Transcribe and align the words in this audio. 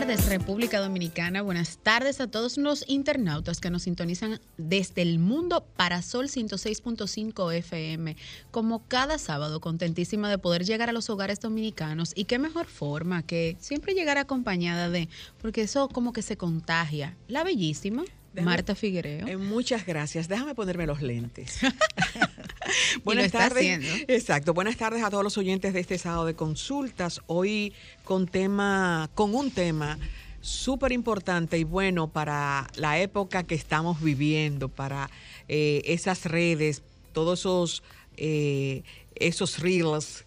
tardes, 0.00 0.30
República 0.30 0.80
Dominicana. 0.80 1.42
Buenas 1.42 1.76
tardes 1.76 2.22
a 2.22 2.26
todos 2.26 2.56
los 2.56 2.88
internautas 2.88 3.60
que 3.60 3.68
nos 3.68 3.82
sintonizan 3.82 4.40
desde 4.56 5.02
el 5.02 5.18
mundo 5.18 5.66
para 5.76 6.00
Sol 6.00 6.28
106.5 6.28 7.54
FM. 7.54 8.16
Como 8.50 8.82
cada 8.88 9.18
sábado, 9.18 9.60
contentísima 9.60 10.30
de 10.30 10.38
poder 10.38 10.64
llegar 10.64 10.88
a 10.88 10.92
los 10.92 11.10
hogares 11.10 11.38
dominicanos. 11.40 12.12
Y 12.16 12.24
qué 12.24 12.38
mejor 12.38 12.64
forma 12.64 13.22
que 13.22 13.58
siempre 13.60 13.92
llegar 13.92 14.16
acompañada 14.16 14.88
de, 14.88 15.10
porque 15.42 15.60
eso 15.60 15.86
como 15.90 16.14
que 16.14 16.22
se 16.22 16.38
contagia. 16.38 17.18
La 17.28 17.44
bellísima. 17.44 18.04
Marta 18.34 18.74
Figuereo. 18.74 19.26
Eh, 19.26 19.36
muchas 19.36 19.84
gracias. 19.84 20.28
Déjame 20.28 20.54
ponerme 20.54 20.86
los 20.86 21.02
lentes. 21.02 21.58
Buenas 23.04 23.32
tardes. 23.32 23.80
Exacto. 24.08 24.54
Buenas 24.54 24.76
tardes 24.76 25.02
a 25.02 25.10
todos 25.10 25.24
los 25.24 25.36
oyentes 25.38 25.72
de 25.72 25.80
este 25.80 25.98
sábado 25.98 26.26
de 26.26 26.34
consultas. 26.34 27.20
Hoy 27.26 27.72
con 28.04 28.26
tema, 28.26 29.10
con 29.14 29.34
un 29.34 29.50
tema 29.50 29.98
súper 30.40 30.92
importante 30.92 31.58
y 31.58 31.64
bueno 31.64 32.08
para 32.08 32.66
la 32.76 32.98
época 32.98 33.42
que 33.42 33.54
estamos 33.54 34.00
viviendo, 34.00 34.68
para 34.68 35.10
eh, 35.48 35.82
esas 35.84 36.24
redes, 36.24 36.82
todos 37.12 37.40
esos, 37.40 37.82
eh, 38.16 38.82
esos 39.14 39.58
reels 39.58 40.24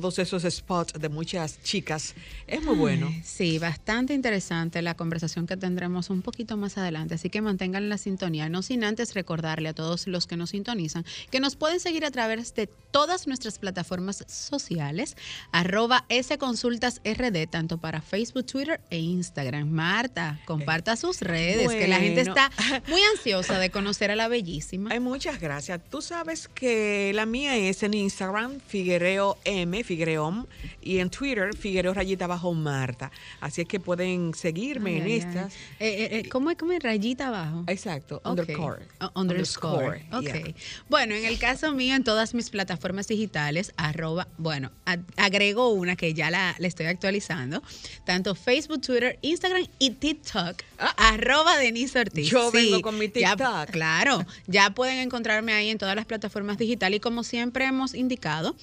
todos 0.00 0.18
esos 0.18 0.42
spots 0.42 0.94
de 0.98 1.08
muchas 1.08 1.62
chicas. 1.62 2.16
Es 2.48 2.60
muy 2.64 2.74
bueno. 2.74 3.14
Sí, 3.22 3.60
bastante 3.60 4.12
interesante 4.12 4.82
la 4.82 4.94
conversación 4.94 5.46
que 5.46 5.56
tendremos 5.56 6.10
un 6.10 6.20
poquito 6.20 6.56
más 6.56 6.76
adelante, 6.78 7.14
así 7.14 7.30
que 7.30 7.40
mantengan 7.40 7.88
la 7.88 7.96
sintonía, 7.96 8.48
no 8.48 8.62
sin 8.62 8.82
antes 8.82 9.14
recordarle 9.14 9.68
a 9.68 9.72
todos 9.72 10.08
los 10.08 10.26
que 10.26 10.36
nos 10.36 10.50
sintonizan 10.50 11.04
que 11.30 11.38
nos 11.38 11.54
pueden 11.54 11.78
seguir 11.78 12.04
a 12.04 12.10
través 12.10 12.56
de 12.56 12.66
todas 12.66 13.28
nuestras 13.28 13.60
plataformas 13.60 14.24
sociales, 14.26 15.16
arroba 15.52 16.06
sconsultasrd, 16.10 17.48
tanto 17.48 17.78
para 17.78 18.00
Facebook, 18.00 18.46
Twitter 18.46 18.80
e 18.90 18.98
Instagram. 18.98 19.68
Marta, 19.68 20.40
comparta 20.44 20.96
sus 20.96 21.20
redes, 21.20 21.70
que 21.70 21.86
la 21.86 22.00
gente 22.00 22.22
está 22.22 22.50
muy 22.88 23.00
ansiosa 23.16 23.60
de 23.60 23.70
conocer 23.70 24.10
a 24.10 24.16
la 24.16 24.26
bellísima. 24.26 24.90
Ay, 24.92 24.98
muchas 24.98 25.40
gracias. 25.40 25.80
Tú 25.88 26.02
sabes 26.02 26.48
que 26.48 27.12
la 27.14 27.26
mía 27.26 27.56
es 27.56 27.84
en 27.84 27.94
Instagram, 27.94 28.58
Figuereo 28.66 29.38
M 29.44 29.83
Figuereón, 29.84 30.48
y 30.82 30.98
en 30.98 31.10
Twitter, 31.10 31.54
Figuereo 31.56 31.94
Rayita 31.94 32.24
Abajo 32.24 32.52
Marta. 32.54 33.12
Así 33.40 33.60
es 33.62 33.68
que 33.68 33.78
pueden 33.78 34.34
seguirme 34.34 34.98
en 34.98 35.06
estas. 35.08 35.52
Eh, 35.78 35.88
eh, 35.88 36.08
eh, 36.18 36.28
¿Cómo 36.28 36.50
es 36.50 36.56
como 36.56 36.72
rayita 36.78 37.28
abajo? 37.28 37.64
Exacto, 37.66 38.20
underscore. 38.24 38.82
underscore. 39.14 40.06
Ok. 40.12 40.54
Bueno, 40.88 41.14
en 41.14 41.24
el 41.24 41.38
caso 41.38 41.72
mío, 41.72 41.94
en 41.94 42.04
todas 42.04 42.34
mis 42.34 42.50
plataformas 42.50 43.06
digitales, 43.06 43.72
arroba, 43.76 44.28
bueno, 44.38 44.70
agrego 45.16 45.70
una 45.70 45.96
que 45.96 46.14
ya 46.14 46.30
la, 46.30 46.56
estoy 46.58 46.86
actualizando, 46.86 47.62
tanto 48.04 48.34
Facebook, 48.34 48.80
Twitter, 48.80 49.18
Instagram 49.22 49.66
y 49.78 49.90
TikTok, 49.90 50.62
ah. 50.78 50.94
arroba 50.96 51.56
Denise 51.58 51.98
Ortiz. 51.98 52.28
Yo 52.28 52.50
vengo 52.50 52.80
con 52.80 52.98
mi 52.98 53.08
TikTok. 53.08 53.70
claro, 53.70 54.24
ya 54.46 54.70
pueden 54.70 54.98
encontrarme 54.98 55.52
ahí 55.52 55.70
en 55.70 55.78
todas 55.78 55.94
las 55.94 56.06
plataformas 56.06 56.58
digitales 56.58 56.96
y 56.96 57.00
como 57.00 57.22
siempre 57.22 57.66
hemos 57.66 57.94
indicado, 57.94 58.56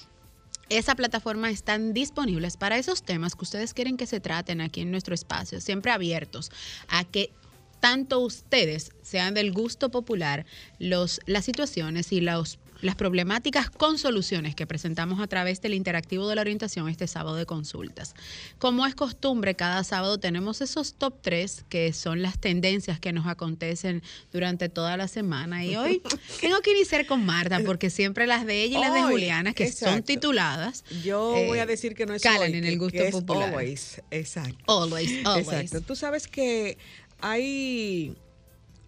esa 0.68 0.94
plataforma 0.94 1.50
están 1.50 1.92
disponibles 1.92 2.56
para 2.56 2.78
esos 2.78 3.02
temas 3.02 3.34
que 3.34 3.44
ustedes 3.44 3.74
quieren 3.74 3.96
que 3.96 4.06
se 4.06 4.20
traten 4.20 4.60
aquí 4.60 4.80
en 4.80 4.90
nuestro 4.90 5.14
espacio, 5.14 5.60
siempre 5.60 5.92
abiertos 5.92 6.50
a 6.88 7.04
que 7.04 7.30
tanto 7.80 8.20
ustedes 8.20 8.92
sean 9.02 9.34
del 9.34 9.52
gusto 9.52 9.90
popular 9.90 10.46
los, 10.78 11.20
las 11.26 11.44
situaciones 11.44 12.12
y 12.12 12.20
los 12.20 12.58
las 12.82 12.96
problemáticas 12.96 13.70
con 13.70 13.96
soluciones 13.96 14.54
que 14.54 14.66
presentamos 14.66 15.20
a 15.20 15.26
través 15.28 15.62
del 15.62 15.72
interactivo 15.72 16.28
de 16.28 16.34
la 16.34 16.42
orientación 16.42 16.88
este 16.88 17.06
sábado 17.06 17.36
de 17.36 17.46
consultas. 17.46 18.14
Como 18.58 18.84
es 18.86 18.94
costumbre, 18.94 19.54
cada 19.54 19.82
sábado 19.84 20.18
tenemos 20.18 20.60
esos 20.60 20.94
top 20.94 21.14
3 21.22 21.64
que 21.68 21.92
son 21.92 22.22
las 22.22 22.38
tendencias 22.38 22.98
que 22.98 23.12
nos 23.12 23.26
acontecen 23.26 24.02
durante 24.32 24.68
toda 24.68 24.96
la 24.96 25.08
semana. 25.08 25.64
Y 25.64 25.76
hoy 25.76 26.02
tengo 26.40 26.60
que 26.60 26.72
iniciar 26.72 27.06
con 27.06 27.24
Marta 27.24 27.60
porque 27.64 27.88
siempre 27.88 28.26
las 28.26 28.44
de 28.44 28.64
ella 28.64 28.78
y 28.78 28.80
las 28.80 28.92
de 28.92 29.02
Juliana, 29.02 29.54
que 29.54 29.70
son 29.70 30.02
tituladas. 30.02 30.84
Yo 31.04 31.30
voy 31.46 31.58
a 31.58 31.62
eh, 31.62 31.66
decir 31.66 31.94
que 31.94 32.04
no 32.04 32.14
es 32.14 32.22
calan 32.22 32.54
en 32.54 32.64
el 32.64 32.78
gusto 32.78 33.02
popular. 33.10 33.50
always, 33.50 34.02
exacto. 34.10 34.64
Always, 34.66 35.24
always. 35.24 35.48
Exacto. 35.48 35.80
Tú 35.82 35.94
sabes 35.94 36.26
que 36.26 36.78
hay 37.20 38.16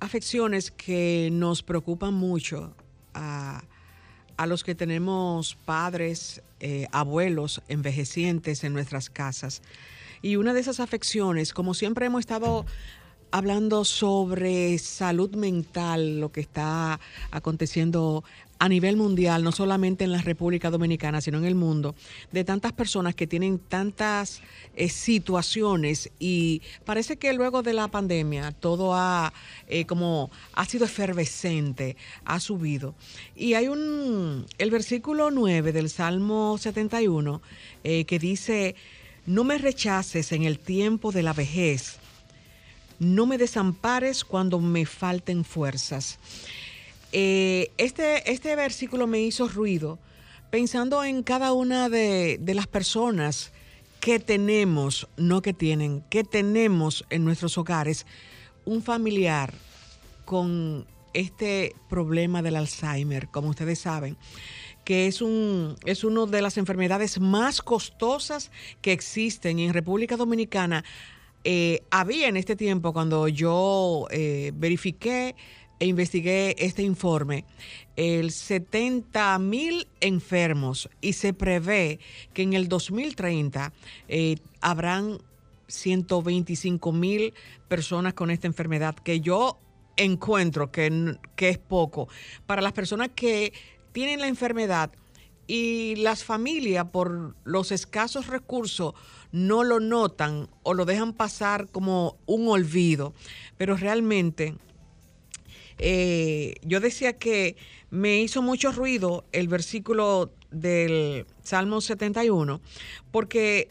afecciones 0.00 0.72
que 0.72 1.28
nos 1.32 1.62
preocupan 1.62 2.12
mucho 2.12 2.74
a 3.14 3.62
a 4.36 4.46
los 4.46 4.64
que 4.64 4.74
tenemos 4.74 5.56
padres, 5.64 6.42
eh, 6.60 6.86
abuelos 6.92 7.62
envejecientes 7.68 8.64
en 8.64 8.72
nuestras 8.72 9.10
casas. 9.10 9.62
Y 10.22 10.36
una 10.36 10.54
de 10.54 10.60
esas 10.60 10.80
afecciones, 10.80 11.52
como 11.52 11.74
siempre 11.74 12.06
hemos 12.06 12.20
estado 12.20 12.64
hablando 13.30 13.84
sobre 13.84 14.78
salud 14.78 15.34
mental, 15.34 16.20
lo 16.20 16.30
que 16.32 16.40
está 16.40 17.00
aconteciendo 17.30 18.24
a 18.58 18.68
nivel 18.68 18.96
mundial, 18.96 19.42
no 19.42 19.52
solamente 19.52 20.04
en 20.04 20.12
la 20.12 20.22
República 20.22 20.70
Dominicana, 20.70 21.20
sino 21.20 21.38
en 21.38 21.44
el 21.44 21.54
mundo, 21.54 21.94
de 22.32 22.44
tantas 22.44 22.72
personas 22.72 23.14
que 23.14 23.26
tienen 23.26 23.58
tantas 23.58 24.42
eh, 24.76 24.88
situaciones 24.88 26.10
y 26.18 26.62
parece 26.84 27.16
que 27.16 27.32
luego 27.32 27.62
de 27.62 27.72
la 27.72 27.88
pandemia 27.88 28.52
todo 28.52 28.94
ha 28.94 29.32
eh, 29.68 29.84
como 29.86 30.30
ha 30.52 30.64
sido 30.64 30.84
efervescente, 30.84 31.96
ha 32.24 32.40
subido. 32.40 32.94
Y 33.34 33.54
hay 33.54 33.68
un 33.68 34.46
el 34.58 34.70
versículo 34.70 35.30
9 35.30 35.72
del 35.72 35.90
Salmo 35.90 36.56
71 36.58 37.42
eh, 37.82 38.04
que 38.04 38.18
dice, 38.18 38.76
no 39.26 39.44
me 39.44 39.58
rechaces 39.58 40.32
en 40.32 40.44
el 40.44 40.58
tiempo 40.58 41.12
de 41.12 41.22
la 41.22 41.32
vejez, 41.32 41.98
no 42.98 43.26
me 43.26 43.38
desampares 43.38 44.24
cuando 44.24 44.60
me 44.60 44.86
falten 44.86 45.44
fuerzas. 45.44 46.18
Eh, 47.16 47.70
este, 47.78 48.28
este 48.32 48.56
versículo 48.56 49.06
me 49.06 49.20
hizo 49.20 49.46
ruido 49.46 50.00
pensando 50.50 51.04
en 51.04 51.22
cada 51.22 51.52
una 51.52 51.88
de, 51.88 52.40
las 52.44 52.66
personas 52.66 53.52
que 54.00 54.18
tenemos, 54.18 55.06
no 55.16 55.40
que 55.40 55.52
tienen, 55.52 56.02
que 56.10 56.24
tenemos 56.24 57.04
en 57.10 57.24
nuestros 57.24 57.56
hogares 57.56 58.04
un 58.64 58.82
familiar 58.82 59.54
con 60.24 60.88
este 61.12 61.76
problema 61.88 62.42
del 62.42 62.56
Alzheimer, 62.56 63.28
como 63.28 63.50
ustedes 63.50 63.78
saben, 63.78 64.16
que 64.84 65.06
es, 65.06 65.22
un, 65.22 65.76
es 65.84 66.02
una 66.02 66.26
de 66.26 66.42
las 66.42 66.58
enfermedades 66.58 67.20
más 67.20 67.62
costosas 67.62 68.50
que 68.82 68.90
existen 68.90 69.60
en 69.60 69.72
República 69.72 70.16
Dominicana. 70.16 70.82
Eh, 71.44 71.84
había 71.92 72.26
en 72.26 72.36
este 72.36 72.56
tiempo, 72.56 72.92
cuando 72.92 73.28
yo 73.28 74.08
eh, 74.10 74.50
verifiqué 74.52 75.36
e 75.78 75.86
investigué 75.86 76.54
este 76.58 76.82
informe, 76.82 77.44
el 77.96 78.30
70 78.30 79.38
mil 79.38 79.86
enfermos 80.00 80.88
y 81.00 81.14
se 81.14 81.32
prevé 81.32 81.98
que 82.32 82.42
en 82.42 82.52
el 82.54 82.68
2030 82.68 83.72
eh, 84.08 84.36
habrán 84.60 85.18
125 85.66 86.92
mil 86.92 87.34
personas 87.68 88.14
con 88.14 88.30
esta 88.30 88.46
enfermedad, 88.46 88.94
que 88.94 89.20
yo 89.20 89.58
encuentro 89.96 90.70
que, 90.70 91.16
que 91.36 91.48
es 91.50 91.58
poco. 91.58 92.08
Para 92.46 92.62
las 92.62 92.72
personas 92.72 93.10
que 93.14 93.52
tienen 93.92 94.20
la 94.20 94.28
enfermedad 94.28 94.90
y 95.46 95.96
las 95.96 96.24
familias 96.24 96.86
por 96.86 97.36
los 97.44 97.70
escasos 97.70 98.28
recursos 98.28 98.94
no 99.32 99.64
lo 99.64 99.80
notan 99.80 100.48
o 100.62 100.74
lo 100.74 100.84
dejan 100.84 101.12
pasar 101.12 101.68
como 101.68 102.16
un 102.26 102.48
olvido, 102.48 103.14
pero 103.56 103.76
realmente 103.76 104.54
eh, 105.78 106.54
yo 106.62 106.80
decía 106.80 107.14
que 107.14 107.56
me 107.90 108.20
hizo 108.20 108.42
mucho 108.42 108.72
ruido 108.72 109.24
el 109.32 109.48
versículo 109.48 110.32
del 110.50 111.26
Salmo 111.42 111.80
71, 111.80 112.60
porque 113.10 113.68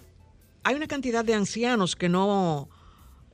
hay 0.63 0.75
una 0.75 0.87
cantidad 0.87 1.25
de 1.25 1.33
ancianos 1.33 1.95
que 1.95 2.09
no 2.09 2.69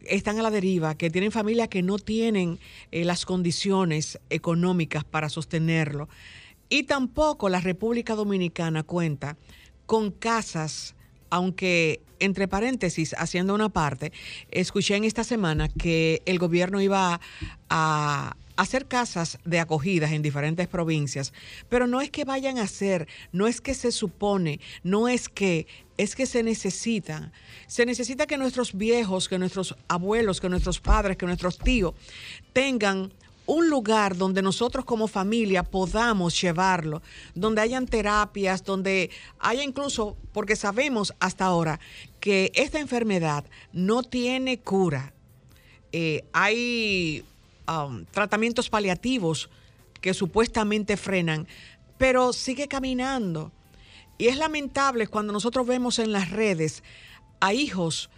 están 0.02 0.40
a 0.40 0.44
la 0.44 0.52
deriva, 0.52 0.96
que 0.96 1.10
tienen 1.10 1.32
familias 1.32 1.68
que 1.68 1.82
no 1.82 1.98
tienen 1.98 2.60
eh, 2.92 3.06
las 3.06 3.26
condiciones 3.26 4.20
económicas 4.30 5.04
para 5.04 5.30
sostenerlo. 5.30 6.10
Y 6.70 6.84
tampoco 6.84 7.50
la 7.50 7.62
República 7.62 8.16
Dominicana 8.16 8.84
cuenta 8.84 9.38
con 9.86 10.12
casas, 10.12 10.96
aunque 11.30 12.02
entre 12.20 12.48
paréntesis, 12.48 13.16
haciendo 13.18 13.56
una 13.56 13.70
parte, 13.70 14.12
escuché 14.52 14.96
en 14.96 15.04
esta 15.04 15.24
semana 15.24 15.70
que 15.70 16.22
el 16.26 16.38
gobierno 16.38 16.82
iba 16.82 17.20
a, 17.70 18.36
hacer 18.60 18.88
casas 18.88 19.38
de 19.46 19.58
acogidas 19.58 20.12
en 20.12 20.22
diferentes 20.22 20.68
provincias, 20.68 21.32
pero 21.70 21.88
no 21.88 22.02
es 22.02 22.12
que 22.12 22.26
vayan 22.26 22.58
a 22.58 22.64
hacer, 22.64 23.08
no 23.32 23.48
es 23.48 23.62
que 23.62 23.74
se 23.74 23.94
supone, 23.94 24.60
no 24.84 25.08
es 25.08 25.30
que, 25.30 25.66
es 25.98 26.14
que 26.14 26.26
se 26.26 26.44
necesita. 26.44 27.32
Se 27.68 27.86
necesita 27.86 28.28
que 28.28 28.38
nuestros 28.38 28.78
viejos, 28.78 29.30
que 29.30 29.40
nuestros 29.40 29.78
abuelos, 29.88 30.42
que 30.42 30.50
nuestros 30.50 30.82
padres, 30.82 31.16
que 31.16 31.26
nuestros 31.26 31.58
tíos 31.58 31.94
tengan 32.52 33.14
un 33.46 33.70
lugar 33.70 34.18
donde 34.18 34.42
nosotros 34.42 34.84
como 34.84 35.08
familia 35.08 35.64
podamos 35.64 36.40
llevarlo, 36.42 37.02
donde 37.36 37.62
hayan 37.62 37.86
terapias, 37.86 38.66
donde 38.66 39.10
haya 39.40 39.64
incluso, 39.64 40.18
porque 40.34 40.58
sabemos 40.58 41.14
hasta 41.22 41.46
ahora 41.46 41.80
que 42.20 42.52
esta 42.56 42.82
enfermedad 42.82 43.46
no 43.72 44.04
tiene 44.04 44.60
cura. 44.60 45.14
Eh, 45.94 46.26
hay 46.34 47.24
um, 47.70 48.06
tratamientos 48.06 48.70
paliativos 48.70 49.50
que 50.02 50.14
supuestamente 50.14 50.98
frenan, 50.98 51.48
pero 51.98 52.34
sigue 52.34 52.68
caminando. 52.68 53.52
Y 54.18 54.28
es 54.28 54.38
lamentable 54.38 55.08
cuando 55.08 55.32
nosotros 55.32 55.66
vemos 55.68 56.00
en 56.00 56.12
las 56.12 56.32
redes 56.32 56.84
a 57.40 57.54
hijos 57.54 58.10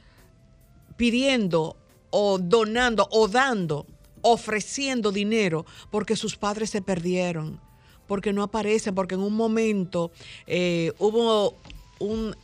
pidiendo 0.98 1.78
o 2.10 2.38
donando 2.40 3.08
o 3.12 3.28
dando 3.28 3.86
ofreciendo 4.22 5.12
dinero 5.12 5.66
porque 5.90 6.16
sus 6.16 6.36
padres 6.36 6.70
se 6.70 6.82
perdieron, 6.82 7.60
porque 8.08 8.34
no 8.34 8.44
aparecen, 8.44 8.96
porque 8.96 9.16
en 9.16 9.22
un 9.22 9.34
momento 9.34 10.12
eh, 10.48 10.94
hubo 11.00 11.56
un, 12.00 12.36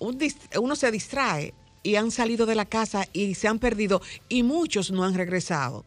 uno 0.00 0.76
se 0.76 0.90
distrae 0.90 1.54
y 1.82 1.96
han 1.96 2.10
salido 2.10 2.46
de 2.46 2.54
la 2.54 2.64
casa 2.64 3.06
y 3.12 3.34
se 3.34 3.48
han 3.48 3.58
perdido 3.58 4.02
y 4.28 4.42
muchos 4.42 4.90
no 4.90 5.04
han 5.04 5.14
regresado. 5.14 5.84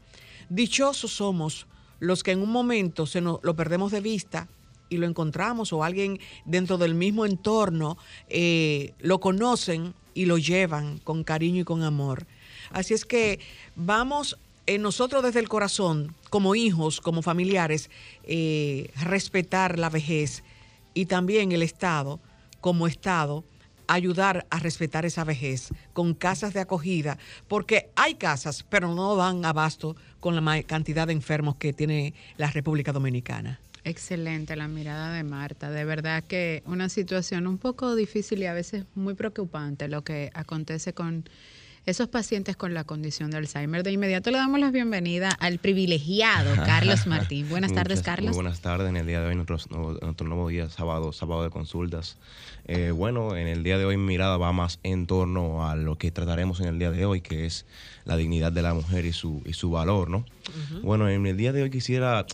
Dichosos 0.50 1.12
somos 1.12 1.68
los 2.00 2.24
que 2.24 2.32
en 2.32 2.42
un 2.42 2.52
momento 2.52 3.06
se 3.06 3.22
nos, 3.22 3.40
lo 3.44 3.56
perdemos 3.56 3.92
de 3.92 4.02
vista 4.02 4.48
y 4.90 4.98
lo 4.98 5.08
encontramos 5.08 5.74
o 5.74 5.84
alguien 5.84 6.20
dentro 6.46 6.78
del 6.78 6.94
mismo 6.94 7.26
entorno 7.26 7.98
eh, 8.30 8.94
lo 9.00 9.20
conocen 9.20 9.94
y 10.14 10.26
lo 10.26 10.38
llevan 10.38 11.00
con 11.00 11.24
cariño 11.24 11.62
y 11.62 11.66
con 11.66 11.84
amor. 11.84 12.28
Así 12.72 12.94
es 12.94 13.06
que 13.06 13.40
vamos 13.76 14.38
en 14.66 14.82
nosotros 14.82 15.24
desde 15.24 15.40
el 15.40 15.50
corazón, 15.50 16.16
como 16.30 16.56
hijos, 16.56 17.02
como 17.02 17.22
familiares, 17.22 17.90
eh, 18.24 18.92
respetar 19.02 19.78
la 19.78 19.90
vejez 19.90 20.44
y 20.94 21.06
también 21.06 21.52
el 21.52 21.62
Estado, 21.62 22.20
como 22.62 22.88
Estado, 22.88 23.44
ayudar 23.88 24.46
a 24.50 24.60
respetar 24.60 25.06
esa 25.06 25.24
vejez 25.24 25.70
con 25.94 26.14
casas 26.14 26.54
de 26.54 26.62
acogida, 26.62 27.18
porque 27.48 27.90
hay 27.96 28.16
casas, 28.16 28.64
pero 28.70 28.94
no 28.94 29.16
dan 29.16 29.46
abasto 29.46 29.96
con 30.20 30.36
la 30.36 30.64
cantidad 30.64 31.08
de 31.08 31.14
enfermos 31.14 31.56
que 31.56 31.74
tiene 31.74 32.14
la 32.38 32.52
República 32.52 32.92
Dominicana. 32.92 33.60
Excelente 33.84 34.56
la 34.56 34.68
mirada 34.68 35.14
de 35.14 35.24
Marta. 35.24 35.70
De 35.70 35.86
verdad 35.86 36.24
que 36.24 36.64
una 36.66 36.90
situación 36.90 37.46
un 37.46 37.60
poco 37.60 37.96
difícil 37.96 38.42
y 38.42 38.48
a 38.48 38.54
veces 38.54 38.86
muy 38.96 39.14
preocupante 39.14 39.88
lo 39.88 40.04
que 40.04 40.32
acontece 40.34 40.94
con 40.94 41.30
esos 41.86 42.08
pacientes 42.08 42.56
con 42.56 42.74
la 42.74 42.84
condición 42.84 43.30
de 43.30 43.38
Alzheimer. 43.38 43.84
De 43.84 43.92
inmediato 43.92 44.32
le 44.32 44.38
damos 44.38 44.60
la 44.60 44.72
bienvenida 44.72 45.30
al 45.30 45.60
privilegiado 45.60 46.56
Carlos 46.66 47.06
Martín. 47.06 47.48
Buenas 47.48 47.74
tardes, 47.74 48.02
Carlos. 48.02 48.30
Muy 48.30 48.44
buenas 48.44 48.60
tardes. 48.62 48.90
En 48.90 48.98
el 48.98 49.06
día 49.06 49.22
de 49.22 49.28
hoy, 49.28 49.36
nuestro, 49.36 49.58
nuestro 50.02 50.28
nuevo 50.28 50.50
día, 50.50 50.70
sábado, 50.70 51.14
sábado 51.14 51.44
de 51.44 51.52
consultas. 51.52 52.18
Eh, 52.68 52.92
bueno, 52.92 53.36
en 53.36 53.48
el 53.48 53.64
día 53.64 53.78
de 53.78 53.86
hoy 53.86 53.98
mi 53.98 54.06
mirada 54.06 54.38
va 54.38 54.52
más 54.52 54.80
en 54.84 55.06
torno 55.06 55.70
a 55.70 55.76
lo 55.76 55.98
que 55.98 56.12
trataremos 56.12 56.60
en 56.60 56.68
el 56.68 56.80
día 56.80 56.92
de 56.92 57.06
hoy, 57.06 57.22
que 57.22 57.46
es 57.46 57.66
la 58.06 58.18
dignidad 58.18 58.52
de 58.52 58.64
la 58.64 58.74
mujer 58.74 59.06
y 59.06 59.14
su, 59.14 59.42
y 59.46 59.54
su 59.54 59.70
valor, 59.72 60.10
¿no? 60.10 60.26
Bueno, 60.82 61.08
en 61.10 61.26
el 61.28 61.38
día 61.38 61.54
de 61.54 61.62
hoy 61.62 61.70
quisiera 61.70 62.26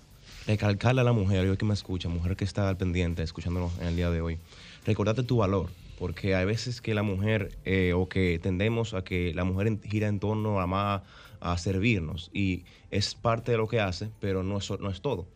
recalcarle 0.47 1.01
a 1.01 1.03
la 1.03 1.13
mujer, 1.13 1.47
hoy 1.47 1.57
que 1.57 1.65
me 1.65 1.73
escucha, 1.73 2.07
mujer 2.07 2.35
que 2.35 2.45
está 2.45 2.69
al 2.69 2.77
pendiente, 2.77 3.23
escuchándonos 3.23 3.77
en 3.79 3.87
el 3.87 3.95
día 3.95 4.09
de 4.09 4.21
hoy, 4.21 4.37
recordate 4.85 5.23
tu 5.23 5.37
valor 5.37 5.69
porque 6.01 6.33
hay 6.33 6.45
veces 6.45 6.81
que 6.81 6.95
la 6.95 7.03
mujer, 7.03 7.59
eh, 7.63 7.93
o 7.93 8.09
que 8.09 8.39
tendemos 8.41 8.95
a 8.95 9.03
que 9.03 9.35
la 9.35 9.43
mujer 9.43 9.77
gira 9.83 10.07
en 10.07 10.19
torno 10.19 10.59
a 10.59 10.65
más 10.65 11.03
a 11.41 11.55
servirnos, 11.59 12.31
y 12.33 12.63
es 12.89 13.13
parte 13.13 13.51
de 13.51 13.59
lo 13.59 13.67
que 13.67 13.79
hace, 13.79 14.09
pero 14.19 14.41
no 14.41 14.57
es, 14.57 14.67
no 14.79 14.89
es 14.89 15.01
todo. 15.01 15.27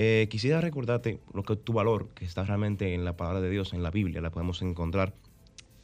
Eh, 0.00 0.28
quisiera 0.30 0.60
recordarte 0.60 1.18
lo 1.34 1.42
que 1.42 1.56
tu 1.56 1.72
valor, 1.72 2.10
que 2.14 2.24
está 2.24 2.44
realmente 2.44 2.94
en 2.94 3.04
la 3.04 3.16
palabra 3.16 3.40
de 3.40 3.50
Dios, 3.50 3.72
en 3.72 3.82
la 3.82 3.90
Biblia, 3.90 4.20
la 4.20 4.30
podemos 4.30 4.62
encontrar. 4.62 5.12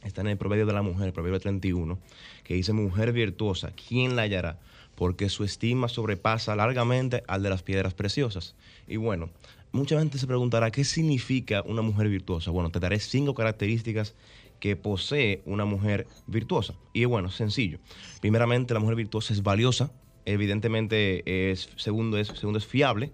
Está 0.05 0.21
en 0.21 0.27
el 0.27 0.37
proverbio 0.37 0.65
de 0.65 0.71
la 0.71 0.81
mujer, 0.81 1.07
el 1.07 1.11
proverbio 1.11 1.41
31, 1.41 1.99
que 2.45 2.53
dice, 2.53 2.71
mujer 2.71 3.11
virtuosa, 3.11 3.73
¿quién 3.73 4.15
la 4.15 4.21
hallará? 4.21 4.57
Porque 4.95 5.27
su 5.27 5.43
estima 5.43 5.89
sobrepasa 5.89 6.55
largamente 6.55 7.23
al 7.27 7.43
de 7.43 7.49
las 7.49 7.61
piedras 7.61 7.93
preciosas. 7.93 8.55
Y 8.87 8.95
bueno, 8.95 9.31
mucha 9.73 9.99
gente 9.99 10.17
se 10.17 10.27
preguntará 10.27 10.71
qué 10.71 10.85
significa 10.85 11.61
una 11.63 11.81
mujer 11.81 12.07
virtuosa. 12.07 12.51
Bueno, 12.51 12.69
te 12.69 12.79
daré 12.79 12.99
cinco 12.99 13.35
características 13.35 14.15
que 14.61 14.77
posee 14.77 15.41
una 15.45 15.65
mujer 15.65 16.07
virtuosa. 16.25 16.75
Y 16.93 17.03
bueno, 17.03 17.31
sencillo. 17.31 17.79
Primeramente, 18.21 18.73
la 18.73 18.79
mujer 18.79 18.95
virtuosa 18.95 19.33
es 19.33 19.43
valiosa. 19.43 19.91
Evidentemente, 20.23 21.51
es, 21.51 21.67
segundo, 21.75 22.17
es, 22.17 22.29
segundo 22.29 22.59
es 22.59 22.65
fiable. 22.65 23.11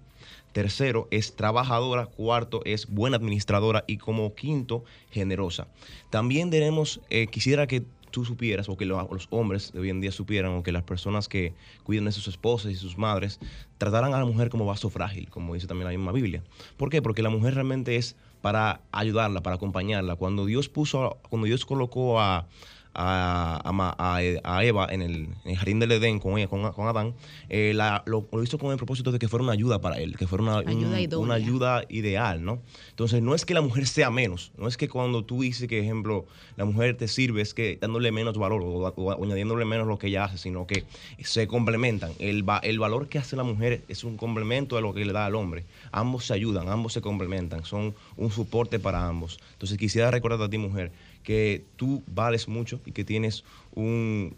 Tercero, 0.51 1.07
es 1.11 1.35
trabajadora. 1.35 2.05
Cuarto, 2.05 2.61
es 2.65 2.87
buena 2.87 3.17
administradora. 3.17 3.83
Y 3.87 3.97
como 3.97 4.35
quinto, 4.35 4.83
generosa. 5.11 5.67
También 6.09 6.49
tenemos, 6.49 7.01
eh, 7.09 7.27
quisiera 7.27 7.67
que 7.67 7.83
tú 8.11 8.25
supieras, 8.25 8.69
o 8.69 8.77
que 8.77 8.85
los, 8.85 9.27
hombres 9.29 9.71
de 9.71 9.79
hoy 9.79 9.89
en 9.89 10.01
día 10.01 10.11
supieran, 10.11 10.51
o 10.51 10.63
que 10.63 10.71
las 10.71 10.83
personas 10.83 11.27
que 11.27 11.53
cuidan 11.83 12.05
de 12.05 12.11
sus 12.11 12.27
esposas 12.27 12.71
y 12.71 12.75
sus 12.75 12.97
madres, 12.97 13.39
trataran 13.77 14.13
a 14.13 14.19
la 14.19 14.25
mujer 14.25 14.49
como 14.49 14.65
vaso 14.65 14.89
frágil, 14.89 15.29
como 15.29 15.53
dice 15.53 15.67
también 15.67 15.85
la 15.85 15.97
misma 15.97 16.11
Biblia. 16.11 16.43
¿Por 16.77 16.89
qué? 16.89 17.01
Porque 17.01 17.23
la 17.23 17.29
mujer 17.29 17.55
realmente 17.55 17.95
es 17.95 18.15
para 18.41 18.81
ayudarla, 18.91 19.41
para 19.41 19.55
acompañarla. 19.55 20.15
Cuando 20.15 20.45
Dios 20.45 20.69
puso, 20.69 21.17
cuando 21.29 21.47
Dios 21.47 21.65
colocó 21.65 22.19
a, 22.19 22.47
a, 22.93 24.19
Eva 24.63 24.87
en 24.89 25.01
el, 25.01 25.55
jardín 25.55 25.79
del 25.79 25.91
Edén 25.93 26.19
con, 26.19 26.37
ella, 26.37 26.47
con, 26.47 26.87
Adán, 26.87 27.13
eh, 27.49 27.73
lo, 28.05 28.27
hizo 28.43 28.57
con 28.57 28.71
el 28.71 28.77
propósito 28.77 29.11
de 29.11 29.19
que 29.19 29.27
fuera 29.27 29.43
una 29.43 29.53
ayuda 29.53 29.79
para 29.79 29.97
él, 29.97 30.17
que 30.17 30.27
fuera 30.27 30.43
una 30.43 30.57
ayuda, 30.59 31.17
una 31.17 31.35
ayuda 31.35 31.83
ideal, 31.89 32.43
¿no? 32.43 32.61
Entonces, 32.89 33.21
no 33.21 33.35
es 33.35 33.45
que 33.45 33.53
la 33.53 33.61
mujer 33.61 33.87
sea 33.87 34.09
menos, 34.09 34.51
no 34.57 34.67
es 34.67 34.77
que 34.77 34.89
cuando 34.89 35.23
tú 35.23 35.41
dices 35.41 35.67
que, 35.67 35.79
ejemplo, 35.79 36.25
la 36.57 36.65
mujer 36.65 36.97
te 36.97 37.07
sirve, 37.07 37.41
es 37.41 37.53
que 37.53 37.77
dándole 37.79 38.11
menos 38.11 38.37
valor 38.37 38.61
o, 38.63 39.23
añadiéndole 39.23 39.65
menos 39.65 39.87
lo 39.87 39.97
que 39.97 40.07
ella 40.07 40.25
hace, 40.25 40.37
sino 40.37 40.67
que 40.67 40.83
se 41.23 41.47
complementan. 41.47 42.11
El, 42.19 42.45
el 42.63 42.79
valor 42.79 43.07
que 43.07 43.19
hace 43.19 43.35
la 43.35 43.43
mujer 43.43 43.83
es 43.87 44.03
un 44.03 44.17
complemento 44.17 44.75
de 44.75 44.81
lo 44.81 44.93
que 44.93 45.05
le 45.05 45.13
da 45.13 45.25
al 45.25 45.35
hombre. 45.35 45.65
Ambos 45.91 46.25
se 46.25 46.33
ayudan, 46.33 46.69
ambos 46.69 46.93
se 46.93 47.01
complementan, 47.01 47.63
son 47.65 47.95
un 48.17 48.31
soporte 48.31 48.79
para 48.79 49.07
ambos. 49.07 49.39
Entonces, 49.53 49.77
quisiera 49.77 50.11
recordarte 50.11 50.45
a 50.45 50.49
ti, 50.49 50.57
mujer, 50.57 50.91
que 51.23 51.65
tú 51.75 52.03
vales 52.07 52.47
mucho 52.47 52.81
y 52.85 52.91
que 52.91 53.03
tienes 53.03 53.43
un, 53.73 54.35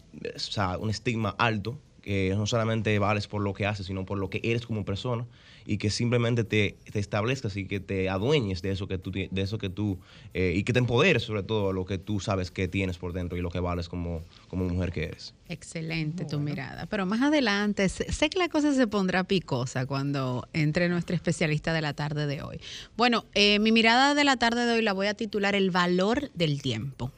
un 0.80 0.90
estigma 0.90 1.36
alto, 1.38 1.78
que 2.02 2.34
no 2.36 2.46
solamente 2.46 2.98
vales 3.00 3.28
por 3.28 3.42
lo 3.42 3.54
que 3.54 3.66
haces, 3.66 3.86
sino 3.86 4.06
por 4.06 4.18
lo 4.18 4.30
que 4.30 4.42
eres 4.44 4.66
como 4.66 4.84
persona 4.86 5.26
y 5.66 5.78
que 5.78 5.90
simplemente 5.90 6.44
te, 6.44 6.78
te 6.92 7.00
establezcas 7.00 7.56
y 7.58 7.66
que 7.66 7.80
te 7.80 8.10
adueñes 8.10 8.62
de 8.62 8.72
eso 8.72 8.88
que 8.88 8.98
tú, 8.98 9.12
de 9.12 9.42
eso 9.42 9.58
que 9.58 9.70
tú 9.70 10.00
eh, 10.34 10.54
y 10.56 10.64
que 10.64 10.74
te 10.74 10.80
empoderes 10.80 11.24
sobre 11.24 11.44
todo 11.44 11.74
lo 11.74 11.86
que 11.86 11.98
tú 11.98 12.20
sabes 12.20 12.52
que 12.52 12.68
tienes 12.68 12.98
por 12.98 13.14
dentro 13.14 13.38
y 13.38 13.42
lo 13.42 13.50
que 13.50 13.60
vales 13.60 13.90
como, 13.90 14.24
como 14.48 14.66
mujer 14.66 14.92
que 14.92 15.06
eres. 15.06 15.34
Excelente 15.50 16.26
tu 16.26 16.40
mirada. 16.40 16.86
Pero 16.88 17.06
más 17.06 17.22
adelante, 17.22 17.88
sé, 17.90 18.30
que 18.30 18.40
la 18.40 18.50
cosa 18.50 18.74
se 18.74 18.88
pondrá 18.88 19.24
picosa 19.24 19.86
cuando 19.86 20.48
entre 20.54 20.90
nuestra 20.90 21.16
especialista 21.16 21.74
de 21.74 21.82
la 21.82 21.94
tarde 21.94 22.28
de 22.28 22.42
hoy. 22.42 22.60
Bueno, 22.98 23.26
eh, 23.34 23.60
mi 23.60 23.72
mirada 23.72 24.16
de 24.16 24.24
la 24.24 24.38
tarde 24.38 24.66
de 24.66 24.74
hoy 24.74 24.82
la 24.82 24.94
voy 24.94 25.08
a 25.08 25.14
titular 25.14 25.56
El 25.56 25.72
valor 25.72 26.32
del 26.34 26.62
tiempo 26.62 27.12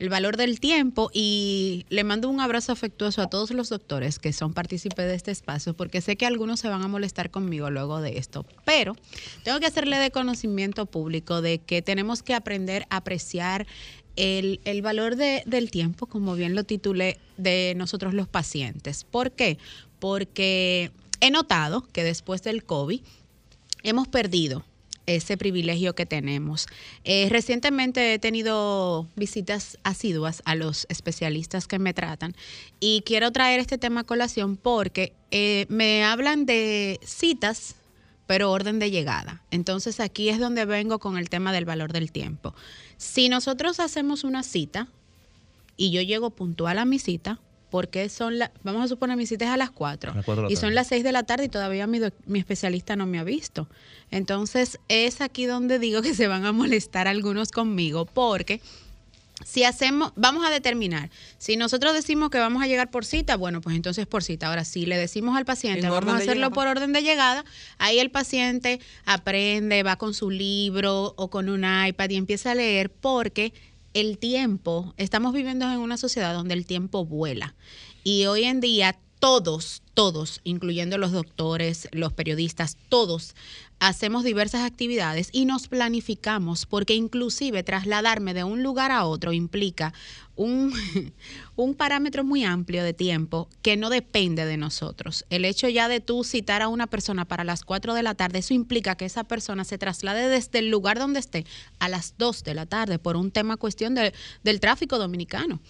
el 0.00 0.08
valor 0.08 0.38
del 0.38 0.60
tiempo 0.60 1.10
y 1.12 1.84
le 1.90 2.04
mando 2.04 2.30
un 2.30 2.40
abrazo 2.40 2.72
afectuoso 2.72 3.20
a 3.20 3.28
todos 3.28 3.50
los 3.50 3.68
doctores 3.68 4.18
que 4.18 4.32
son 4.32 4.54
partícipes 4.54 5.06
de 5.06 5.14
este 5.14 5.30
espacio 5.30 5.74
porque 5.74 6.00
sé 6.00 6.16
que 6.16 6.24
algunos 6.24 6.58
se 6.58 6.68
van 6.68 6.82
a 6.82 6.88
molestar 6.88 7.30
conmigo 7.30 7.70
luego 7.70 8.00
de 8.00 8.16
esto, 8.16 8.46
pero 8.64 8.96
tengo 9.44 9.60
que 9.60 9.66
hacerle 9.66 9.98
de 9.98 10.10
conocimiento 10.10 10.86
público 10.86 11.42
de 11.42 11.58
que 11.58 11.82
tenemos 11.82 12.22
que 12.22 12.34
aprender 12.34 12.86
a 12.88 12.96
apreciar 12.96 13.66
el, 14.16 14.82
valor 14.82 15.16
del 15.16 15.70
tiempo, 15.70 16.06
como 16.06 16.34
bien 16.34 16.54
lo 16.54 16.64
titulé, 16.64 17.18
de 17.36 17.74
nosotros 17.76 18.12
los 18.12 18.28
pacientes. 18.28 19.04
¿Por 19.04 19.32
qué? 19.32 19.58
Porque 19.98 20.90
he 21.20 21.30
notado 21.30 21.86
que 21.92 22.04
después 22.04 22.42
del 22.42 22.64
COVID 22.64 23.00
hemos 23.82 24.08
perdido 24.08 24.64
ese 25.16 25.36
privilegio 25.36 25.94
que 25.94 26.06
tenemos. 26.06 26.66
Eh, 27.04 27.28
recientemente 27.30 28.14
he 28.14 28.18
tenido 28.18 29.06
visitas 29.16 29.78
asiduas 29.82 30.42
a 30.44 30.54
los 30.54 30.86
especialistas 30.88 31.66
que 31.66 31.78
me 31.78 31.94
tratan 31.94 32.34
y 32.80 33.02
quiero 33.04 33.30
traer 33.32 33.60
este 33.60 33.78
tema 33.78 34.00
a 34.00 34.04
colación 34.04 34.56
porque 34.56 35.12
eh, 35.30 35.66
me 35.68 36.04
hablan 36.04 36.46
de 36.46 37.00
citas 37.04 37.76
pero 38.26 38.52
orden 38.52 38.78
de 38.78 38.92
llegada. 38.92 39.42
Entonces 39.50 39.98
aquí 39.98 40.28
es 40.28 40.38
donde 40.38 40.64
vengo 40.64 41.00
con 41.00 41.18
el 41.18 41.28
tema 41.28 41.52
del 41.52 41.64
valor 41.64 41.92
del 41.92 42.12
tiempo. 42.12 42.54
Si 42.96 43.28
nosotros 43.28 43.80
hacemos 43.80 44.22
una 44.22 44.44
cita 44.44 44.86
y 45.76 45.90
yo 45.90 46.00
llego 46.00 46.30
puntual 46.30 46.78
a 46.78 46.84
mi 46.84 47.00
cita, 47.00 47.40
porque 47.70 48.08
son 48.08 48.38
las, 48.38 48.50
vamos 48.62 48.84
a 48.84 48.88
suponer 48.88 49.16
mi 49.16 49.26
cita 49.26 49.44
es 49.46 49.50
a 49.50 49.56
las 49.56 49.70
4, 49.70 50.14
y 50.48 50.56
son 50.56 50.74
las 50.74 50.88
6 50.88 51.04
de 51.04 51.12
la 51.12 51.22
tarde 51.22 51.44
y 51.44 51.48
todavía 51.48 51.86
mi, 51.86 52.00
mi, 52.26 52.38
especialista 52.38 52.96
no 52.96 53.06
me 53.06 53.18
ha 53.18 53.24
visto. 53.24 53.68
Entonces 54.10 54.78
es 54.88 55.20
aquí 55.20 55.46
donde 55.46 55.78
digo 55.78 56.02
que 56.02 56.14
se 56.14 56.26
van 56.26 56.44
a 56.44 56.52
molestar 56.52 57.08
algunos 57.08 57.50
conmigo 57.50 58.06
porque 58.06 58.60
si 59.44 59.64
hacemos, 59.64 60.12
vamos 60.16 60.46
a 60.46 60.50
determinar, 60.50 61.10
si 61.38 61.56
nosotros 61.56 61.94
decimos 61.94 62.30
que 62.30 62.38
vamos 62.38 62.62
a 62.62 62.66
llegar 62.66 62.90
por 62.90 63.04
cita, 63.04 63.36
bueno, 63.36 63.60
pues 63.60 63.76
entonces 63.76 64.06
por 64.06 64.22
cita. 64.22 64.48
Ahora, 64.48 64.64
si 64.64 64.86
le 64.86 64.98
decimos 64.98 65.36
al 65.36 65.44
paciente, 65.44 65.86
En 65.86 65.92
vamos 65.92 66.12
a 66.12 66.16
hacerlo 66.18 66.34
llegada. 66.34 66.54
por 66.54 66.66
orden 66.66 66.92
de 66.92 67.02
llegada, 67.02 67.44
ahí 67.78 67.98
el 67.98 68.10
paciente 68.10 68.80
aprende, 69.04 69.82
va 69.82 69.96
con 69.96 70.14
su 70.14 70.30
libro 70.30 71.14
o 71.16 71.30
con 71.30 71.48
un 71.48 71.64
iPad 71.64 72.10
y 72.10 72.16
empieza 72.16 72.52
a 72.52 72.54
leer 72.54 72.90
porque 72.90 73.52
el 73.94 74.18
tiempo, 74.18 74.94
estamos 74.96 75.32
viviendo 75.32 75.70
en 75.70 75.78
una 75.78 75.96
sociedad 75.96 76.34
donde 76.34 76.54
el 76.54 76.66
tiempo 76.66 77.04
vuela. 77.04 77.54
Y 78.04 78.26
hoy 78.26 78.44
en 78.44 78.60
día 78.60 78.98
todos, 79.20 79.82
todos, 79.94 80.40
incluyendo 80.44 80.98
los 80.98 81.12
doctores, 81.12 81.88
los 81.92 82.12
periodistas, 82.12 82.76
todos 82.88 83.34
hacemos 83.78 84.24
diversas 84.24 84.62
actividades 84.62 85.28
y 85.32 85.44
nos 85.46 85.68
planificamos 85.68 86.66
porque 86.66 86.94
inclusive 86.94 87.62
trasladarme 87.62 88.34
de 88.34 88.44
un 88.44 88.62
lugar 88.62 88.90
a 88.92 89.04
otro 89.06 89.32
implica 89.32 89.94
un, 90.36 90.72
un 91.56 91.74
parámetro 91.74 92.24
muy 92.24 92.44
amplio 92.44 92.82
de 92.82 92.92
tiempo 92.94 93.48
que 93.62 93.76
no 93.76 93.88
depende 93.90 94.44
de 94.46 94.56
nosotros. 94.56 95.24
El 95.30 95.44
hecho 95.44 95.68
ya 95.68 95.88
de 95.88 96.00
tú 96.00 96.24
citar 96.24 96.62
a 96.62 96.68
una 96.68 96.86
persona 96.86 97.26
para 97.26 97.44
las 97.44 97.64
4 97.64 97.94
de 97.94 98.02
la 98.02 98.14
tarde, 98.14 98.40
eso 98.40 98.54
implica 98.54 98.96
que 98.96 99.04
esa 99.06 99.24
persona 99.24 99.64
se 99.64 99.78
traslade 99.78 100.28
desde 100.28 100.58
el 100.60 100.70
lugar 100.70 100.98
donde 100.98 101.20
esté 101.20 101.44
a 101.78 101.88
las 101.88 102.14
2 102.18 102.42
de 102.44 102.54
la 102.54 102.66
tarde 102.66 102.98
por 102.98 103.16
un 103.16 103.30
tema 103.30 103.56
cuestión 103.56 103.94
de- 103.94 104.14
del 104.44 104.60
tráfico 104.60 104.98
dominicano. 104.98 105.60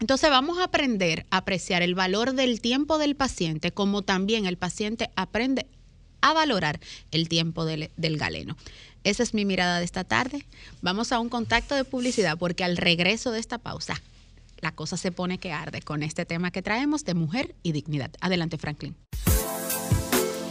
Entonces 0.00 0.30
vamos 0.30 0.58
a 0.58 0.64
aprender 0.64 1.26
a 1.30 1.38
apreciar 1.38 1.82
el 1.82 1.94
valor 1.94 2.34
del 2.34 2.60
tiempo 2.60 2.98
del 2.98 3.16
paciente, 3.16 3.72
como 3.72 4.02
también 4.02 4.46
el 4.46 4.56
paciente 4.56 5.10
aprende 5.16 5.66
a 6.20 6.32
valorar 6.32 6.80
el 7.10 7.28
tiempo 7.28 7.64
del, 7.64 7.90
galeno. 7.96 8.56
Esa 9.04 9.22
es 9.22 9.34
mi 9.34 9.44
mirada 9.44 9.78
de 9.78 9.84
esta 9.84 10.04
tarde. 10.04 10.46
Vamos 10.82 11.12
a 11.12 11.20
un 11.20 11.28
contacto 11.28 11.74
de 11.74 11.84
publicidad 11.84 12.38
porque 12.38 12.64
al 12.64 12.76
regreso 12.76 13.32
de 13.32 13.40
esta 13.40 13.58
pausa, 13.58 14.00
la 14.60 14.72
cosa 14.72 14.96
se 14.96 15.12
pone 15.12 15.38
que 15.38 15.52
arde 15.52 15.82
con 15.82 16.02
este 16.02 16.24
tema 16.24 16.50
que 16.50 16.62
traemos 16.62 17.04
de 17.04 17.14
mujer 17.14 17.54
y 17.62 17.72
dignidad. 17.72 18.10
Adelante, 18.20 18.58
Franklin. 18.58 18.96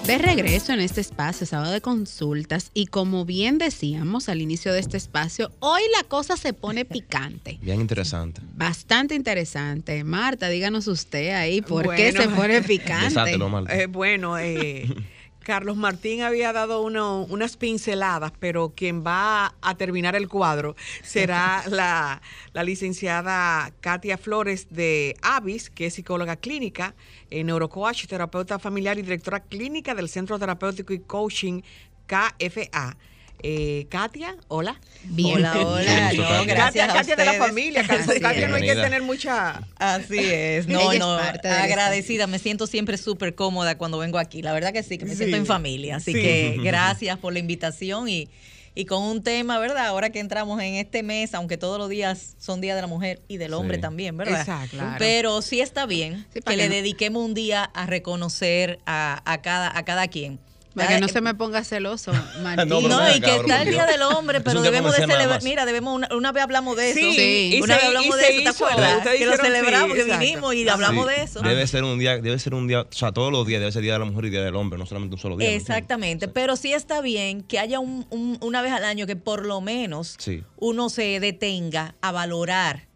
De 0.08 0.18
regreso 0.18 0.72
en 0.72 0.80
este 0.80 1.02
espacio, 1.02 1.46
sábado 1.46 1.74
de 1.74 1.82
consultas, 1.82 2.72
y 2.74 2.86
como 2.86 3.26
bien 3.26 3.58
decíamos 3.58 4.30
al 4.30 4.40
inicio 4.40 4.72
de 4.72 4.80
este 4.80 4.96
espacio, 4.96 5.52
hoy 5.60 5.82
la 5.98 6.08
cosa 6.08 6.38
se 6.38 6.54
pone 6.54 6.86
picante. 6.86 7.58
Bien 7.62 7.82
interesante. 7.82 8.40
Bastante 8.56 9.16
interesante. 9.16 10.06
Marta, 10.06 10.48
díganos 10.48 10.88
usted 10.88 11.36
ahí 11.36 11.62
por 11.62 11.94
qué 11.94 12.14
se 12.14 12.30
pone 12.30 12.62
picante. 12.64 13.08
Desátelo, 13.10 13.50
Marta. 13.50 13.76
Eh, 13.76 13.88
bueno, 13.88 14.38
eh, 14.38 14.88
Carlos 15.48 15.78
Martín 15.78 16.24
había 16.24 16.52
dado 16.52 16.82
uno- 16.82 17.26
unas 17.30 17.56
pinceladas, 17.56 18.34
pero 18.38 18.74
quien 18.76 19.02
va 19.02 19.56
a 19.62 19.76
terminar 19.78 20.14
el 20.14 20.28
cuadro 20.28 20.76
será 21.04 21.64
la, 21.70 22.22
la 22.52 22.64
licenciada 22.66 23.72
Katia 23.80 24.18
Flores 24.18 24.68
de 24.72 25.16
Avis, 25.22 25.70
que 25.70 25.86
es 25.86 25.94
psicóloga 25.94 26.36
clínica, 26.36 26.96
eh, 27.30 27.46
neurocoach, 27.46 28.08
terapeuta 28.08 28.60
familiar 28.60 29.00
y 29.00 29.04
directora 29.04 29.40
clínica 29.40 29.96
del 29.96 30.10
Centro 30.10 30.38
Terapéutico 30.38 30.92
y 30.92 31.00
Coaching 31.00 31.62
KFA. 32.08 32.98
Eh, 33.44 33.86
Katia, 33.90 34.36
hola. 34.48 34.80
Bien. 35.04 35.36
Hola, 35.36 35.54
hola. 35.66 36.12
No, 36.14 36.46
gracias 36.46 36.56
Katia, 36.66 36.86
a 36.86 36.94
Katia 36.94 37.16
de 37.16 37.26
la 37.26 37.34
familia. 37.34 37.86
Katia, 37.86 38.48
no 38.48 38.56
hay 38.56 38.64
que 38.64 38.76
tener 38.76 39.04
mucha... 39.04 39.62
Así 39.78 40.18
es, 40.20 40.68
no, 40.68 40.92
Ella 40.92 41.00
no, 41.00 41.14
agradecida, 41.18 42.26
me 42.28 42.40
siento 42.40 42.66
siempre 42.68 42.98
súper 42.98 43.36
cómoda 43.36 43.78
cuando 43.78 44.00
vengo 44.00 44.18
aquí, 44.18 44.42
la 44.42 44.54
verdad 44.54 44.74
que 44.74 44.82
sí, 44.84 44.98
que 44.98 45.06
me 45.06 45.12
Sí. 45.12 45.18
siento 45.18 45.38
en 45.38 45.46
familia, 45.46 45.98
así 45.98 46.14
Sí. 46.14 46.22
que 46.22 46.58
gracias 46.64 47.18
por 47.20 47.32
la 47.34 47.40
invitación 47.40 48.10
y, 48.10 48.28
y 48.74 48.86
con 48.86 49.04
un 49.04 49.22
tema, 49.22 49.60
¿verdad? 49.60 49.86
Ahora 49.86 50.10
que 50.10 50.20
entramos 50.20 50.60
en 50.62 50.74
este 50.76 51.04
mes, 51.04 51.34
aunque 51.36 51.58
todos 51.58 51.78
los 51.78 51.90
días 51.90 52.36
son 52.40 52.60
Día 52.60 52.76
de 52.76 52.82
la 52.82 52.88
Mujer 52.88 53.22
y 53.28 53.38
del 53.38 53.54
hombre 53.54 53.78
Sí. 53.78 53.82
también, 53.82 54.18
¿verdad? 54.18 54.40
Exacto. 54.42 54.78
Claro. 54.78 54.96
Pero 54.98 55.42
sí 55.44 55.62
está 55.62 55.86
bien 55.86 56.26
Sí, 56.34 56.40
que 56.40 56.42
que 56.42 56.58
le 56.58 56.70
no- 56.70 56.74
dediquemos 56.76 57.24
un 57.24 57.34
día 57.36 57.64
a 57.66 57.86
reconocer 57.86 58.80
a, 58.88 59.22
a 59.32 59.42
cada, 59.44 59.78
a 59.78 59.86
cada 59.86 60.08
quien. 60.08 60.40
Para 60.78 60.96
que 60.96 61.02
no 61.02 61.08
se 61.08 61.22
me 61.22 61.34
ponga 61.36 61.64
celoso, 61.64 62.12
Martín. 62.42 62.70
No, 62.70 62.82
No, 62.82 63.16
y 63.16 63.20
que 63.20 63.36
está 63.36 63.64
el 63.64 63.70
Día 63.72 63.86
del 63.86 64.02
Hombre, 64.04 64.42
pero 64.42 64.62
debemos 64.62 64.96
de 64.96 65.06
celebrar. 65.06 65.44
Mira, 65.44 65.66
debemos 65.66 65.96
una, 65.96 66.10
una 66.16 66.32
vez 66.32 66.44
hablamos 66.44 66.78
de 66.78 66.92
eso. 66.92 67.00
Sí, 67.00 67.52
y 67.56 67.62
una 67.62 67.76
vez 67.76 67.84
hablamos 67.86 68.16
y 68.16 68.20
de 68.20 68.28
eso, 68.30 68.44
¿te 68.44 68.50
acuerdas? 68.50 69.08
Que 69.08 69.26
lo 69.26 69.32
sí, 69.34 69.42
celebramos, 69.42 69.96
que 69.96 70.02
exacto. 70.02 70.20
vinimos 70.26 70.56
y 70.56 70.70
hablamos 70.70 71.08
Sí, 71.08 71.14
de 71.16 71.24
eso. 71.24 71.42
Debe 71.42 71.68
ser 71.68 71.84
un 71.84 72.00
día, 72.00 72.18
debe 72.20 72.40
ser 72.40 72.54
un 72.54 72.68
día, 72.68 72.82
o 72.82 72.88
sea, 72.92 73.12
todos 73.12 73.32
los 73.32 73.46
días 73.48 73.60
debe 73.60 73.72
ser 73.72 73.82
día 73.82 73.94
de 73.94 74.00
la 74.00 74.06
mujer 74.06 74.26
y 74.26 74.30
día 74.30 74.44
del 74.44 74.56
hombre, 74.56 74.78
no 74.80 74.86
solamente 74.86 75.16
un 75.16 75.22
solo 75.22 75.38
día. 75.38 75.50
Exactamente, 75.52 76.28
pero 76.28 76.56
sí 76.56 76.74
está 76.74 77.02
bien 77.02 77.42
que 77.44 77.60
haya 77.60 77.80
un- 77.80 78.06
un- 78.10 78.38
una 78.42 78.62
vez 78.62 78.72
al 78.72 78.86
año 78.86 79.06
que 79.08 79.16
por 79.16 79.46
lo 79.46 79.62
menos 79.62 80.16
Sí. 80.20 80.44
uno 80.58 80.90
se 80.90 81.20
detenga 81.20 81.96
a 82.02 82.12
valorar 82.12 82.88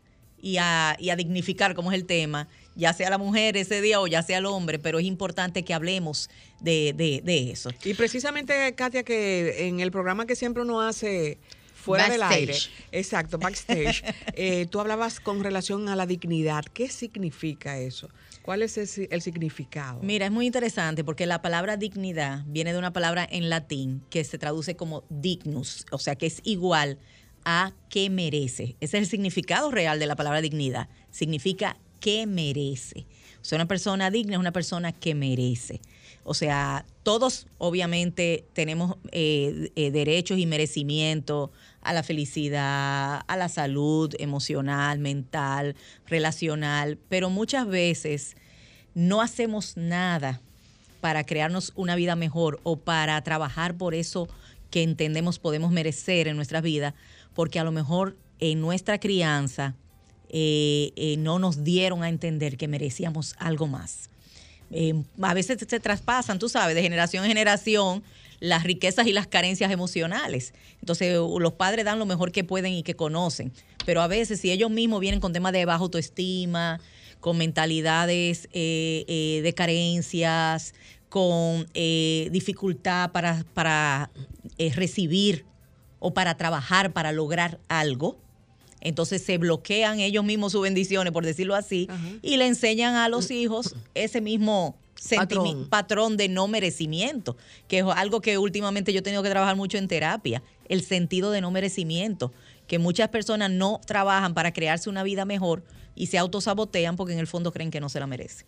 y 0.41 0.57
a, 0.57 0.95
y 0.99 1.09
a 1.11 1.15
dignificar, 1.15 1.75
como 1.75 1.91
es 1.91 1.95
el 1.97 2.05
tema, 2.05 2.47
ya 2.75 2.93
sea 2.93 3.09
la 3.09 3.17
mujer 3.17 3.57
ese 3.57 3.81
día 3.81 3.99
o 3.99 4.07
ya 4.07 4.23
sea 4.23 4.37
el 4.39 4.45
hombre, 4.45 4.79
pero 4.79 4.99
es 4.99 5.05
importante 5.05 5.63
que 5.63 5.73
hablemos 5.73 6.29
de, 6.59 6.93
de- 6.95 7.21
de 7.23 7.51
eso. 7.51 7.69
Y 7.83 7.93
precisamente, 7.93 8.73
Katia, 8.75 9.03
que 9.03 9.67
en 9.67 9.79
el 9.79 9.91
programa 9.91 10.25
que 10.25 10.35
siempre 10.35 10.63
uno 10.63 10.81
hace 10.81 11.37
fuera 11.73 12.07
del 12.09 12.21
aire, 12.23 12.55
exacto, 12.91 13.37
backstage, 13.39 14.03
eh, 14.35 14.67
tú 14.69 14.79
hablabas 14.79 15.19
con 15.19 15.43
relación 15.43 15.89
a 15.89 15.95
la 15.95 16.05
dignidad. 16.05 16.63
¿Qué 16.65 16.89
significa 16.89 17.77
eso? 17.79 18.09
¿Cuál 18.43 18.63
es 18.63 18.77
el 18.77 19.21
significado? 19.21 19.99
Mira, 20.01 20.25
es 20.25 20.31
muy 20.31 20.45
interesante 20.47 21.03
porque 21.03 21.25
la 21.27 21.41
palabra 21.41 21.77
dignidad 21.77 22.43
viene 22.47 22.71
de 22.73 22.79
una 22.79 22.91
palabra 22.93 23.27
en 23.29 23.49
latín 23.49 24.01
que 24.09 24.23
se 24.23 24.37
traduce 24.39 24.75
como 24.75 25.03
dignus, 25.09 25.85
o 25.91 25.99
sea 25.99 26.15
que 26.15 26.25
es 26.27 26.41
igual 26.43 26.97
a 27.45 27.73
que 27.89 28.09
merece. 28.09 28.75
Ese 28.79 28.97
es 28.97 29.03
el 29.03 29.05
significado 29.07 29.69
real 29.71 29.99
de 29.99 30.05
la 30.07 30.15
palabra 30.15 30.41
dignidad. 30.41 30.87
Significa 31.11 31.77
que 32.01 32.27
merece. 32.27 33.05
O 33.41 33.45
sea, 33.45 33.55
una 33.55 33.67
persona 33.67 34.11
digna 34.11 34.33
es 34.33 34.39
una 34.39 34.51
persona 34.51 34.91
que 34.91 35.15
merece. 35.15 35.79
O 36.23 36.33
sea, 36.33 36.85
todos 37.03 37.47
obviamente 37.57 38.45
tenemos 38.53 38.97
eh, 39.11 39.71
eh, 39.75 39.91
derechos 39.91 40.37
y 40.37 40.45
merecimiento 40.45 41.51
a 41.81 41.93
la 41.93 42.03
felicidad, 42.03 43.21
a 43.25 43.37
la 43.37 43.49
salud 43.49 44.13
emocional, 44.19 44.99
mental, 44.99 45.75
relacional, 46.05 46.99
pero 47.09 47.29
muchas 47.29 47.65
veces 47.65 48.35
no 48.93 49.21
hacemos 49.21 49.77
nada 49.77 50.41
para 50.99 51.23
crearnos 51.23 51.73
una 51.75 51.95
vida 51.95 52.15
mejor 52.15 52.59
o 52.61 52.77
para 52.77 53.19
trabajar 53.23 53.75
por 53.75 53.95
eso 53.95 54.27
que 54.69 54.83
entendemos 54.83 55.39
podemos 55.39 55.71
merecer 55.71 56.27
en 56.27 56.35
nuestra 56.35 56.61
vida, 56.61 56.93
porque 57.33 57.59
a 57.59 57.63
lo 57.63 57.71
mejor 57.71 58.15
en 58.39 58.61
nuestra 58.61 58.99
crianza 58.99 59.75
eh, 60.31 60.91
eh, 60.95 61.17
no 61.17 61.37
nos 61.37 61.63
dieron 61.63 62.03
a 62.03 62.09
entender 62.09 62.57
que 62.57 62.67
merecíamos 62.67 63.35
algo 63.37 63.67
más. 63.67 64.09
Eh, 64.71 65.03
a 65.21 65.33
veces 65.33 65.59
se 65.67 65.79
traspasan, 65.79 66.39
tú 66.39 66.49
sabes, 66.49 66.75
de 66.75 66.81
generación 66.81 67.23
en 67.23 67.29
generación 67.29 68.03
las 68.39 68.63
riquezas 68.63 69.05
y 69.05 69.13
las 69.13 69.27
carencias 69.27 69.71
emocionales. 69.71 70.53
Entonces 70.79 71.15
los 71.15 71.53
padres 71.53 71.85
dan 71.85 71.99
lo 71.99 72.05
mejor 72.05 72.31
que 72.31 72.43
pueden 72.43 72.73
y 72.73 72.83
que 72.83 72.95
conocen, 72.95 73.51
pero 73.85 74.01
a 74.01 74.07
veces 74.07 74.41
si 74.41 74.51
ellos 74.51 74.71
mismos 74.71 74.99
vienen 74.99 75.19
con 75.19 75.31
temas 75.31 75.53
de 75.53 75.65
baja 75.65 75.83
autoestima, 75.83 76.79
con 77.19 77.37
mentalidades 77.37 78.49
eh, 78.51 79.05
eh, 79.07 79.41
de 79.43 79.53
carencias, 79.53 80.73
con 81.07 81.67
eh, 81.73 82.29
dificultad 82.31 83.11
para, 83.11 83.43
para 83.53 84.09
eh, 84.57 84.71
recibir 84.73 85.45
o 85.99 86.13
para 86.13 86.35
trabajar, 86.35 86.93
para 86.93 87.11
lograr 87.11 87.59
algo, 87.67 88.17
entonces 88.81 89.23
se 89.23 89.37
bloquean 89.37 89.99
ellos 89.99 90.23
mismos 90.23 90.51
sus 90.51 90.63
bendiciones, 90.63 91.13
por 91.13 91.25
decirlo 91.25 91.55
así, 91.55 91.87
y 92.21 92.37
le 92.37 92.47
enseñan 92.47 92.95
a 92.95 93.07
los 93.07 93.31
hijos 93.31 93.75
ese 93.93 94.21
mismo 94.21 94.75
Patrón. 95.15 95.67
patrón. 95.67 96.17
de 96.17 96.27
no 96.29 96.47
merecimiento, 96.47 97.35
que 97.67 97.79
es 97.79 97.85
algo 97.95 98.21
que 98.21 98.37
últimamente 98.37 98.93
yo 98.93 98.99
he 98.99 99.01
tenido 99.01 99.23
que 99.23 99.29
trabajar 99.29 99.55
mucho 99.55 99.77
en 99.77 99.87
terapia, 99.87 100.43
el 100.69 100.83
sentido 100.83 101.31
de 101.31 101.41
no 101.41 101.49
merecimiento, 101.49 102.31
que 102.67 102.77
muchas 102.77 103.09
personas 103.09 103.49
no 103.49 103.81
trabajan 103.85 104.33
para 104.33 104.53
crearse 104.53 104.89
una 104.89 105.03
vida 105.03 105.25
mejor 105.25 105.63
y 105.95 106.07
se 106.07 106.17
autosabotean 106.17 106.95
porque 106.95 107.13
en 107.13 107.19
el 107.19 107.27
fondo 107.27 107.51
creen 107.51 107.71
que 107.71 107.79
no 107.79 107.89
se 107.89 107.99
la 107.99 108.07
merecen. 108.07 108.47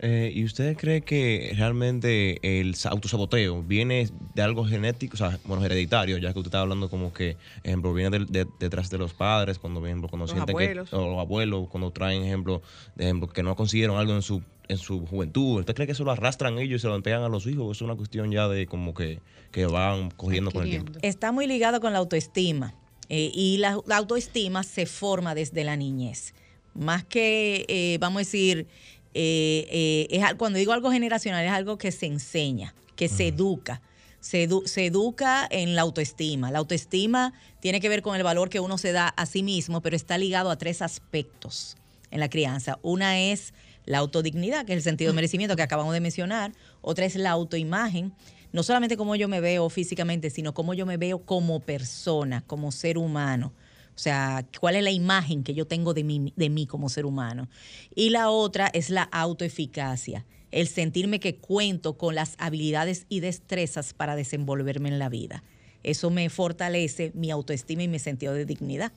Eh, 0.00 0.30
¿Y 0.34 0.44
usted 0.44 0.76
cree 0.76 1.02
que 1.02 1.52
realmente 1.56 2.60
el 2.60 2.74
sa- 2.74 2.90
autosaboteo 2.90 3.62
viene 3.62 4.08
de 4.34 4.42
algo 4.42 4.64
genético, 4.66 5.14
o 5.14 5.16
sea, 5.16 5.38
bueno, 5.44 5.64
hereditario, 5.64 6.18
ya 6.18 6.32
que 6.32 6.38
usted 6.38 6.48
está 6.48 6.60
hablando 6.60 6.90
como 6.90 7.12
que, 7.12 7.36
ejemplo, 7.62 7.94
viene 7.94 8.10
del- 8.10 8.26
de- 8.26 8.46
detrás 8.58 8.90
de 8.90 8.98
los 8.98 9.14
padres, 9.14 9.58
cuando, 9.58 9.80
por 9.80 9.88
ejemplo, 9.88 10.08
cuando 10.08 10.24
Los 10.26 10.32
sienten 10.32 10.54
abuelos. 10.54 10.90
que, 10.90 10.96
o 10.96 11.08
los 11.10 11.18
abuelos, 11.20 11.68
cuando 11.68 11.90
traen, 11.92 12.22
ejemplo, 12.24 12.62
de 12.96 13.04
ejemplo, 13.04 13.28
que 13.28 13.42
no 13.42 13.56
consiguieron 13.56 13.96
algo 13.96 14.12
en 14.14 14.22
su, 14.22 14.42
en 14.68 14.78
su 14.78 15.06
juventud, 15.06 15.60
¿usted 15.60 15.74
cree 15.74 15.86
que 15.86 15.92
eso 15.92 16.04
lo 16.04 16.10
arrastran 16.12 16.58
ellos 16.58 16.80
y 16.80 16.82
se 16.82 16.88
lo 16.88 17.02
pegan 17.02 17.22
a 17.22 17.28
los 17.28 17.46
hijos? 17.46 17.64
¿O 17.66 17.72
es 17.72 17.80
una 17.82 17.94
cuestión 17.94 18.30
ya 18.30 18.48
de 18.48 18.66
como 18.66 18.92
que, 18.94 19.20
que 19.50 19.66
van 19.66 20.10
cogiendo 20.10 20.50
con 20.50 20.62
el 20.64 20.70
tiempo? 20.70 20.92
Está 21.02 21.32
muy 21.32 21.46
ligado 21.46 21.80
con 21.80 21.92
la 21.92 21.98
autoestima 22.00 22.74
eh, 23.08 23.30
y 23.34 23.58
la, 23.58 23.78
la 23.86 23.96
autoestima 23.96 24.62
se 24.62 24.86
forma 24.86 25.34
desde 25.34 25.64
la 25.64 25.76
niñez. 25.76 26.34
Más 26.74 27.04
que, 27.04 27.64
eh, 27.68 27.98
vamos 28.00 28.18
a 28.18 28.20
decir, 28.20 28.66
eh, 29.14 29.66
eh, 29.70 30.06
es, 30.10 30.34
cuando 30.34 30.58
digo 30.58 30.72
algo 30.72 30.90
generacional, 30.90 31.44
es 31.44 31.52
algo 31.52 31.78
que 31.78 31.92
se 31.92 32.06
enseña, 32.06 32.74
que 32.96 33.08
se 33.08 33.28
educa. 33.28 33.82
Se, 34.20 34.48
se, 34.66 34.86
educa 34.86 35.48
en 35.50 35.74
la 35.74 35.82
autoestima. 35.82 36.52
La 36.52 36.60
autoestima 36.60 37.32
tiene 37.60 37.80
que 37.80 37.88
ver 37.88 38.02
con 38.02 38.14
el 38.14 38.22
valor 38.22 38.50
que 38.50 38.60
uno 38.60 38.78
se 38.78 38.92
da 38.92 39.08
a 39.08 39.26
sí 39.26 39.42
mismo, 39.42 39.80
pero 39.80 39.96
está 39.96 40.16
ligado 40.16 40.50
a 40.50 40.56
tres 40.56 40.80
aspectos 40.80 41.76
en 42.12 42.20
la 42.20 42.30
crianza. 42.30 42.78
Una 42.82 43.18
es 43.18 43.52
la 43.84 43.98
autodignidad, 43.98 44.64
que 44.64 44.72
es 44.72 44.76
el 44.76 44.82
sentido 44.82 45.10
de 45.10 45.16
merecimiento 45.16 45.56
que 45.56 45.62
acabamos 45.62 45.92
de 45.92 46.00
mencionar. 46.00 46.52
Otra 46.80 47.04
es 47.04 47.16
la 47.16 47.30
autoimagen, 47.30 48.12
no 48.52 48.62
solamente 48.62 48.96
cómo 48.96 49.16
yo 49.16 49.28
me 49.28 49.40
veo 49.40 49.68
físicamente, 49.70 50.30
sino 50.30 50.54
cómo 50.54 50.74
yo 50.74 50.86
me 50.86 50.98
veo 50.98 51.24
como 51.24 51.60
persona, 51.60 52.44
como 52.46 52.70
ser 52.70 52.98
humano. 52.98 53.52
O 53.94 53.98
sea, 53.98 54.46
cuál 54.58 54.76
es 54.76 54.82
la 54.82 54.90
imagen 54.90 55.44
que 55.44 55.54
yo 55.54 55.66
tengo 55.66 55.94
de 55.94 56.04
mí, 56.04 56.32
de 56.34 56.50
mí 56.50 56.66
como 56.66 56.88
ser 56.88 57.04
humano. 57.04 57.48
Y 57.94 58.10
la 58.10 58.30
otra 58.30 58.68
es 58.72 58.90
la 58.90 59.02
autoeficacia, 59.02 60.24
el 60.50 60.66
sentirme 60.66 61.20
que 61.20 61.36
cuento 61.36 61.98
con 61.98 62.14
las 62.14 62.34
habilidades 62.38 63.06
y 63.08 63.20
destrezas 63.20 63.92
para 63.92 64.16
desenvolverme 64.16 64.88
en 64.88 64.98
la 64.98 65.08
vida. 65.08 65.42
Eso 65.82 66.10
me 66.10 66.28
fortalece 66.30 67.12
mi 67.14 67.30
autoestima 67.30 67.82
y 67.82 67.88
mi 67.88 67.98
sentido 67.98 68.34
de 68.34 68.46
dignidad. 68.46 68.92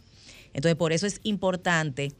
Entonces, 0.53 0.75
por 0.75 0.93
eso 0.93 1.07
es 1.07 1.19
importante, 1.23 2.13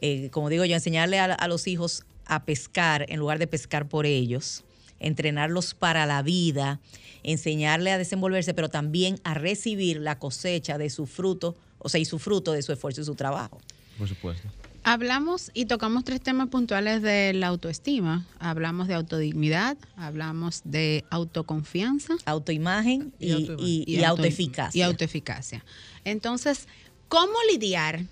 eh, 0.00 0.30
como 0.30 0.48
digo 0.48 0.64
yo, 0.64 0.74
enseñarle 0.74 1.18
a 1.18 1.48
los 1.48 1.66
hijos 1.66 2.04
a 2.24 2.44
pescar 2.44 3.06
en 3.08 3.18
lugar 3.18 3.38
de 3.38 3.46
pescar 3.46 3.88
por 3.88 4.06
ellos, 4.06 4.64
entrenarlos 5.00 5.74
para 5.74 6.06
la 6.06 6.22
vida, 6.22 6.80
enseñarle 7.22 7.90
a 7.92 7.98
desenvolverse, 7.98 8.54
pero 8.54 8.68
también 8.68 9.20
a 9.24 9.34
recibir 9.34 10.00
la 10.00 10.18
cosecha 10.18 10.78
de 10.78 10.90
su 10.90 11.06
fruto, 11.06 11.56
o 11.82 11.88
sea, 11.88 12.00
y 12.00 12.04
su 12.04 12.18
fruto 12.18 12.52
de 12.52 12.62
su 12.62 12.72
esfuerzo 12.72 13.00
y 13.00 13.04
su 13.04 13.14
trabajo. 13.14 13.60
Por 13.98 14.08
supuesto. 14.08 14.48
Hablamos 14.84 15.50
y 15.54 15.66
tocamos 15.66 16.04
tres 16.04 16.20
temas 16.20 16.48
puntuales 16.48 17.02
de 17.02 17.34
la 17.34 17.48
autoestima. 17.48 18.26
Hablamos 18.40 18.88
de 18.88 18.94
autodignidad, 18.94 19.76
hablamos 19.96 20.62
de 20.64 21.04
autoconfianza, 21.10 22.14
autoimagen 22.24 23.12
y, 23.20 23.84
y, 23.86 24.02
autoeficacia. 24.02 24.78
Y 24.78 24.82
autoeficacia. 24.82 25.64
Entonces, 26.04 26.66
¿cómo 27.08 27.34
lidiar 27.52 28.06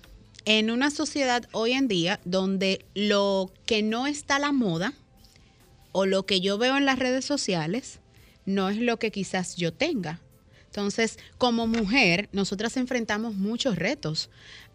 en 0.45 0.71
una 0.71 0.91
sociedad 0.91 1.47
hoy 1.51 1.73
en 1.73 1.87
día 1.87 2.19
donde 2.23 2.85
lo 2.95 3.51
que 3.65 3.83
no 3.83 4.07
está 4.07 4.37
a 4.37 4.39
la 4.39 4.51
moda 4.51 4.93
o 5.91 6.05
lo 6.05 6.25
que 6.25 6.39
yo 6.41 6.57
veo 6.57 6.77
en 6.77 6.85
las 6.85 6.99
redes 6.99 7.25
sociales 7.25 7.99
no 8.45 8.69
es 8.69 8.77
lo 8.77 8.97
que 8.97 9.11
quizás 9.11 9.55
yo 9.55 9.73
tenga. 9.73 10.19
Entonces, 10.71 11.19
como 11.37 11.67
mujer, 11.67 12.29
nosotras 12.31 12.77
enfrentamos 12.77 13.35
muchos 13.35 13.75
retos. 13.75 14.29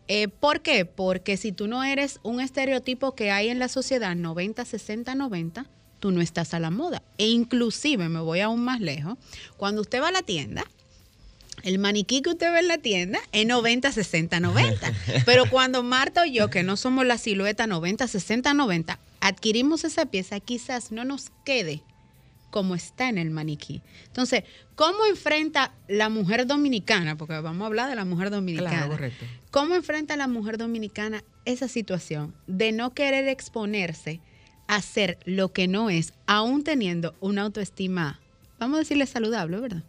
Eh, 0.09 0.29
¿Por 0.29 0.61
qué? 0.61 0.85
Porque 0.85 1.39
si 1.39 1.53
tú 1.53 1.69
no 1.69 1.83
eres 1.85 2.21
un 2.23 2.43
estereotipo 2.43 3.15
que 3.15 3.31
hay 3.31 3.49
en 3.49 3.59
la 3.59 3.69
sociedad 3.69 4.15
90, 4.15 4.63
60, 4.63 5.15
90, 5.15 5.67
tú 5.99 6.11
no 6.11 6.21
estás 6.21 6.53
a 6.53 6.61
la 6.61 6.69
moda. 6.69 7.03
E 7.17 7.29
inclusive, 7.29 8.11
me 8.11 8.21
voy 8.21 8.41
aún 8.41 8.63
más 8.63 8.81
lejos, 8.81 9.17
cuando 9.57 9.81
usted 9.81 10.03
va 10.03 10.09
a 10.09 10.13
la 10.13 10.21
tienda, 10.21 10.67
el 11.63 11.79
maniquí 11.79 12.21
que 12.21 12.29
usted 12.29 12.53
ve 12.53 12.59
en 12.59 12.69
la 12.69 12.77
tienda 12.77 13.19
es 13.33 13.47
90, 13.47 13.91
60, 13.91 14.39
90. 14.39 14.93
Pero 15.25 15.49
cuando 15.49 15.83
Marta 15.83 16.25
o 16.25 16.27
yo, 16.27 16.51
que 16.51 16.63
no 16.63 16.77
somos 16.77 17.07
la 17.07 17.17
silueta 17.17 17.67
90, 17.67 18.07
60, 18.07 18.53
90, 18.53 18.99
adquirimos 19.21 19.85
esa 19.85 20.05
pieza, 20.05 20.41
quizás 20.41 20.93
no 20.93 21.07
nos 21.07 21.31
quede 21.47 21.83
como 22.51 22.75
está 22.75 23.09
en 23.09 23.19
el 23.19 23.31
maniquí. 23.31 23.83
Entonces, 24.07 24.45
¿cómo 24.75 25.05
enfrenta 25.07 25.75
la 25.89 26.09
mujer 26.09 26.47
dominicana? 26.47 27.17
Porque 27.17 27.39
vamos 27.41 27.63
a 27.63 27.67
hablar 27.67 27.89
de 27.89 27.97
la 27.97 28.05
mujer 28.05 28.31
dominicana. 28.31 28.71
Claro, 28.71 28.93
correcto. 28.93 29.25
¿Cómo 29.51 29.75
enfrenta 29.75 30.17
la 30.17 30.29
mujer 30.29 30.59
dominicana 30.59 31.23
esa 31.45 31.69
situación 31.69 32.35
de 32.47 32.73
no 32.73 32.95
querer 32.95 33.29
exponerse 33.29 34.21
a 34.67 34.83
ser 34.83 35.19
lo 35.25 35.53
que 35.53 35.69
no 35.69 35.91
es, 35.91 36.13
aún 36.27 36.65
teniendo 36.65 37.15
una 37.21 37.43
autoestima, 37.43 38.21
vamos 38.59 38.77
a 38.77 38.81
decirle 38.81 39.07
saludable, 39.07 39.59
¿verdad? 39.59 39.83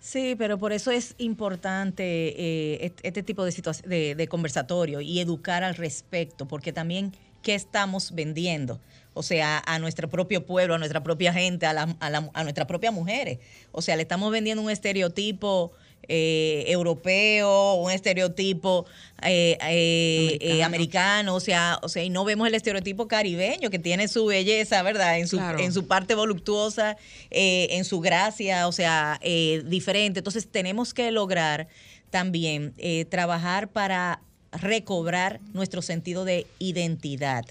Sí, 0.00 0.34
pero 0.36 0.58
por 0.58 0.72
eso 0.72 0.90
es 0.90 1.14
importante 1.18 2.02
eh, 2.04 2.92
este 3.02 3.22
tipo 3.22 3.44
de, 3.44 4.14
de, 4.16 4.28
conversatorio 4.28 5.00
y 5.00 5.20
educar 5.20 5.62
al 5.62 5.76
respecto, 5.76 6.48
porque 6.48 6.72
también 6.72 7.12
qué 7.42 7.54
estamos 7.54 8.12
vendiendo. 8.14 8.80
O 9.14 9.22
sea, 9.22 9.62
a 9.66 9.78
nuestro 9.78 10.08
propio 10.08 10.46
pueblo, 10.46 10.74
a 10.74 10.78
nuestra 10.78 11.02
propia 11.02 11.32
gente, 11.32 11.66
a, 11.66 11.74
la, 11.74 11.96
a, 12.00 12.30
a 12.32 12.42
nuestras 12.44 12.66
propias 12.66 12.94
mujeres. 12.94 13.38
O 13.70 13.82
sea, 13.82 13.96
le 13.96 14.02
estamos 14.02 14.32
vendiendo 14.32 14.62
un 14.62 14.70
estereotipo 14.70 15.72
eh, 16.08 16.64
europeo, 16.66 17.74
un 17.74 17.90
estereotipo 17.92 18.86
eh, 19.22 19.56
eh, 19.60 20.62
americano. 20.64 21.34
o 21.36 21.40
sea, 21.40 21.78
o 21.82 21.88
sea, 21.88 22.02
y 22.02 22.10
no 22.10 22.24
vemos 22.24 22.48
el 22.48 22.54
estereotipo 22.54 23.06
caribeño 23.06 23.70
que 23.70 23.78
tiene 23.78 24.08
su 24.08 24.26
belleza, 24.26 24.82
¿verdad? 24.82 25.18
En 25.18 25.28
su, 25.28 25.38
en 25.38 25.72
su 25.72 25.86
parte 25.86 26.14
voluptuosa, 26.14 26.96
en 27.30 27.84
su 27.84 28.00
gracia, 28.00 28.66
o 28.66 28.72
sea, 28.72 29.20
diferente. 29.64 30.20
Entonces 30.20 30.48
tenemos 30.50 30.92
que 30.92 31.10
lograr 31.12 31.68
también 32.10 32.74
trabajar 33.08 33.68
para 33.68 34.20
recobrar 34.52 35.40
nuestro 35.52 35.82
sentido 35.82 36.24
de 36.24 36.46
identidad, 36.58 37.44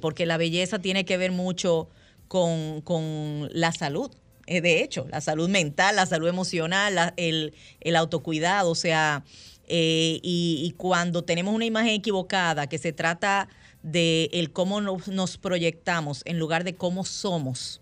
porque 0.00 0.26
la 0.26 0.36
belleza 0.36 0.78
tiene 0.78 1.04
que 1.04 1.16
ver 1.16 1.32
mucho 1.32 1.88
con, 2.28 2.80
con 2.82 3.48
la 3.52 3.72
salud. 3.72 4.10
Eh, 4.46 4.60
de 4.60 4.82
hecho, 4.82 5.06
la 5.10 5.20
salud 5.20 5.48
mental, 5.48 5.96
la 5.96 6.06
salud 6.06 6.28
emocional, 6.28 7.12
el, 7.16 7.52
autocuidado, 7.96 8.70
o 8.70 8.74
sea, 8.74 9.24
eh, 9.66 10.20
y, 10.22 10.72
cuando 10.76 11.24
tenemos 11.24 11.54
una 11.54 11.64
imagen 11.64 11.94
equivocada 11.94 12.68
que 12.68 12.78
se 12.78 12.92
trata 12.92 13.48
de 13.82 14.30
el 14.32 14.52
cómo 14.52 14.80
nos, 14.80 15.36
proyectamos 15.38 16.22
en 16.24 16.38
lugar 16.38 16.62
de 16.62 16.76
cómo 16.76 17.04
somos, 17.04 17.80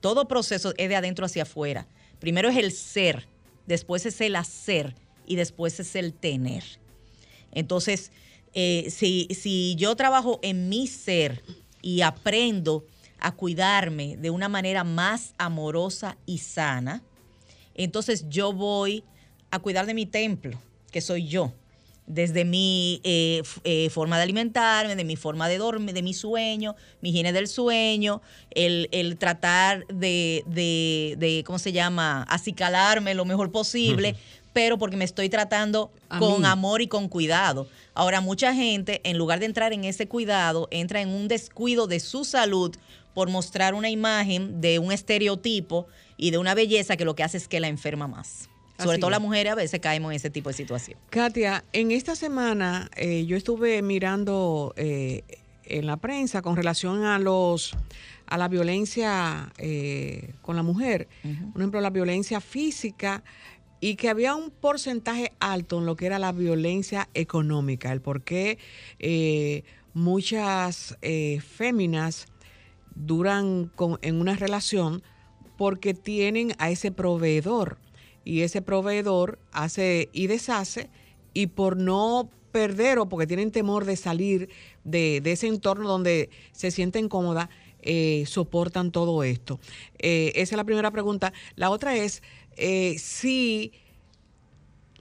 todo 0.00 0.26
proceso 0.26 0.74
es 0.76 0.88
de 0.88 0.96
adentro 0.96 1.26
hacia 1.26 1.44
afuera. 1.44 1.86
Primero 2.18 2.48
es 2.48 2.56
el 2.56 2.72
ser, 2.72 3.28
después 3.66 4.04
es 4.04 4.20
el 4.20 4.34
hacer 4.34 4.96
y 5.26 5.36
después 5.36 5.78
es 5.78 5.94
el 5.94 6.12
tener. 6.12 6.64
Entonces, 7.52 8.10
eh, 8.54 8.88
si, 8.90 9.28
si 9.30 9.74
yo 9.76 9.94
trabajo 9.96 10.40
en 10.42 10.68
mi 10.68 10.86
ser 10.86 11.42
y 11.80 12.02
aprendo 12.02 12.84
a 13.18 13.32
cuidarme 13.32 14.16
de 14.16 14.30
una 14.30 14.48
manera 14.48 14.84
más 14.84 15.34
amorosa 15.38 16.16
y 16.26 16.38
sana, 16.38 17.02
entonces 17.74 18.28
yo 18.28 18.52
voy 18.52 19.04
a 19.50 19.58
cuidar 19.58 19.86
de 19.86 19.94
mi 19.94 20.06
templo, 20.06 20.58
que 20.90 21.00
soy 21.00 21.26
yo, 21.26 21.52
desde 22.06 22.44
mi 22.44 23.00
eh, 23.04 23.42
eh, 23.64 23.88
forma 23.90 24.16
de 24.16 24.24
alimentarme, 24.24 24.96
de 24.96 25.04
mi 25.04 25.16
forma 25.16 25.48
de 25.48 25.58
dormir, 25.58 25.94
de 25.94 26.02
mi 26.02 26.14
sueño, 26.14 26.74
mi 27.00 27.10
higiene 27.10 27.32
del 27.32 27.46
sueño, 27.46 28.22
el, 28.50 29.16
tratar 29.18 29.86
de, 29.86 30.42
de, 30.46 31.44
¿cómo 31.46 31.58
se 31.58 31.72
llama?, 31.72 32.24
acicalarme 32.24 33.14
lo 33.14 33.24
mejor 33.24 33.52
posible, 33.52 34.16
pero 34.52 34.78
porque 34.78 34.96
me 34.96 35.04
estoy 35.04 35.28
tratando 35.28 35.90
con 36.18 36.44
amor 36.44 36.82
y 36.82 36.88
con 36.88 37.08
cuidado. 37.08 37.68
Ahora, 37.94 38.20
mucha 38.20 38.54
gente, 38.54 39.00
en 39.04 39.18
lugar 39.18 39.40
de 39.40 39.46
entrar 39.46 39.72
en 39.72 39.84
ese 39.84 40.08
cuidado, 40.08 40.68
entra 40.70 41.00
en 41.00 41.08
un 41.08 41.28
descuido 41.28 41.86
de 41.86 42.00
su 42.00 42.24
salud 42.24 42.74
por 43.14 43.30
mostrar 43.30 43.74
una 43.74 43.90
imagen 43.90 44.60
de 44.60 44.78
un 44.78 44.92
estereotipo 44.92 45.86
y 46.16 46.30
de 46.30 46.38
una 46.38 46.54
belleza 46.54 46.96
que 46.96 47.04
lo 47.04 47.14
que 47.14 47.22
hace 47.22 47.36
es 47.36 47.48
que 47.48 47.60
la 47.60 47.68
enferma 47.68 48.06
más. 48.06 48.48
Sobre 48.78 48.98
todo 48.98 49.10
las 49.10 49.20
mujeres 49.20 49.52
a 49.52 49.54
veces 49.54 49.80
caemos 49.80 50.10
en 50.10 50.16
ese 50.16 50.30
tipo 50.30 50.48
de 50.48 50.54
situación. 50.54 50.98
Katia, 51.10 51.64
en 51.72 51.92
esta 51.92 52.16
semana 52.16 52.90
eh, 52.96 53.24
yo 53.26 53.36
estuve 53.36 53.80
mirando 53.80 54.72
eh, 54.76 55.22
en 55.64 55.86
la 55.86 55.98
prensa 55.98 56.42
con 56.42 56.56
relación 56.56 57.04
a 57.04 57.18
los 57.18 57.76
a 58.26 58.38
la 58.38 58.48
violencia 58.48 59.52
eh, 59.58 60.32
con 60.40 60.56
la 60.56 60.62
mujer, 60.62 61.06
por 61.52 61.60
ejemplo, 61.60 61.82
la 61.82 61.90
violencia 61.90 62.40
física 62.40 63.22
y 63.82 63.96
que 63.96 64.08
había 64.08 64.34
un 64.34 64.50
porcentaje 64.50 65.32
alto 65.40 65.78
en 65.78 65.84
lo 65.84 65.96
que 65.96 66.06
era 66.06 66.18
la 66.18 66.32
violencia 66.32 67.10
económica, 67.12 67.92
el 67.92 68.00
por 68.00 68.22
qué 68.22 68.58
muchas 69.92 70.96
féminas 71.46 72.26
duran 72.94 73.70
en 74.00 74.20
una 74.20 74.36
relación 74.36 75.02
porque 75.58 75.94
tienen 75.94 76.54
a 76.58 76.70
ese 76.70 76.92
proveedor 76.92 77.78
y 78.24 78.40
ese 78.40 78.62
proveedor 78.62 79.38
hace 79.52 80.08
y 80.12 80.26
deshace 80.26 80.88
y 81.34 81.48
por 81.48 81.76
no 81.76 82.30
perder 82.52 82.98
o 82.98 83.08
porque 83.08 83.26
tienen 83.26 83.50
temor 83.50 83.84
de 83.84 83.96
salir 83.96 84.48
de, 84.84 85.22
ese 85.24 85.48
entorno 85.48 85.88
donde 85.88 86.30
se 86.52 86.70
sienten 86.70 87.08
cómodas, 87.08 87.48
eh, 87.80 88.24
soportan 88.26 88.92
todo 88.92 89.24
esto. 89.24 89.58
Eh, 89.98 90.32
esa 90.36 90.54
es 90.54 90.56
la 90.56 90.64
primera 90.64 90.90
pregunta. 90.90 91.32
La 91.56 91.70
otra 91.70 91.96
es 91.96 92.22
eh, 92.56 92.96
si 92.98 93.72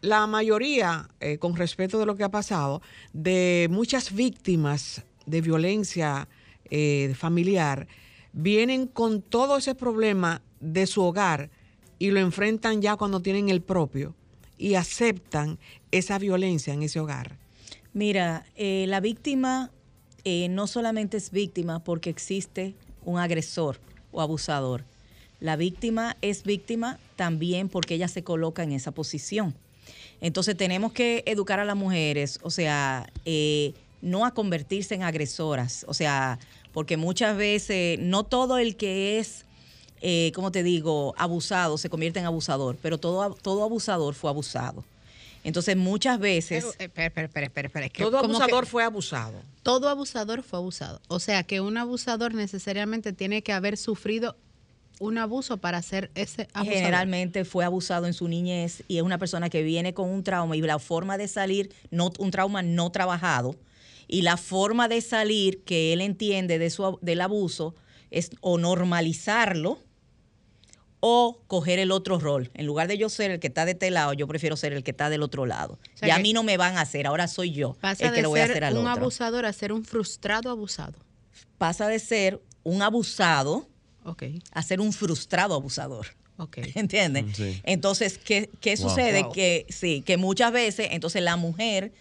la 0.01 0.25
mayoría, 0.25 1.09
con 1.39 1.55
respecto 1.55 1.99
de 1.99 2.07
lo 2.07 2.15
que 2.15 2.23
ha 2.23 2.31
pasado, 2.31 2.81
de 3.13 3.67
muchas 3.69 4.11
víctimas 4.11 5.03
de 5.25 5.41
violencia 5.41 6.27
eh, 6.73 7.13
familiar, 7.17 7.87
vienen 8.33 8.87
con 8.87 9.21
todo 9.21 9.57
ese 9.57 9.75
problema 9.75 10.41
de 10.59 10.87
su 10.87 11.01
hogar 11.03 11.49
y 11.99 12.11
lo 12.11 12.19
enfrentan 12.19 12.81
ya 12.81 12.95
cuando 12.95 13.19
tienen 13.21 13.49
el 13.49 13.61
propio 13.61 14.15
y 14.57 14.75
aceptan 14.75 15.59
esa 15.91 16.17
violencia 16.17 16.73
en 16.73 16.83
ese 16.83 16.99
hogar. 16.99 17.37
Mira, 17.93 18.45
eh, 18.55 18.85
la 18.87 19.01
víctima 19.01 19.69
eh, 20.23 20.47
no 20.49 20.67
solamente 20.67 21.17
es 21.17 21.31
víctima 21.31 21.83
porque 21.83 22.09
existe 22.09 22.73
un 23.03 23.19
agresor 23.19 23.79
o 24.11 24.21
abusador, 24.21 24.85
La 25.41 25.55
víctima 25.55 26.15
es 26.21 26.43
víctima 26.43 26.99
también 27.15 27.67
porque 27.67 27.95
ella 27.95 28.07
se 28.07 28.23
coloca 28.23 28.61
en 28.63 28.71
esa 28.71 28.91
posición. 28.91 29.55
Entonces 30.21 30.55
tenemos 30.55 30.93
que 30.93 31.23
educar 31.25 31.59
a 31.59 31.65
las 31.65 31.75
mujeres, 31.75 32.39
o 32.43 32.51
sea, 32.51 33.11
eh, 33.25 33.73
no 34.03 34.23
a 34.23 34.35
convertirse 34.35 34.93
en 34.93 35.01
agresoras, 35.01 35.83
o 35.87 35.95
sea, 35.95 36.37
porque 36.73 36.95
muchas 36.95 37.35
veces 37.35 37.97
no 37.99 38.23
todo 38.23 38.59
el 38.59 38.75
que 38.75 39.17
es, 39.17 39.45
eh, 40.01 40.31
como 40.35 40.51
te 40.51 40.61
digo, 40.61 41.15
abusado 41.17 41.79
se 41.79 41.89
convierte 41.89 42.19
en 42.19 42.25
abusador, 42.25 42.77
pero 42.79 42.99
todo, 42.99 43.35
todo 43.41 43.63
abusador 43.63 44.13
fue 44.13 44.29
abusado. 44.29 44.83
Entonces 45.43 45.75
muchas 45.75 46.19
veces... 46.19 46.65
Espera, 46.77 47.07
espera, 47.07 47.25
espera, 47.25 47.47
espera, 47.47 47.65
espera, 47.67 47.85
es 47.87 47.91
que 47.91 48.03
Todo 48.03 48.19
abusador 48.19 48.65
que 48.65 48.69
fue 48.69 48.83
abusado. 48.83 49.41
todo 49.63 49.89
abusador 49.89 50.43
fue 50.43 50.59
abusado. 50.59 51.01
O 51.07 51.19
sea 51.19 51.41
que 51.41 51.61
un 51.61 51.77
abusador 51.77 52.35
necesariamente 52.35 53.11
tiene 53.11 53.41
que 53.41 53.51
haber 53.51 53.75
sufrido 53.75 54.35
un 55.01 55.17
abuso 55.17 55.57
para 55.57 55.81
ser 55.81 56.11
ese 56.13 56.47
abusador. 56.53 56.77
generalmente 56.77 57.43
fue 57.43 57.65
abusado 57.65 58.05
en 58.05 58.13
su 58.13 58.27
niñez 58.27 58.83
y 58.87 58.97
es 58.97 59.03
una 59.03 59.17
persona 59.17 59.49
que 59.49 59.63
viene 59.63 59.95
con 59.95 60.07
un 60.07 60.23
trauma 60.23 60.55
y 60.55 60.61
la 60.61 60.77
forma 60.77 61.17
de 61.17 61.27
salir, 61.27 61.73
no, 61.89 62.11
un 62.19 62.29
trauma 62.29 62.61
no 62.61 62.91
trabajado, 62.91 63.55
y 64.07 64.21
la 64.21 64.37
forma 64.37 64.87
de 64.87 65.01
salir 65.01 65.63
que 65.63 65.91
él 65.91 66.01
entiende 66.01 66.59
de 66.59 66.69
su, 66.69 66.99
del 67.01 67.21
abuso 67.21 67.73
es 68.11 68.29
o 68.41 68.59
normalizarlo 68.59 69.79
o 70.99 71.41
coger 71.47 71.79
el 71.79 71.91
otro 71.91 72.19
rol. 72.19 72.51
En 72.53 72.67
lugar 72.67 72.87
de 72.87 72.99
yo 72.99 73.09
ser 73.09 73.31
el 73.31 73.39
que 73.39 73.47
está 73.47 73.65
de 73.65 73.71
este 73.71 73.89
lado, 73.89 74.13
yo 74.13 74.27
prefiero 74.27 74.55
ser 74.55 74.71
el 74.71 74.83
que 74.83 74.91
está 74.91 75.09
del 75.09 75.23
otro 75.23 75.47
lado. 75.47 75.79
sea 75.95 76.09
ya 76.09 76.15
a 76.17 76.19
mí 76.19 76.31
no 76.31 76.43
me 76.43 76.57
van 76.57 76.77
a 76.77 76.81
hacer, 76.81 77.07
ahora 77.07 77.27
soy 77.27 77.51
yo 77.51 77.73
Pasa 77.81 78.05
el 78.05 78.11
que 78.11 78.17
de 78.17 78.21
lo 78.21 78.29
voy 78.29 78.39
a 78.39 78.43
ser 78.43 78.51
hacer 78.51 78.63
al 78.65 78.73
un 78.77 78.85
otro. 78.85 79.01
abusador 79.01 79.45
a 79.47 79.53
ser 79.53 79.73
un 79.73 79.83
frustrado 79.83 80.51
abusado. 80.51 80.99
Pasa 81.57 81.87
de 81.87 81.97
ser 81.97 82.39
un 82.63 82.83
abusado 82.83 83.70
Ok, 84.03 84.23
a 84.51 84.63
ser 84.63 84.79
un 84.81 84.93
frustrado 84.93 85.53
abusador. 85.53 86.07
ok. 86.37 86.57
¿Entiendes? 86.75 87.25
Mm, 87.25 87.33
sí. 87.33 87.61
Entonces, 87.63 88.17
¿qué, 88.17 88.49
qué 88.59 88.75
Wow. 88.75 88.89
sucede? 88.89 89.23
Wow. 89.23 89.31
Que 89.33 89.65
sí, 89.69 90.01
que 90.05 90.17
muchas 90.17 90.51
veces, 90.51 90.87
entonces 90.91 91.21
la 91.21 91.35
mujer 91.37 91.91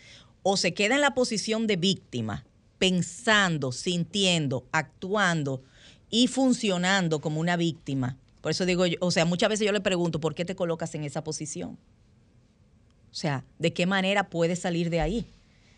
o 0.43 0.57
se 0.57 0.73
queda 0.73 0.95
en 0.95 1.03
la 1.03 1.15
posición 1.15 1.67
de 1.67 1.77
víctima, 1.77 2.45
pensando, 2.79 3.73
sintiendo, 3.73 4.65
actuando 4.73 5.63
y 6.09 6.27
funcionando 6.29 7.21
como 7.21 7.39
una 7.41 7.57
víctima. 7.57 8.17
Por 8.41 8.51
eso 8.53 8.65
digo, 8.65 8.87
yo, 8.87 8.97
o 9.01 9.11
sea, 9.11 9.27
muchas 9.27 9.51
veces 9.51 9.67
yo 9.67 9.73
le 9.73 9.83
pregunto, 9.83 10.19
¿por 10.21 10.35
qué 10.35 10.47
te 10.47 10.55
colocas 10.57 10.95
en 10.95 11.05
esa 11.05 11.23
posición? 11.23 11.77
O 13.13 13.15
sea, 13.15 13.45
¿de 13.59 13.73
qué 13.73 13.85
manera 13.87 14.31
puedes 14.31 14.61
salir 14.61 14.89
de 14.89 15.01
ahí? 15.01 15.27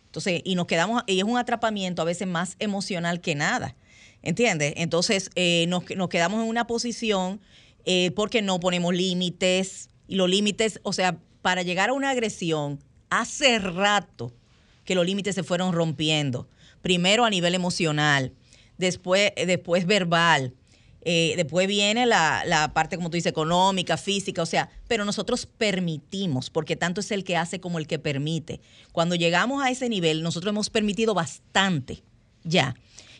Entonces, 0.06 0.42
y 0.44 0.54
nos 0.54 0.66
quedamos, 0.66 1.02
y 1.06 1.18
es 1.18 1.24
un 1.24 1.38
atrapamiento 1.38 2.02
a 2.02 2.04
veces 2.04 2.28
más 2.28 2.56
emocional 2.60 3.20
que 3.20 3.34
nada. 3.34 3.74
¿Entiendes? 4.22 4.74
Entonces, 4.76 5.30
eh, 5.34 5.66
nos, 5.68 5.84
nos 5.96 6.08
quedamos 6.08 6.42
en 6.42 6.48
una 6.48 6.66
posición 6.66 7.40
eh, 7.84 8.12
porque 8.14 8.42
no 8.42 8.60
ponemos 8.60 8.94
límites. 8.94 9.88
Y 10.06 10.16
los 10.16 10.28
límites, 10.28 10.80
o 10.82 10.92
sea, 10.92 11.18
para 11.42 11.62
llegar 11.62 11.90
a 11.90 11.92
una 11.92 12.10
agresión, 12.10 12.78
hace 13.10 13.58
rato 13.58 14.32
que 14.84 14.94
los 14.94 15.06
límites 15.06 15.34
se 15.34 15.42
fueron 15.42 15.72
rompiendo. 15.72 16.48
Primero 16.80 17.24
a 17.24 17.30
nivel 17.30 17.54
emocional, 17.54 18.32
después, 18.78 19.32
eh, 19.36 19.46
después 19.46 19.86
verbal, 19.86 20.54
eh, 21.04 21.34
después 21.36 21.66
viene 21.66 22.06
la, 22.06 22.44
la 22.46 22.72
parte, 22.72 22.96
como 22.96 23.10
tú 23.10 23.16
dices, 23.16 23.30
económica, 23.30 23.96
física, 23.96 24.42
o 24.42 24.46
sea, 24.46 24.70
pero 24.86 25.04
nosotros 25.04 25.46
permitimos, 25.46 26.50
porque 26.50 26.76
tanto 26.76 27.00
es 27.00 27.10
el 27.10 27.24
que 27.24 27.36
hace 27.36 27.60
como 27.60 27.78
el 27.78 27.86
que 27.88 27.98
permite. 27.98 28.60
Cuando 28.92 29.16
llegamos 29.16 29.64
a 29.64 29.70
ese 29.70 29.88
nivel, 29.88 30.22
nosotros 30.22 30.50
hemos 30.50 30.70
permitido 30.70 31.14
bastante 31.14 32.02
ya. 32.44 32.74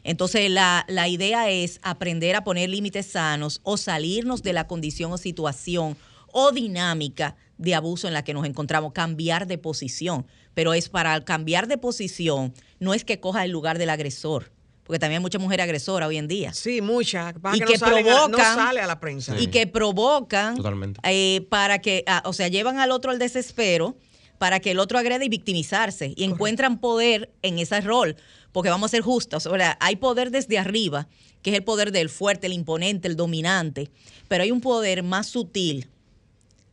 Entonces, 0.04 0.50
la, 0.50 0.84
la 0.88 1.08
idea 1.08 1.50
es 1.50 1.78
aprender 1.82 2.34
a 2.36 2.44
poner 2.44 2.68
límites 2.68 3.06
sanos 3.06 3.60
o 3.62 3.76
salirnos 3.76 4.42
de 4.42 4.52
la 4.52 4.66
condición 4.66 5.12
o 5.12 5.18
situación 5.18 5.96
o 6.32 6.50
dinámica 6.52 7.36
de 7.58 7.74
abuso 7.74 8.08
en 8.08 8.14
la 8.14 8.24
que 8.24 8.34
nos 8.34 8.46
encontramos, 8.46 8.92
cambiar 8.92 9.46
de 9.46 9.58
posición. 9.58 10.26
Pero 10.54 10.74
es 10.74 10.88
para 10.88 11.22
cambiar 11.24 11.68
de 11.68 11.78
posición, 11.78 12.52
no 12.80 12.94
es 12.94 13.04
que 13.04 13.20
coja 13.20 13.44
el 13.44 13.50
lugar 13.50 13.78
del 13.78 13.90
agresor, 13.90 14.50
porque 14.84 14.98
también 14.98 15.18
hay 15.20 15.22
mucha 15.22 15.38
mujer 15.38 15.60
agresora 15.60 16.06
hoy 16.08 16.16
en 16.18 16.26
día 16.28 16.52
Sí, 16.52 16.80
muchas. 16.82 17.34
Y 17.54 17.60
que, 17.60 17.64
que 17.66 17.72
no, 17.74 17.78
salen 17.78 18.08
a- 18.08 18.12
no 18.28 18.28
provocan- 18.38 18.54
sale 18.56 18.80
a 18.80 18.86
la 18.86 18.98
prensa. 18.98 19.38
y 19.38 19.46
que 19.46 19.66
provocan 19.66 20.56
Totalmente. 20.56 21.00
eh, 21.04 21.46
para 21.48 21.78
que, 21.80 22.02
ah, 22.06 22.22
o 22.26 22.32
sea, 22.32 22.48
llevan 22.48 22.78
al 22.80 22.90
otro 22.90 23.10
al 23.12 23.18
desespero 23.18 23.96
para 24.38 24.58
que 24.58 24.72
el 24.72 24.80
otro 24.80 24.98
agrede 24.98 25.26
y 25.26 25.28
victimizarse 25.28 26.12
y 26.16 26.24
encuentran 26.24 26.80
poder 26.80 27.30
en 27.42 27.60
ese 27.60 27.80
rol, 27.80 28.16
porque 28.52 28.70
vamos 28.70 28.90
a 28.90 28.96
ser 28.96 29.02
justos, 29.02 29.44
sea, 29.44 29.76
hay 29.80 29.96
poder 29.96 30.30
desde 30.30 30.58
arriba, 30.58 31.08
que 31.42 31.50
es 31.50 31.56
el 31.56 31.64
poder 31.64 31.90
del 31.90 32.08
fuerte, 32.08 32.46
el 32.46 32.52
imponente, 32.52 33.08
el 33.08 33.16
dominante, 33.16 33.90
pero 34.28 34.44
hay 34.44 34.50
un 34.50 34.60
poder 34.60 35.02
más 35.02 35.26
sutil 35.26 35.88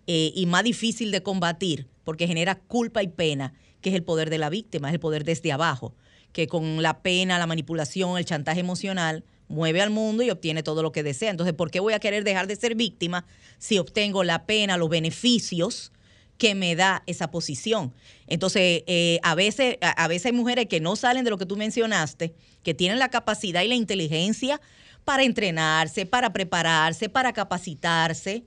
eh, 0.08 0.32
y 0.36 0.46
más 0.46 0.64
difícil 0.64 1.12
de 1.12 1.24
combatir, 1.24 1.88
porque 2.04 2.28
genera 2.28 2.56
culpa 2.56 3.02
y 3.02 3.08
pena, 3.08 3.54
que 3.82 3.90
es 3.90 3.96
el 3.96 4.04
poder 4.04 4.30
de 4.30 4.38
la 4.38 4.50
víctima, 4.50 4.90
es 4.90 4.94
el 4.94 5.00
poder 5.00 5.24
desde 5.24 5.52
abajo, 5.52 5.94
que 6.34 6.48
con 6.48 6.82
la 6.84 7.00
pena, 7.00 7.40
la 7.40 7.48
manipulación, 7.48 8.18
el 8.18 8.26
chantaje 8.26 8.60
emocional, 8.60 9.24
mueve 9.48 9.82
al 9.82 9.90
mundo 9.90 10.22
y 10.22 10.30
obtiene 10.30 10.64
todo 10.64 10.84
lo 10.84 10.92
que 10.92 11.02
desea. 11.02 11.32
Entonces, 11.32 11.56
¿por 11.56 11.72
qué 11.72 11.80
voy 11.80 11.94
a 11.94 12.00
querer 12.00 12.24
dejar 12.24 12.48
de 12.48 12.56
ser 12.56 12.76
víctima 12.76 13.26
si 13.58 13.80
obtengo 13.80 14.24
la 14.24 14.46
pena, 14.46 14.78
los 14.78 14.90
beneficios 14.90 15.92
que 16.40 16.56
me 16.56 16.76
da 16.76 17.04
esa 17.06 17.30
posición? 17.30 17.94
Entonces, 18.26 18.84
eh, 18.88 19.20
a, 19.22 19.36
veces, 19.36 19.78
a, 19.82 20.08
veces 20.08 20.28
hay 20.28 20.32
mujeres 20.32 20.66
que 20.66 20.80
no 20.80 20.96
salen 20.96 21.24
de 21.24 21.30
lo 21.30 21.38
que 21.38 21.46
tú 21.46 21.58
mencionaste, 21.58 22.34
que 22.64 22.74
tienen 22.74 22.98
la 22.98 23.10
capacidad 23.10 23.62
y 23.62 23.68
la 23.68 23.76
inteligencia 23.76 24.60
para 25.04 25.24
entrenarse, 25.24 26.08
para 26.08 26.34
prepararse, 26.34 27.10
para 27.10 27.34
capacitarse, 27.34 28.46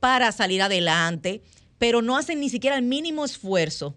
para 0.00 0.32
salir 0.32 0.62
adelante, 0.62 1.42
pero 1.78 2.02
no 2.02 2.16
hacen 2.16 2.40
ni 2.40 2.48
siquiera 2.48 2.76
el 2.76 2.82
mínimo 2.82 3.24
esfuerzo 3.24 3.94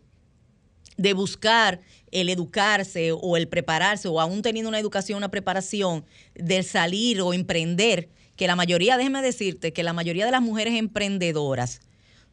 de 0.97 1.13
buscar 1.13 1.79
el 2.11 2.27
educarse 2.27 3.13
o 3.13 3.37
el 3.37 3.47
prepararse 3.47 4.09
o 4.09 4.19
aún 4.19 4.41
teniendo 4.41 4.67
una 4.67 4.79
educación, 4.79 5.17
una 5.17 5.31
preparación, 5.31 6.05
de 6.35 6.61
salir 6.63 7.21
o 7.21 7.33
emprender, 7.33 8.09
que 8.35 8.47
la 8.47 8.57
mayoría, 8.57 8.97
déjeme 8.97 9.21
decirte, 9.21 9.71
que 9.71 9.83
la 9.83 9.93
mayoría 9.93 10.25
de 10.25 10.31
las 10.31 10.41
mujeres 10.41 10.73
emprendedoras 10.73 11.81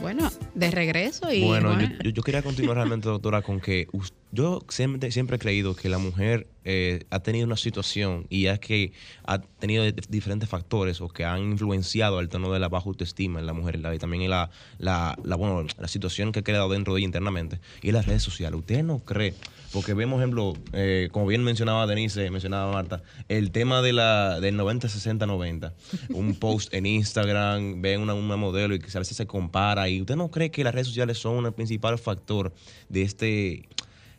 Bueno, 0.02 0.30
de 0.56 0.72
regreso 0.72 1.32
y 1.34 1.44
Bueno, 1.44 1.72
yo, 1.74 1.76
bueno, 1.88 1.96
yo- 2.04 2.10
yo 2.12 2.24
quería 2.24 2.42
continuar 2.42 2.78
realmente, 2.78 3.10
doctora, 3.10 3.42
con 3.42 3.60
que 3.60 3.88
yo 4.32 4.62
siempre, 4.70 5.12
siempre 5.12 5.36
he 5.36 5.40
creído 5.40 5.76
que 5.76 5.90
la 5.90 5.98
mujer 5.98 6.48
eh, 6.64 7.04
ha 7.10 7.20
tenido 7.20 7.46
una 7.46 7.58
situación 7.58 8.26
y 8.30 8.46
es 8.48 8.60
que 8.60 8.94
ha 9.26 9.40
tenido 9.40 9.84
diferentes 10.10 10.48
factores 10.50 11.02
o 11.02 11.10
que 11.10 11.26
han 11.26 11.40
influenciado 11.52 12.20
el 12.20 12.30
tono 12.30 12.52
de 12.54 12.60
la 12.60 12.70
baja 12.70 12.86
autoestima 12.88 13.40
en 13.40 13.46
la 13.48 13.54
mujer 13.54 13.76
y 13.76 13.80
la- 13.80 13.94
y 13.96 14.00
también 14.00 14.24
en 14.24 14.30
la, 14.30 14.50
la, 14.78 15.18
la, 15.24 15.36
bueno, 15.36 15.66
la 15.78 15.88
situación 15.88 16.32
que 16.32 16.40
ha 16.40 16.44
quedado 16.44 16.70
dentro 16.70 16.94
de 16.94 17.00
ella 17.02 17.06
internamente 17.08 17.60
y 17.82 17.90
en 17.90 17.96
las 17.96 18.06
redes 18.06 18.24
sociales. 18.24 18.58
¿Usted 18.60 18.84
no 18.84 19.00
cree? 19.00 19.34
Porque 19.78 19.94
vemos, 19.94 20.18
ejemplo, 20.20 20.56
eh, 20.74 21.08
como 21.12 21.28
bien 21.28 21.44
mencionaba 21.44 21.86
Denise, 21.86 22.32
mencionaba 22.32 22.72
Marta, 22.72 23.04
el 23.30 23.52
tema 23.52 23.84
de 23.84 23.94
la, 23.94 24.40
del 24.40 24.58
90-60-90. 24.58 25.72
Un 26.10 26.34
post 26.40 26.74
en 26.74 26.88
Instagram, 26.88 27.80
ven 27.80 28.02
una, 28.02 28.16
una 28.16 28.38
modelo 28.38 28.74
y 28.74 28.80
veces 28.80 29.16
se 29.16 29.28
compara. 29.28 29.88
¿Y 29.88 30.02
usted 30.02 30.16
no 30.16 30.32
cree 30.32 30.50
que 30.50 30.64
las 30.64 30.74
redes 30.74 30.88
sociales 30.88 31.20
son 31.20 31.46
el 31.46 31.54
principal 31.54 32.00
factor 32.00 32.56
de 32.90 33.04
este 33.04 33.70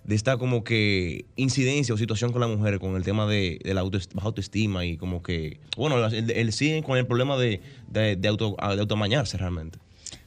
de 0.04 0.14
esta 0.14 0.36
como 0.36 0.62
que 0.62 1.24
incidencia 1.34 1.92
o 1.92 1.98
situación 1.98 2.30
con 2.30 2.40
la 2.40 2.46
mujer 2.46 2.78
con 2.78 2.94
el 2.94 3.02
tema 3.02 3.26
de, 3.26 3.58
de 3.64 3.74
la 3.74 3.80
auto, 3.80 3.98
baja 4.14 4.28
autoestima 4.28 4.84
y 4.84 4.96
como 4.96 5.24
que, 5.24 5.58
bueno, 5.76 6.06
el, 6.06 6.30
el 6.30 6.52
sí 6.52 6.80
con 6.86 6.98
el 6.98 7.06
problema 7.06 7.36
de, 7.36 7.60
de, 7.88 8.14
de 8.14 8.28
auto, 8.28 8.56
de 8.60 8.80
automañarse 8.80 9.36
realmente. 9.38 9.80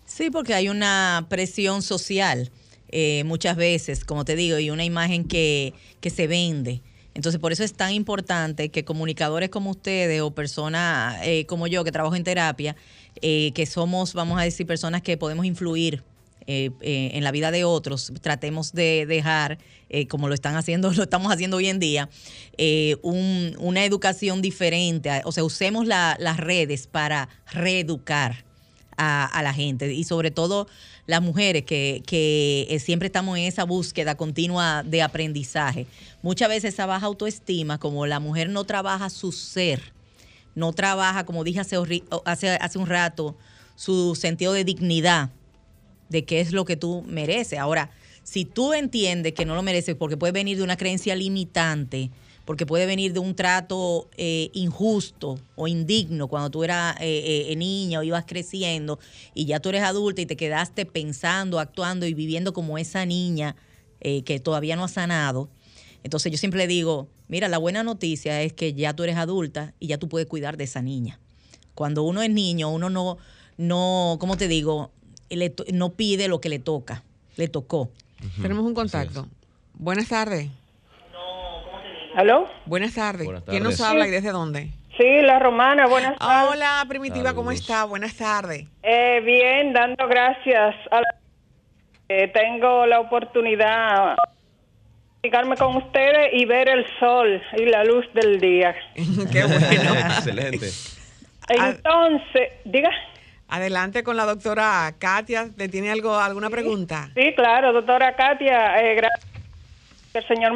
Sí, 0.06 0.30
porque 0.30 0.54
hay 0.54 0.68
una 0.68 1.26
presión 1.30 1.82
social 1.82 2.52
eh, 2.92 3.24
muchas 3.26 3.56
veces, 3.58 4.04
como 4.06 4.26
te 4.26 4.36
digo, 4.36 4.60
y 4.60 4.70
una 4.70 4.84
imagen 4.84 5.24
que, 5.26 5.74
que 6.00 6.10
se 6.10 6.28
vende. 6.28 6.82
Entonces, 7.14 7.42
por 7.42 7.52
eso 7.52 7.64
es 7.64 7.74
tan 7.74 7.92
importante 7.94 8.70
que 8.70 8.86
comunicadores 8.86 9.50
como 9.50 9.72
ustedes 9.72 10.22
o 10.22 10.32
personas 10.32 11.18
eh, 11.26 11.46
como 11.46 11.68
yo 11.68 11.84
que 11.84 11.92
trabajo 11.92 12.16
en 12.16 12.24
terapia, 12.24 12.76
eh, 13.22 13.52
que 13.54 13.66
somos, 13.66 14.14
vamos 14.14 14.40
a 14.40 14.44
decir, 14.44 14.66
personas 14.66 15.02
que 15.02 15.18
podemos 15.18 15.46
influir 15.46 16.04
en 16.48 17.24
la 17.24 17.32
vida 17.32 17.50
de 17.52 17.64
otros, 17.64 18.12
tratemos 18.20 18.74
de 18.74 19.06
dejar, 19.06 19.58
como 20.10 20.28
lo 20.28 20.34
están 20.34 20.56
haciendo, 20.58 20.92
lo 20.98 21.04
estamos 21.04 21.32
haciendo 21.32 21.58
hoy 21.58 21.68
en 21.68 21.80
día, 21.80 22.10
un- 23.04 23.56
una 23.60 23.86
educación 23.86 24.42
diferente. 24.42 25.22
O 25.24 25.32
sea, 25.32 25.44
usemos 25.46 25.86
la- 25.88 26.18
las 26.20 26.38
redes 26.38 26.88
para 26.88 27.30
reeducar 27.54 28.44
a, 28.98 29.42
la 29.44 29.54
gente 29.54 29.94
y 29.94 30.04
sobre 30.04 30.32
todo 30.32 30.68
las 31.08 31.22
mujeres 31.22 31.64
que, 31.64 32.04
que, 32.06 32.68
eh, 32.70 32.80
siempre 32.80 33.08
estamos 33.08 33.38
en 33.38 33.46
esa 33.46 33.64
búsqueda 33.64 34.16
continua 34.16 34.84
de 34.84 35.02
aprendizaje. 35.02 35.88
Muchas 36.22 36.50
veces 36.50 36.74
esa 36.74 36.86
baja 36.86 37.06
autoestima, 37.06 37.80
como 37.80 38.06
la 38.06 38.20
mujer 38.20 38.50
no 38.50 38.64
trabaja 38.64 39.10
su 39.10 39.32
ser, 39.32 39.94
no 40.56 40.74
trabaja, 40.74 41.26
como 41.26 41.44
dije 41.44 41.60
hace, 41.60 41.78
hace, 42.26 42.50
hace 42.50 42.78
un 42.78 42.88
rato, 42.88 43.36
su 43.76 44.16
sentido 44.16 44.54
de 44.54 44.64
dignidad, 44.64 45.30
de 46.10 46.26
qué 46.26 46.42
es 46.42 46.52
lo 46.52 46.66
que 46.66 46.76
tú 46.76 47.04
mereces. 47.08 47.58
Ahora, 47.58 47.90
si 48.24 48.46
tú 48.46 48.74
entiendes 48.74 49.34
que 49.34 49.46
no 49.46 49.56
lo 49.56 49.64
mereces 49.64 49.96
porque 49.96 50.18
puede 50.18 50.34
venir 50.34 50.58
de 50.58 50.64
una 50.64 50.78
creencia 50.78 51.16
limitante, 51.16 52.12
porque 52.46 52.66
puede 52.66 52.86
venir 52.86 53.14
de 53.14 53.20
un 53.20 53.36
trato 53.36 54.10
eh, 54.18 54.50
injusto 54.54 55.40
o 55.56 55.68
indigno 55.68 56.28
cuando 56.28 56.50
tú 56.50 56.64
eras 56.64 56.96
eh, 57.00 57.48
eh, 57.50 57.56
niña 57.56 58.00
o 58.00 58.04
ibas 58.04 58.26
creciendo 58.26 59.00
y 59.34 59.46
ya 59.46 59.60
tú 59.60 59.70
eres 59.70 59.84
adulta 59.84 60.22
y 60.22 60.26
te 60.26 60.36
quedaste 60.36 60.86
pensando, 60.86 61.60
actuando 61.60 62.06
y 62.08 62.14
viviendo 62.14 62.52
como 62.54 62.78
esa 62.78 63.06
niña 63.06 63.56
eh, 64.02 64.24
que 64.24 64.40
todavía 64.40 64.76
no 64.76 64.84
ha 64.84 64.88
sanado. 64.88 65.50
Entonces 66.04 66.32
yo 66.32 66.38
siempre 66.40 66.58
le 66.58 66.68
digo, 66.68 67.08
mira, 67.28 67.48
la 67.48 67.60
buena 67.60 67.84
noticia 67.84 68.42
es 68.42 68.54
que 68.54 68.74
ya 68.74 68.96
tú 68.96 69.04
eres 69.04 69.18
adulta 69.18 69.74
y 69.80 69.88
ya 69.88 69.98
tú 70.00 70.10
puedes 70.10 70.28
cuidar 70.28 70.58
de 70.58 70.64
esa 70.64 70.82
niña. 70.82 71.20
Cuando 71.76 72.02
uno 72.04 72.22
es 72.24 72.30
niño, 72.32 72.70
uno 72.72 72.90
no, 72.90 73.18
no, 73.58 74.18
¿cómo 74.20 74.36
te 74.36 74.48
digo? 74.48 74.92
Le 75.30 75.50
to- 75.52 75.64
no 75.72 75.94
pide 75.94 76.28
lo 76.28 76.42
que 76.42 76.50
le 76.50 76.58
toca, 76.60 77.04
le 77.38 77.48
tocó. 77.48 77.92
Tenemos 78.42 78.66
un 78.66 78.74
contacto. 78.74 79.28
Buenas 79.76 80.08
tardes. 80.10 80.50
¿Aló? 82.16 82.48
Buenas 82.66 82.94
tardes. 82.96 83.26
Buenas 83.26 83.44
¿Quién 83.44 83.64
nos 83.64 83.78
tardes. 83.78 83.92
habla 83.92 84.08
y 84.08 84.12
desde 84.12 84.32
dónde? 84.32 84.70
Sí, 84.98 85.22
la 85.22 85.40
romana, 85.40 85.88
buenas 85.88 86.18
tardes. 86.20 86.52
Hola, 86.52 86.86
Primitiva, 86.88 87.34
¿cómo 87.34 87.50
Saludos. 87.52 87.62
está? 87.62 87.84
Buenas 87.86 88.16
tardes. 88.16 88.66
Eh, 88.84 89.22
bien, 89.24 89.74
dando 89.74 90.08
gracias. 90.08 90.76
A 90.92 90.98
la- 91.02 91.16
eh, 92.10 92.28
tengo 92.28 92.86
la 92.86 93.00
oportunidad 93.00 94.16
de 95.24 95.30
comunicarme 95.30 95.56
con 95.56 95.78
ustedes 95.78 96.30
y 96.34 96.46
ver 96.46 96.68
el 96.70 96.86
sol 97.00 97.42
y 97.58 97.66
la 97.66 97.84
luz 97.86 98.06
del 98.14 98.40
día. 98.42 98.76
Qué 98.96 99.44
bueno. 99.46 99.96
Excelente. 100.18 100.70
Entonces, 101.48 102.50
diga. 102.66 102.90
Adelante 103.48 104.04
con 104.04 104.16
la 104.18 104.26
doctora 104.26 104.94
Katia. 105.00 105.50
¿Te 105.58 105.68
tiene 105.70 105.92
algo, 105.92 106.16
alguna 106.18 106.50
pregunta? 106.50 107.10
Sí, 107.16 107.34
claro, 107.36 107.74
doctora 107.74 108.16
Katia, 108.16 108.78
eh, 108.82 108.96
gracias. 108.96 109.28
El 110.14 110.28
Señor 110.28 110.54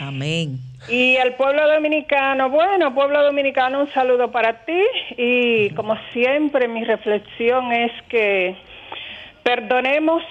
Amén. 0.00 0.58
Y 0.88 1.16
el 1.16 1.34
pueblo 1.34 1.68
dominicano, 1.70 2.48
bueno, 2.50 2.94
pueblo 2.94 3.22
dominicano, 3.22 3.80
un 3.80 3.92
saludo 3.92 4.30
para 4.30 4.64
ti 4.64 4.82
y 5.18 5.70
como 5.74 5.94
siempre 6.12 6.68
mi 6.68 6.84
reflexión 6.84 7.70
es 7.72 7.92
que 8.08 8.56
perdonemos 9.42 10.22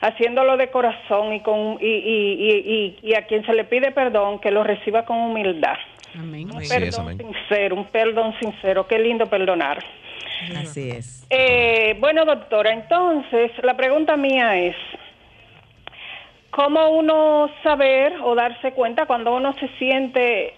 haciéndolo 0.00 0.56
de 0.56 0.70
corazón 0.70 1.34
y 1.34 1.40
con 1.40 1.76
y, 1.80 1.86
y, 1.86 2.32
y, 2.32 2.98
y- 3.02 3.10
y 3.10 3.14
a 3.14 3.26
quien 3.26 3.44
se 3.44 3.52
le 3.52 3.64
pide 3.64 3.90
perdón 3.90 4.38
que 4.40 4.50
lo 4.50 4.64
reciba 4.64 5.04
con 5.04 5.18
humildad. 5.18 5.76
Amén. 6.18 6.50
Un 6.50 6.58
perdón 6.66 6.82
es, 6.88 6.98
amén. 6.98 7.18
sincero, 7.18 7.76
un 7.76 7.84
perdón 7.86 8.34
sincero, 8.40 8.86
qué 8.88 8.98
lindo 8.98 9.26
perdonar. 9.26 9.84
Así 10.56 10.90
es. 10.90 11.26
Eh, 11.28 11.96
bueno, 12.00 12.24
doctora, 12.24 12.72
entonces 12.72 13.52
la 13.62 13.76
pregunta 13.76 14.16
mía 14.16 14.56
es, 14.58 14.74
¿cómo 16.50 16.90
uno 16.90 17.50
saber 17.62 18.16
o 18.22 18.34
darse 18.34 18.72
cuenta 18.72 19.06
cuando 19.06 19.34
uno 19.34 19.52
se 19.54 19.68
siente 19.78 20.54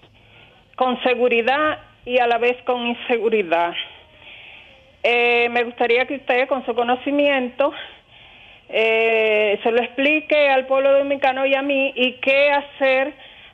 con 0.75 1.01
seguridad 1.03 1.79
y 2.05 2.19
a 2.19 2.27
la 2.27 2.37
vez 2.37 2.61
con 2.63 2.85
inseguridad? 2.85 3.73
Eh, 5.03 5.49
me 5.49 5.63
gustaría 5.63 6.05
que 6.05 6.15
usted, 6.15 6.47
con 6.47 6.65
su 6.65 6.73
conocimiento, 6.73 7.73
eh, 8.69 9.59
se 9.61 9.71
lo 9.71 9.81
explique 9.81 10.49
al 10.49 10.65
pueblo 10.65 10.93
dominicano 10.97 11.45
y 11.45 11.53
a 11.53 11.61
mí 11.61 11.91
y 11.95 12.13
qué 12.21 12.51
hacer 12.51 13.13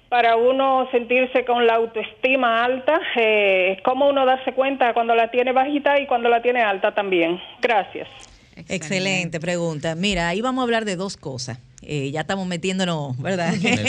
para 0.10 0.36
uno 0.36 0.88
sentirse 0.92 1.46
con 1.46 1.68
la 1.68 1.76
autoestima 1.76 2.64
alta, 2.64 3.00
eh, 3.16 3.80
cómo 3.84 4.10
uno 4.10 4.26
darse 4.26 4.54
cuenta 4.54 4.94
cuando 4.94 5.16
la 5.16 5.30
tiene 5.30 5.52
bajita 5.52 6.00
y 6.00 6.08
cuando 6.08 6.30
la 6.30 6.42
tiene 6.42 6.62
alta 6.62 6.94
también. 6.94 7.40
Gracias. 7.62 8.29
Excelente 8.68 9.40
pregunta. 9.40 9.96
Mira, 9.96 10.28
ahí 10.30 10.42
vamos 10.42 10.62
a 10.62 10.64
hablar 10.64 10.86
de 10.86 10.96
dos 10.96 11.18
cosas. 11.18 11.58
Eh, 11.82 12.12
ya 12.12 12.22
estamos 12.22 12.46
metiéndonos, 12.48 13.18
¿verdad? 13.20 13.54
En 13.62 13.88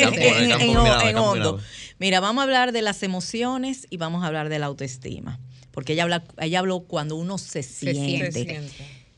campo- 1.13 1.23
hondo. 1.23 1.59
Mira, 1.99 2.21
vamos 2.21 2.41
a 2.41 2.45
hablar 2.45 2.73
de 2.73 2.83
las 2.83 3.03
emociones 3.03 3.87
y 3.91 3.97
vamos 3.97 4.23
a 4.23 4.27
hablar 4.29 4.49
de 4.49 4.59
la 4.59 4.67
autoestima. 4.67 5.39
Porque 5.73 5.93
ella, 5.95 6.05
habla, 6.05 6.25
ella 6.41 6.59
habló 6.61 6.81
cuando 6.81 7.17
uno 7.17 7.39
se 7.39 7.63
siente. 7.63 8.33
Se 8.33 8.45
siente. 8.45 8.61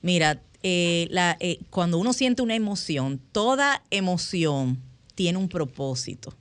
Mira, 0.00 0.40
eh, 0.62 1.06
la, 1.10 1.36
eh, 1.40 1.58
cuando 1.70 1.98
uno 1.98 2.12
siente 2.12 2.42
una 2.42 2.54
emoción, 2.54 3.20
toda 3.32 3.82
emoción 3.90 4.80
tiene 5.14 5.38
un 5.38 5.48
propósito. 5.48 6.34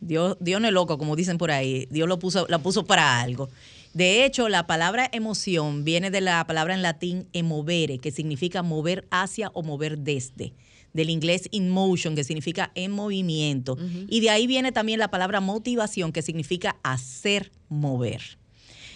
Dios, 0.00 0.36
Dios 0.40 0.60
no 0.60 0.68
es 0.68 0.72
loco, 0.74 0.98
como 0.98 1.16
dicen 1.16 1.38
por 1.38 1.50
ahí. 1.50 1.86
Dios 1.90 2.08
lo 2.08 2.18
puso, 2.18 2.46
la 2.48 2.58
puso 2.58 2.84
para 2.84 3.20
algo. 3.20 3.48
De 3.94 4.24
hecho, 4.24 4.48
la 4.48 4.66
palabra 4.66 5.08
emoción 5.12 5.84
viene 5.84 6.10
de 6.10 6.20
la 6.20 6.44
palabra 6.46 6.74
en 6.74 6.82
latín 6.82 7.28
emovere, 7.32 7.98
que 7.98 8.10
significa 8.10 8.64
mover 8.64 9.06
hacia 9.10 9.50
o 9.54 9.62
mover 9.62 9.98
desde. 9.98 10.52
Del 10.92 11.10
inglés 11.10 11.48
in 11.52 11.70
motion, 11.70 12.16
que 12.16 12.24
significa 12.24 12.72
en 12.74 12.90
movimiento. 12.90 13.76
Y 14.08 14.20
de 14.20 14.30
ahí 14.30 14.48
viene 14.48 14.72
también 14.72 14.98
la 14.98 15.12
palabra 15.12 15.40
motivación, 15.40 16.12
que 16.12 16.22
significa 16.22 16.76
hacer 16.82 17.52
mover. 17.68 18.38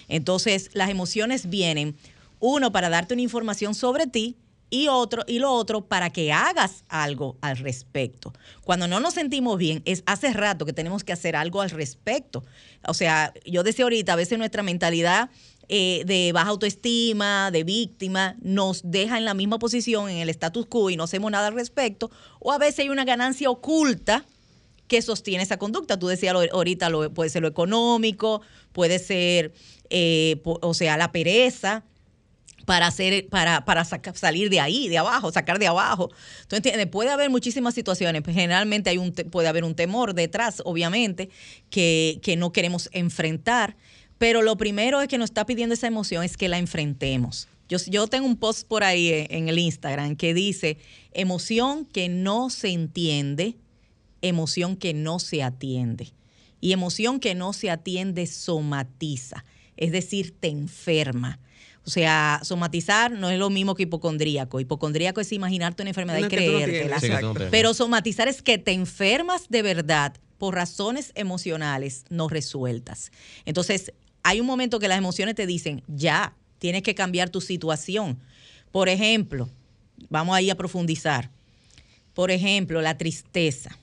Entonces, 0.09 0.71
las 0.75 0.91
emociones 0.91 1.49
vienen, 1.49 1.97
uno, 2.41 2.73
para 2.73 2.89
darte 2.89 3.15
una 3.15 3.23
información 3.23 3.75
sobre 3.77 4.07
ti 4.09 4.37
y 4.71 4.89
otro, 4.89 5.25
y 5.27 5.39
lo 5.39 5.53
otro, 5.53 5.87
para 5.87 6.11
que 6.11 6.33
hagas 6.33 6.85
algo 6.89 7.37
al 7.41 7.57
respecto. 7.59 8.33
Cuando 8.65 8.87
no 8.87 9.01
nos 9.01 9.15
sentimos 9.15 9.59
bien, 9.59 9.83
es 9.85 10.03
hace 10.07 10.33
rato 10.33 10.67
que 10.67 10.73
tenemos 10.73 11.05
que 11.05 11.13
hacer 11.13 11.37
algo 11.37 11.61
al 11.61 11.71
respecto. 11.71 12.45
O 12.87 12.95
sea, 12.95 13.33
yo 13.45 13.63
decía 13.63 13.85
ahorita, 13.85 14.13
a 14.13 14.17
veces 14.17 14.39
nuestra 14.39 14.63
mentalidad 14.63 15.31
eh, 15.69 16.03
de 16.07 16.33
baja 16.33 16.51
autoestima, 16.51 17.51
de 17.51 17.65
víctima, 17.65 18.37
nos 18.41 18.83
deja 18.85 19.19
en 19.19 19.25
la 19.25 19.35
misma 19.35 19.59
posición, 19.59 20.09
en 20.09 20.19
el 20.19 20.29
status 20.31 20.67
quo, 20.67 20.91
y 20.91 20.97
no 20.97 21.05
hacemos 21.05 21.31
nada 21.31 21.49
al 21.49 21.55
respecto, 21.55 22.11
o 22.41 22.53
a 22.53 22.59
veces 22.59 22.81
hay 22.81 22.89
una 22.89 23.05
ganancia 23.05 23.51
oculta 23.51 24.25
que 24.87 25.03
sostiene 25.03 25.43
esa 25.43 25.59
conducta. 25.59 25.99
Tú 25.99 26.09
decías 26.09 26.35
ahorita, 26.35 26.91
puede 27.15 27.31
ser 27.31 27.43
lo 27.43 27.49
económico, 27.49 28.41
puede 28.73 28.99
ser, 28.99 29.53
eh, 29.91 30.41
o 30.45 30.73
sea, 30.75 30.97
la 30.97 31.13
pereza 31.13 31.85
para 32.69 32.89
hacer, 32.89 33.29
para, 33.29 33.65
para 33.65 33.83
salir 33.87 34.51
de 34.51 34.61
ahí, 34.61 34.89
de 34.89 34.99
abajo, 34.99 35.33
sacar 35.33 35.59
de 35.59 35.67
abajo. 35.67 36.11
¿Tú 36.49 36.57
entiendes? 36.57 36.87
Puede 36.89 37.09
haber 37.09 37.31
muchísimas 37.31 37.73
situaciones. 37.73 38.21
pues, 38.21 38.37
Generalmente 38.37 38.91
hay 38.91 38.99
un, 38.99 39.13
puede 39.13 39.49
haber 39.49 39.65
un 39.65 39.75
temor 39.75 40.13
detrás, 40.13 40.61
obviamente, 40.67 41.31
que, 41.71 42.21
que 42.23 42.37
no 42.37 42.53
queremos 42.53 42.91
enfrentar. 42.93 43.75
Pero 44.19 44.43
lo 44.43 44.59
primero 44.59 45.01
es 45.01 45.09
que 45.09 45.17
nos 45.17 45.31
está 45.31 45.47
pidiendo 45.47 45.73
esa 45.73 45.87
emoción 45.87 46.25
es 46.25 46.37
que 46.37 46.47
la 46.51 46.59
enfrentemos. 46.59 47.49
Yo, 47.71 47.79
yo 47.87 48.07
tengo 48.07 48.27
un 48.27 48.37
post 48.37 48.69
por 48.69 48.85
ahí 48.85 49.15
en, 49.15 49.27
en 49.31 49.49
el 49.49 49.59
Instagram 49.59 50.15
que 50.15 50.35
dice, 50.35 50.77
emoción 51.15 51.87
que 51.87 52.11
no 52.11 52.51
se 52.51 52.69
entiende, 52.69 53.57
emoción 54.21 54.77
que 54.77 54.93
no 54.93 55.21
se 55.21 55.43
atiende. 55.43 56.13
Y 56.61 56.73
emoción 56.73 57.19
que 57.19 57.35
no 57.35 57.55
se 57.55 57.71
atiende 57.71 58.27
somatiza, 58.27 59.47
es 59.79 59.91
decir, 59.91 60.35
te 60.39 60.49
enferma. 60.49 61.41
O 61.89 61.91
sea, 61.91 62.43
somatizar 62.43 63.11
no 63.13 63.31
es 63.31 63.39
lo 63.39 63.49
mismo 63.49 63.75
que 63.75 63.85
hipocondríaco. 63.85 64.61
Hipocondríaco 64.61 65.23
es 65.23 65.33
imaginarte 65.33 65.83
una 65.83 65.89
enfermedad 65.89 66.19
y 66.19 66.29
creértela. 66.29 67.01
Sí. 67.01 67.09
Pero 67.51 67.73
somatizar 67.73 68.29
es 68.29 68.43
que 68.43 68.59
te 68.59 68.73
enfermas 68.73 69.49
de 69.49 69.63
verdad 69.63 70.13
por 70.37 70.55
razones 70.55 71.13
emocionales 71.15 72.05
no 72.11 72.29
resueltas. 72.29 73.11
Entonces, 73.47 73.95
hay 74.23 74.39
un 74.39 74.45
momento 74.45 74.79
que 74.81 74.87
las 74.87 74.99
emociones 74.99 75.35
te 75.35 75.47
dicen, 75.47 75.83
ya, 75.89 76.35
tienes 76.59 76.83
que 76.83 76.95
cambiar 76.95 77.31
tu 77.31 77.41
situación. 77.41 78.19
Por 78.71 78.91
ejemplo, 78.91 79.49
vamos 80.11 80.37
ahí 80.37 80.51
a 80.51 80.57
profundizar. 80.57 81.31
Por 82.13 82.31
ejemplo, 82.31 82.83
la 82.83 82.99
tristeza. 82.99 83.79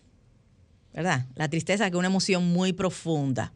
¿Verdad? 0.94 1.26
La 1.34 1.50
tristeza 1.50 1.86
que 1.86 1.96
es 1.96 1.98
una 1.98 2.10
emoción 2.10 2.54
muy 2.54 2.72
profunda. 2.72 3.52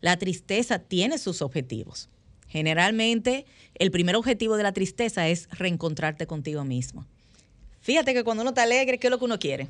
La 0.00 0.16
tristeza 0.16 0.78
tiene 0.78 1.18
sus 1.18 1.42
objetivos. 1.42 2.08
Generalmente, 2.50 3.46
el 3.76 3.90
primer 3.90 4.16
objetivo 4.16 4.56
de 4.56 4.62
la 4.64 4.72
tristeza 4.72 5.28
es 5.28 5.48
reencontrarte 5.50 6.26
contigo 6.26 6.64
mismo. 6.64 7.06
Fíjate 7.80 8.12
que 8.12 8.24
cuando 8.24 8.42
uno 8.42 8.50
está 8.50 8.64
alegre, 8.64 8.98
¿qué 8.98 9.06
es 9.06 9.10
lo 9.10 9.18
que 9.18 9.24
uno 9.24 9.38
quiere? 9.38 9.68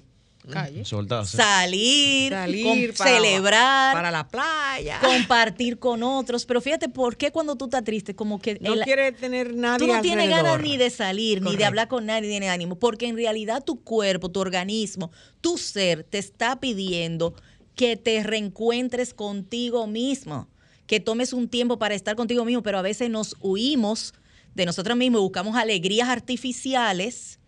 Soltarse. 0.85 1.37
Salir, 1.37 2.33
Salir 2.33 2.95
para- 2.95 3.11
celebrar, 3.11 3.93
para 3.95 4.11
la 4.11 4.27
playa. 4.27 4.99
compartir 5.03 5.79
con 5.79 6.03
otros. 6.03 6.47
Pero 6.47 6.63
fíjate, 6.63 6.89
¿por 6.89 7.19
qué 7.19 7.31
cuando 7.31 7.57
tú 7.57 7.67
estás 7.67 7.85
triste? 7.85 8.15
Como 8.17 8.41
que 8.41 8.59
no 8.59 8.73
el- 8.73 8.81
quiere 8.81 9.13
tener 9.13 9.55
nadie 9.55 9.87
Tú 9.87 9.93
no 9.93 10.01
tienes 10.01 10.31
ganas 10.31 10.59
ni 10.63 10.79
de 10.79 10.89
salir, 10.89 11.43
ni 11.43 11.57
de 11.57 11.67
hablar 11.67 11.89
con 11.89 12.07
nadie, 12.07 12.31
ni 12.31 12.41
de 12.41 12.49
ánimo, 12.49 12.77
porque 12.77 13.07
en 13.07 13.17
realidad 13.17 13.63
tu 13.63 13.85
cuerpo, 13.85 14.31
tu 14.31 14.41
organismo, 14.41 15.13
tu 15.43 15.59
ser 15.59 16.05
te 16.05 16.17
está 16.17 16.59
pidiendo 16.59 17.35
que 17.77 17.97
te 17.99 18.23
reencuentres 18.23 19.13
contigo 19.13 19.87
mismo, 19.87 20.49
que 20.91 20.99
tomes 20.99 21.33
un 21.33 21.49
tiempo 21.49 21.79
para 21.79 21.95
estar 21.95 22.17
contigo 22.17 22.45
mismo, 22.45 22.65
pero 22.65 22.77
a 22.77 22.83
veces 22.83 23.09
nos 23.11 23.37
huimos 23.39 24.13
de 24.57 24.67
nosotros 24.67 24.97
mismos 24.97 25.21
y 25.21 25.23
buscamos 25.23 25.55
alegrías 25.55 26.09
artificiales, 26.09 27.39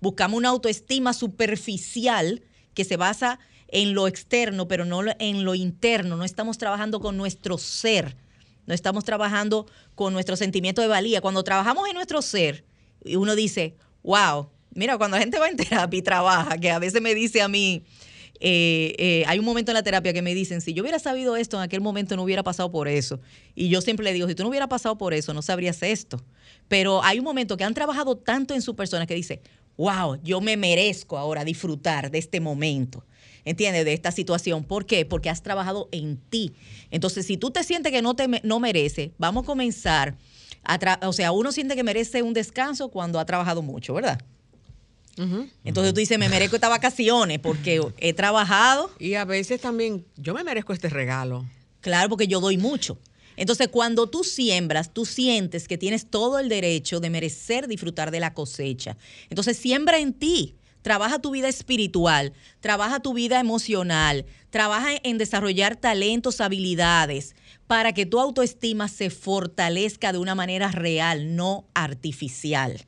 buscamos 0.00 0.38
una 0.38 0.48
autoestima 0.48 1.12
superficial 1.12 2.42
que 2.72 2.84
se 2.84 2.96
basa 2.96 3.38
en 3.68 3.92
lo 3.92 4.08
externo, 4.08 4.66
pero 4.66 4.86
no 4.86 5.02
en 5.18 5.44
lo 5.44 5.54
interno, 5.54 6.16
no 6.16 6.24
estamos 6.24 6.56
trabajando 6.56 6.98
con 6.98 7.18
nuestro 7.18 7.58
ser. 7.58 8.16
No 8.64 8.72
estamos 8.72 9.04
trabajando 9.04 9.66
con 9.94 10.14
nuestro 10.14 10.34
sentimiento 10.34 10.80
de 10.80 10.88
valía. 10.88 11.20
Cuando 11.20 11.44
trabajamos 11.44 11.86
en 11.88 11.94
nuestro 11.96 12.22
ser, 12.22 12.64
uno 13.04 13.36
dice, 13.36 13.76
wow, 14.04 14.48
mira, 14.70 14.96
cuando 14.96 15.18
la 15.18 15.22
gente 15.22 15.38
va 15.38 15.48
en 15.50 15.58
terapia 15.58 15.98
y 15.98 16.02
trabaja, 16.02 16.56
que 16.56 16.70
a 16.70 16.78
veces 16.78 17.02
me 17.02 17.14
dice 17.14 17.42
a 17.42 17.48
mí, 17.48 17.84
eh, 18.40 18.94
eh, 18.98 19.24
hay 19.26 19.38
un 19.38 19.44
momento 19.44 19.70
en 19.70 19.74
la 19.74 19.82
terapia 19.82 20.12
que 20.12 20.22
me 20.22 20.34
dicen, 20.34 20.60
si 20.60 20.74
yo 20.74 20.82
hubiera 20.82 20.98
sabido 20.98 21.36
esto 21.36 21.56
en 21.56 21.62
aquel 21.62 21.80
momento 21.80 22.16
no 22.16 22.22
hubiera 22.22 22.42
pasado 22.42 22.70
por 22.70 22.88
eso. 22.88 23.20
Y 23.54 23.68
yo 23.68 23.80
siempre 23.80 24.04
le 24.04 24.12
digo, 24.12 24.28
si 24.28 24.34
tú 24.34 24.42
no 24.42 24.48
hubieras 24.48 24.68
pasado 24.68 24.98
por 24.98 25.14
eso, 25.14 25.32
no 25.34 25.42
sabrías 25.42 25.82
esto. 25.82 26.22
Pero 26.68 27.02
hay 27.02 27.18
un 27.18 27.24
momento 27.24 27.56
que 27.56 27.64
han 27.64 27.74
trabajado 27.74 28.16
tanto 28.16 28.54
en 28.54 28.62
su 28.62 28.76
persona 28.76 29.06
que 29.06 29.14
dice, 29.14 29.40
wow, 29.76 30.18
yo 30.22 30.40
me 30.40 30.56
merezco 30.56 31.18
ahora 31.18 31.44
disfrutar 31.44 32.10
de 32.10 32.18
este 32.18 32.40
momento. 32.40 33.04
¿Entiendes? 33.44 33.84
De 33.84 33.92
esta 33.92 34.10
situación. 34.10 34.64
¿Por 34.64 34.86
qué? 34.86 35.06
Porque 35.06 35.30
has 35.30 35.42
trabajado 35.42 35.88
en 35.92 36.16
ti. 36.16 36.54
Entonces, 36.90 37.26
si 37.26 37.36
tú 37.36 37.52
te 37.52 37.62
sientes 37.62 37.92
que 37.92 38.02
no 38.02 38.14
te 38.16 38.26
no 38.42 38.58
merece, 38.58 39.12
vamos 39.18 39.44
a 39.44 39.46
comenzar 39.46 40.16
a 40.64 40.98
o 41.06 41.12
sea, 41.12 41.30
uno 41.30 41.52
siente 41.52 41.76
que 41.76 41.84
merece 41.84 42.22
un 42.22 42.34
descanso 42.34 42.88
cuando 42.88 43.20
ha 43.20 43.24
trabajado 43.24 43.62
mucho, 43.62 43.94
¿verdad? 43.94 44.20
Entonces 45.64 45.94
tú 45.94 46.00
dices, 46.00 46.18
me 46.18 46.28
merezco 46.28 46.56
estas 46.56 46.70
vacaciones 46.70 47.38
porque 47.38 47.80
he 47.98 48.12
trabajado, 48.12 48.90
Y 48.98 49.14
a 49.14 49.24
veces 49.24 49.60
también, 49.60 50.04
yo 50.16 50.34
me 50.34 50.44
merezco 50.44 50.72
este 50.72 50.88
regalo. 50.88 51.44
claro, 51.80 52.08
porque 52.08 52.26
yo 52.26 52.40
doy 52.40 52.58
mucho. 52.58 52.98
Entonces, 53.36 53.68
cuando 53.68 54.08
tú 54.08 54.24
siembras, 54.24 54.92
tú 54.92 55.04
sientes 55.04 55.68
que 55.68 55.76
tienes 55.78 56.08
todo 56.08 56.38
el 56.38 56.48
derecho 56.48 57.00
de 57.00 57.10
merecer 57.10 57.68
disfrutar 57.68 58.10
de 58.10 58.20
la 58.20 58.32
cosecha. 58.32 58.96
Entonces, 59.28 59.56
siembra 59.56 59.98
en 59.98 60.14
ti. 60.14 60.56
Trabaja 60.82 61.18
tu 61.18 61.32
vida 61.32 61.48
espiritual, 61.48 62.32
trabaja 62.60 63.00
tu 63.00 63.12
vida 63.12 63.40
emocional, 63.40 64.24
trabaja 64.50 64.90
en 65.02 65.18
desarrollar 65.18 65.74
talentos, 65.74 66.40
habilidades, 66.40 67.34
para 67.66 67.92
que 67.92 68.06
tu 68.06 68.20
autoestima 68.20 68.86
se 68.86 69.10
fortalezca 69.10 70.12
de 70.12 70.18
una 70.18 70.36
manera 70.36 70.70
real, 70.70 71.34
no 71.34 71.66
artificial. 71.74 72.86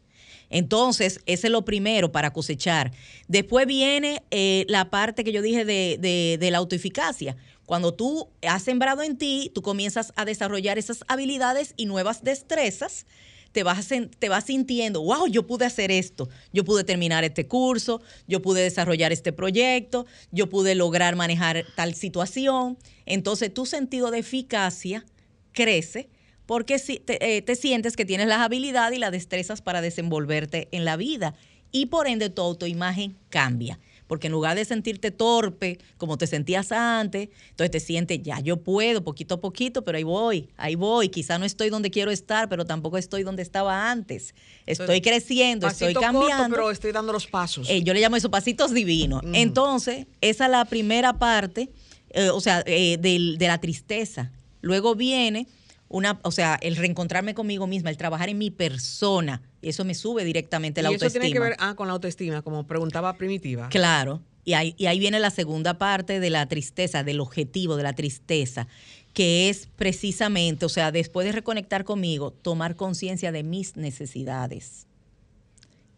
Entonces, 0.51 1.21
ese 1.27 1.49
es 1.49 1.51
lo 1.53 1.65
primero 1.65 2.11
para 2.13 2.33
cosechar. 2.33 2.93
Después 3.27 3.67
viene 3.67 4.23
eh, 4.31 4.65
la 4.69 4.91
parte 4.91 5.25
que 5.25 5.33
yo 5.33 5.43
dije 5.43 5.65
de, 5.65 5.99
de- 6.41 6.51
la 6.51 6.59
autoeficacia. 6.59 7.37
Cuando 7.67 7.93
tú 7.93 8.29
has 8.43 8.63
sembrado 8.63 9.03
en 9.03 9.19
ti, 9.19 9.51
tú 9.55 9.61
comienzas 9.61 10.13
a 10.17 10.25
desarrollar 10.25 10.79
esas 10.79 11.05
habilidades 11.07 11.75
y 11.77 11.85
nuevas 11.85 12.25
destrezas. 12.25 13.05
Te 13.53 13.63
vas, 13.63 13.89
te 14.19 14.29
vas 14.29 14.45
sintiendo, 14.45 15.03
wow, 15.03 15.27
yo 15.27 15.47
pude 15.47 15.65
hacer 15.65 15.91
esto, 15.91 16.29
yo 16.53 16.65
pude 16.65 16.85
terminar 16.85 17.25
este 17.25 17.47
curso, 17.47 18.03
yo 18.27 18.43
pude 18.43 18.61
desarrollar 18.63 19.11
este 19.11 19.33
proyecto, 19.33 20.05
yo 20.31 20.51
pude 20.51 20.75
lograr 20.75 21.17
manejar 21.17 21.65
tal 21.75 21.95
situación. 21.95 22.77
Entonces 23.07 23.53
tu 23.53 23.65
sentido 23.65 24.11
de 24.11 24.19
eficacia 24.19 25.05
crece 25.53 26.11
porque 26.49 26.79
si- 26.79 26.99
te, 26.99 27.37
eh, 27.37 27.43
te 27.43 27.55
sientes 27.57 27.95
que 27.95 28.07
tienes 28.07 28.27
las 28.27 28.39
habilidades 28.41 28.97
y 28.97 29.01
las 29.01 29.13
destrezas 29.13 29.61
para 29.61 29.83
desenvolverte 29.83 30.67
en 30.73 30.87
la 30.87 30.97
vida 30.97 31.35
y 31.73 31.87
por 31.87 32.07
ende 32.09 32.31
tu 32.31 32.41
autoimagen 32.41 33.17
cambia. 33.29 33.79
Porque 34.07 34.29
en 34.29 34.33
lugar 34.33 34.57
de 34.57 34.65
sentirte 34.65 35.11
torpe, 35.11 35.77
como 35.99 36.17
te 36.17 36.27
sentías 36.27 36.73
antes, 36.73 37.29
entonces 37.51 37.71
te 37.71 37.81
sientes, 37.81 38.23
ya 38.23 38.41
yo 38.41 38.57
puedo, 38.57 39.05
poquito 39.05 39.35
a 39.35 39.41
poquito, 39.43 39.85
pero 39.85 39.99
ahí 39.99 40.05
voy, 40.05 40.49
ahí 40.57 40.75
voy. 40.77 41.11
Quizá 41.11 41.37
no 41.39 41.45
estoy 41.45 41.69
donde 41.69 41.91
quiero 41.91 42.11
estar, 42.11 42.49
pero 42.49 42.65
tampoco 42.65 42.97
estoy 42.97 43.23
donde 43.25 43.43
estaba 43.43 43.91
antes. 43.91 44.35
Estoy 44.65 45.03
creciendo, 45.03 45.67
estoy 45.85 45.93
cambiando. 46.01 46.37
corto, 46.45 46.55
pero 46.55 46.71
estoy 46.71 46.93
dando 46.93 47.13
los 47.13 47.27
pasos. 47.27 47.69
Eh, 47.69 47.83
yo 47.83 47.93
le 47.93 48.01
llamo 48.01 48.17
eso 48.17 48.31
pasitos 48.31 48.73
divinos. 48.73 49.21
Entonces, 49.35 50.07
esa 50.23 50.47
es 50.47 50.51
la 50.51 50.65
primera 50.65 51.19
parte, 51.19 51.69
eh, 52.09 52.31
o 52.31 52.41
sea, 52.41 52.63
eh, 52.65 52.97
del- 52.99 53.37
de 53.37 53.47
la 53.47 53.61
tristeza. 53.61 54.33
Luego 54.63 54.95
viene 54.95 55.47
una, 55.88 56.20
o 56.22 56.31
sea, 56.31 56.59
el 56.61 56.77
reencontrarme 56.77 57.35
conmigo 57.35 57.66
misma, 57.66 57.90
el 57.90 57.96
trabajar 57.96 58.29
en 58.29 58.38
mi 58.38 58.51
persona. 58.51 59.42
Eso 59.62 59.85
me 59.85 59.94
sube 59.94 60.24
directamente 60.24 60.83
la 60.83 60.90
y 60.90 60.94
eso 60.94 61.05
autoestima. 61.05 61.22
tiene 61.22 61.35
que 61.35 61.40
ver 61.40 61.57
ah, 61.59 61.74
con 61.74 61.87
la 61.88 61.94
autoestima, 61.94 62.42
como 62.42 62.66
preguntaba 62.66 63.16
Primitiva. 63.16 63.68
Claro. 63.70 64.20
Y 64.44 64.55
ahí, 64.55 64.74
y 64.79 64.87
ahí 64.87 64.98
viene 64.98 65.18
la 65.18 65.31
segunda 65.31 65.79
parte 65.79 66.20
de 66.20 66.31
la 66.31 66.46
tristeza, 66.46 67.05
del 67.05 67.20
objetivo 67.20 67.77
de 67.77 67.83
la 67.83 67.94
tristeza, 67.94 68.66
que 69.12 69.48
es 69.48 69.68
precisamente, 69.77 70.64
o 70.64 70.68
sea, 70.68 70.92
después 70.92 71.27
de 71.27 71.33
reconectar 71.33 71.85
conmigo, 71.85 72.31
tomar 72.31 72.77
conciencia 72.77 73.33
de 73.33 73.42
mis 73.42 73.77
necesidades. 73.77 74.87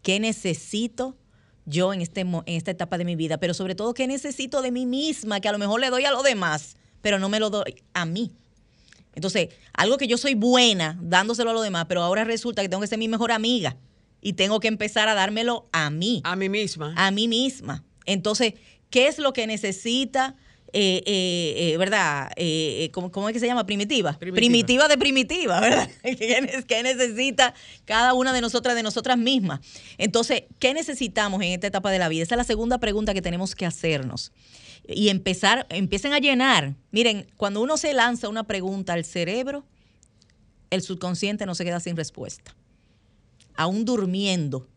¿Qué 0.01 0.19
necesito 0.19 1.15
yo 1.65 1.93
en, 1.93 2.01
este, 2.01 2.21
en 2.21 2.43
esta 2.45 2.71
etapa 2.71 2.97
de 2.97 3.05
mi 3.05 3.15
vida? 3.15 3.37
Pero 3.37 3.53
sobre 3.53 3.75
todo, 3.75 3.93
¿qué 3.93 4.07
necesito 4.07 4.61
de 4.61 4.71
mí 4.71 4.85
misma? 4.85 5.39
Que 5.39 5.49
a 5.49 5.51
lo 5.51 5.59
mejor 5.59 5.79
le 5.79 5.89
doy 5.89 6.05
a 6.05 6.11
los 6.11 6.23
demás, 6.23 6.75
pero 7.01 7.19
no 7.19 7.29
me 7.29 7.39
lo 7.39 7.49
doy 7.49 7.75
a 7.93 8.05
mí. 8.05 8.31
Entonces, 9.13 9.49
algo 9.73 9.97
que 9.97 10.07
yo 10.07 10.17
soy 10.17 10.35
buena 10.35 10.97
dándoselo 11.01 11.49
a 11.49 11.53
los 11.53 11.63
demás, 11.63 11.85
pero 11.87 12.01
ahora 12.01 12.23
resulta 12.23 12.61
que 12.61 12.69
tengo 12.69 12.81
que 12.81 12.87
ser 12.87 12.97
mi 12.99 13.07
mejor 13.07 13.31
amiga 13.31 13.77
y 14.21 14.33
tengo 14.33 14.59
que 14.59 14.67
empezar 14.67 15.09
a 15.09 15.13
dármelo 15.15 15.67
a 15.71 15.89
mí 15.89 16.21
A 16.23 16.35
mí 16.35 16.47
misma. 16.49 16.93
a 16.95 17.11
mí 17.11 17.27
misma. 17.27 17.83
Entonces, 18.05 18.53
¿qué 18.89 19.07
es 19.07 19.17
lo 19.19 19.33
que 19.33 19.47
necesita, 19.47 20.35
eh, 20.73 21.03
eh, 21.05 21.73
eh, 21.73 21.77
verdad? 21.77 22.31
¿cómo, 22.91 23.11
cómo 23.11 23.27
es 23.27 23.33
que 23.33 23.39
se 23.39 23.47
llama? 23.47 23.65
Primitiva. 23.65 24.17
Primitiva. 24.17 24.35
Primitiva, 24.35 24.87
de 24.87 24.97
primitiva, 24.97 25.59
¿verdad? 25.61 25.89
¿Qué, 26.03 26.63
qué 26.67 26.83
necesita 26.83 27.53
cada 27.85 28.13
una 28.13 28.31
de 28.31 28.41
nosotras, 28.41 28.75
de 28.75 28.83
nosotras 28.83 29.17
mismas? 29.17 29.59
Entonces, 29.97 30.43
¿qué 30.59 30.73
necesitamos 30.73 31.41
en 31.41 31.51
esta 31.51 31.67
etapa 31.67 31.91
de 31.91 31.99
la 31.99 32.07
vida? 32.07 32.23
Esa 32.23 32.35
es 32.35 32.37
la 32.37 32.43
segunda 32.45 32.77
pregunta 32.77 33.13
que 33.13 33.21
tenemos 33.21 33.55
que 33.55 33.65
hacernos. 33.65 34.31
Y 34.87 35.09
empezar, 35.09 35.67
empiecen 35.69 36.13
a 36.13 36.19
llenar. 36.19 36.75
Miren, 36.91 37.27
cuando 37.37 37.61
uno 37.61 37.77
se 37.77 37.93
lanza 37.93 38.29
una 38.29 38.43
pregunta 38.43 38.93
al 38.93 39.05
cerebro, 39.05 39.65
el 40.69 40.81
subconsciente 40.81 41.45
no 41.45 41.55
se 41.55 41.63
queda 41.63 41.79
sin 41.79 41.95
respuesta 41.95 42.55
aún 43.55 43.85
durmiendo, 43.85 44.67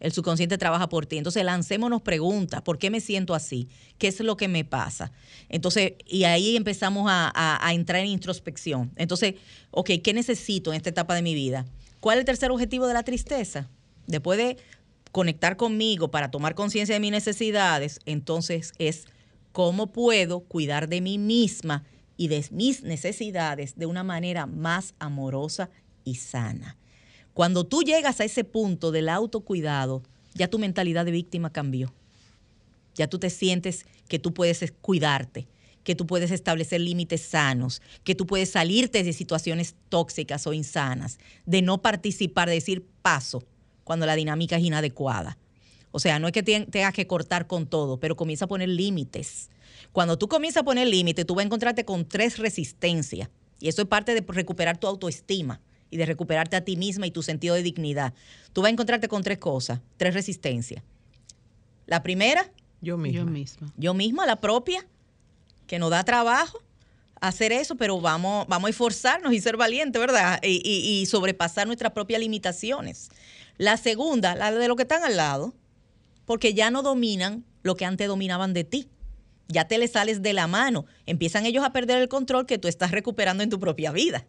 el 0.00 0.12
subconsciente 0.12 0.58
trabaja 0.58 0.88
por 0.88 1.06
ti. 1.06 1.16
Entonces, 1.16 1.44
lancémonos 1.44 2.02
preguntas. 2.02 2.60
¿Por 2.60 2.78
qué 2.78 2.90
me 2.90 3.00
siento 3.00 3.34
así? 3.34 3.68
¿Qué 3.96 4.08
es 4.08 4.20
lo 4.20 4.36
que 4.36 4.48
me 4.48 4.64
pasa? 4.64 5.12
Entonces, 5.48 5.94
y 6.06 6.24
ahí 6.24 6.56
empezamos 6.56 7.06
a, 7.08 7.70
entrar 7.72 8.02
en 8.02 8.08
introspección. 8.08 8.92
Entonces, 8.96 9.36
ok, 9.70 9.92
¿qué 10.02 10.12
necesito 10.12 10.72
en 10.72 10.76
esta 10.76 10.90
etapa 10.90 11.14
de 11.14 11.22
mi 11.22 11.34
vida? 11.34 11.64
¿Cuál 12.00 12.18
es 12.18 12.20
el 12.20 12.26
tercer 12.26 12.50
objetivo 12.50 12.86
de 12.86 12.92
la 12.92 13.02
tristeza? 13.02 13.68
Después 14.06 14.36
de 14.36 14.58
conectar 15.10 15.56
conmigo 15.56 16.10
para 16.10 16.30
tomar 16.30 16.54
conciencia 16.54 16.94
de 16.94 17.00
mis 17.00 17.12
necesidades, 17.12 18.00
entonces 18.04 18.72
es 18.78 19.06
cómo 19.54 19.92
puedo 19.92 20.40
cuidar 20.40 20.88
de 20.88 21.00
mí 21.00 21.16
misma 21.16 21.84
y 22.16 22.26
de 22.26 22.44
mis 22.50 22.82
necesidades 22.82 23.76
de 23.76 23.86
una 23.86 24.02
manera 24.02 24.46
más 24.46 24.94
amorosa 24.98 25.70
y 26.02 26.16
sana. 26.16 26.76
Cuando 27.34 27.62
tú 27.62 27.84
llegas 27.84 28.20
a 28.20 28.24
ese 28.24 28.42
punto 28.42 28.90
del 28.90 29.08
autocuidado, 29.08 30.02
ya 30.34 30.48
tu 30.48 30.58
mentalidad 30.58 31.04
de 31.04 31.12
víctima 31.12 31.52
cambió. 31.52 31.94
Ya 32.96 33.06
tú 33.06 33.20
te 33.20 33.30
sientes 33.30 33.86
que 34.08 34.18
tú 34.18 34.34
puedes 34.34 34.74
cuidarte, 34.80 35.46
que 35.84 35.94
tú 35.94 36.04
puedes 36.04 36.32
establecer 36.32 36.80
límites 36.80 37.20
sanos, 37.20 37.80
que 38.02 38.16
tú 38.16 38.26
puedes 38.26 38.50
salirte 38.50 39.04
de 39.04 39.12
situaciones 39.12 39.76
tóxicas 39.88 40.48
o 40.48 40.52
insanas, 40.52 41.20
de 41.46 41.62
no 41.62 41.80
participar, 41.80 42.48
de 42.48 42.56
decir 42.56 42.84
paso 43.02 43.44
cuando 43.84 44.04
la 44.04 44.16
dinámica 44.16 44.56
es 44.56 44.64
inadecuada. 44.64 45.38
O 45.96 46.00
sea, 46.00 46.18
no 46.18 46.26
es 46.26 46.32
que 46.32 46.42
tengas 46.42 46.92
que 46.92 47.06
cortar 47.06 47.46
con 47.46 47.68
todo, 47.68 48.00
pero 48.00 48.16
comienza 48.16 48.46
a 48.46 48.48
poner 48.48 48.68
límites. 48.68 49.48
Cuando 49.92 50.18
tú 50.18 50.26
comienzas 50.26 50.62
a 50.62 50.64
poner 50.64 50.88
límites, 50.88 51.24
tú 51.24 51.36
vas 51.36 51.44
a 51.44 51.46
encontrarte 51.46 51.84
con 51.84 52.04
tres 52.04 52.38
resistencias. 52.38 53.28
Y 53.60 53.68
eso 53.68 53.80
es 53.80 53.86
parte 53.86 54.12
de 54.12 54.24
recuperar 54.26 54.76
tu 54.76 54.88
autoestima 54.88 55.60
y 55.92 55.96
de 55.96 56.04
recuperarte 56.04 56.56
a 56.56 56.64
ti 56.64 56.76
misma 56.76 57.06
y 57.06 57.12
tu 57.12 57.22
sentido 57.22 57.54
de 57.54 57.62
dignidad. 57.62 58.12
Tú 58.52 58.60
vas 58.62 58.70
a 58.70 58.72
encontrarte 58.72 59.06
con 59.06 59.22
tres 59.22 59.38
cosas, 59.38 59.78
tres 59.96 60.14
resistencias. 60.14 60.82
La 61.86 62.02
primera, 62.02 62.50
yo 62.80 62.98
misma. 62.98 63.20
Yo 63.20 63.26
misma. 63.26 63.72
Yo 63.76 63.94
misma, 63.94 64.26
la 64.26 64.40
propia, 64.40 64.84
que 65.68 65.78
nos 65.78 65.90
da 65.90 66.02
trabajo 66.02 66.60
hacer 67.20 67.52
eso, 67.52 67.76
pero 67.76 68.00
vamos, 68.00 68.48
vamos 68.48 68.66
a 68.66 68.70
esforzarnos 68.70 69.32
y 69.32 69.40
ser 69.40 69.56
valientes, 69.56 70.00
¿verdad? 70.00 70.40
Y, 70.42 70.60
y 70.64 71.06
sobrepasar 71.06 71.68
nuestras 71.68 71.92
propias 71.92 72.20
limitaciones. 72.20 73.10
La 73.58 73.76
segunda, 73.76 74.34
la 74.34 74.50
de 74.50 74.66
los 74.66 74.76
que 74.76 74.82
están 74.82 75.04
al 75.04 75.16
lado, 75.16 75.54
porque 76.24 76.54
ya 76.54 76.70
no 76.70 76.82
dominan 76.82 77.44
lo 77.62 77.76
que 77.76 77.84
antes 77.84 78.08
dominaban 78.08 78.52
de 78.52 78.64
ti. 78.64 78.88
Ya 79.48 79.66
te 79.66 79.78
le 79.78 79.88
sales 79.88 80.22
de 80.22 80.32
la 80.32 80.46
mano. 80.46 80.86
Empiezan 81.06 81.46
ellos 81.46 81.64
a 81.64 81.72
perder 81.72 82.00
el 82.00 82.08
control 82.08 82.46
que 82.46 82.58
tú 82.58 82.68
estás 82.68 82.90
recuperando 82.90 83.42
en 83.42 83.50
tu 83.50 83.60
propia 83.60 83.92
vida. 83.92 84.26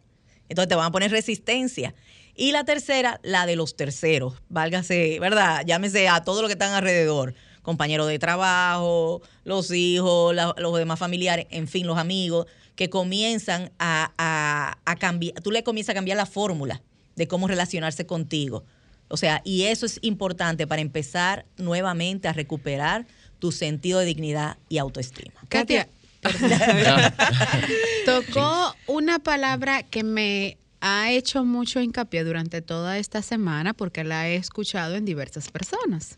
Entonces 0.48 0.68
te 0.68 0.74
van 0.74 0.86
a 0.86 0.92
poner 0.92 1.10
resistencia. 1.10 1.94
Y 2.34 2.52
la 2.52 2.64
tercera, 2.64 3.20
la 3.22 3.46
de 3.46 3.56
los 3.56 3.76
terceros. 3.76 4.34
Válgase, 4.48 5.18
¿verdad? 5.20 5.64
Llámese 5.66 6.08
a 6.08 6.22
todo 6.22 6.42
lo 6.42 6.48
que 6.48 6.52
están 6.52 6.74
alrededor. 6.74 7.34
Compañeros 7.62 8.08
de 8.08 8.18
trabajo, 8.18 9.22
los 9.44 9.72
hijos, 9.72 10.36
los 10.58 10.78
demás 10.78 10.98
familiares, 10.98 11.46
en 11.50 11.66
fin, 11.66 11.86
los 11.86 11.98
amigos, 11.98 12.46
que 12.76 12.90
comienzan 12.90 13.72
a, 13.78 14.76
a 14.84 14.96
cambiar. 14.96 15.40
Tú 15.40 15.50
le 15.50 15.64
comienzas 15.64 15.94
a 15.94 15.94
cambiar 15.94 16.16
la 16.16 16.26
fórmula 16.26 16.82
de 17.16 17.26
cómo 17.26 17.48
relacionarse 17.48 18.06
contigo 18.06 18.64
o 19.08 19.16
sea, 19.16 19.42
y 19.44 19.64
eso 19.64 19.86
es 19.86 19.98
importante 20.02 20.66
para 20.66 20.82
empezar 20.82 21.46
nuevamente 21.56 22.28
a 22.28 22.32
recuperar 22.32 23.06
tu 23.38 23.52
sentido 23.52 24.00
de 24.00 24.06
dignidad 24.06 24.58
y 24.68 24.78
autoestima. 24.78 25.40
Katia, 25.48 25.88
tocó 28.04 28.74
una 28.86 29.18
palabra 29.18 29.82
que 29.82 30.02
me 30.02 30.58
ha 30.80 31.10
hecho 31.10 31.44
mucho 31.44 31.80
hincapié 31.80 32.24
durante 32.24 32.62
toda 32.62 32.98
esta 32.98 33.22
semana 33.22 33.74
porque 33.74 34.04
la 34.04 34.28
he 34.28 34.36
escuchado 34.36 34.94
en 34.96 35.04
diversas 35.04 35.50
personas. 35.50 36.16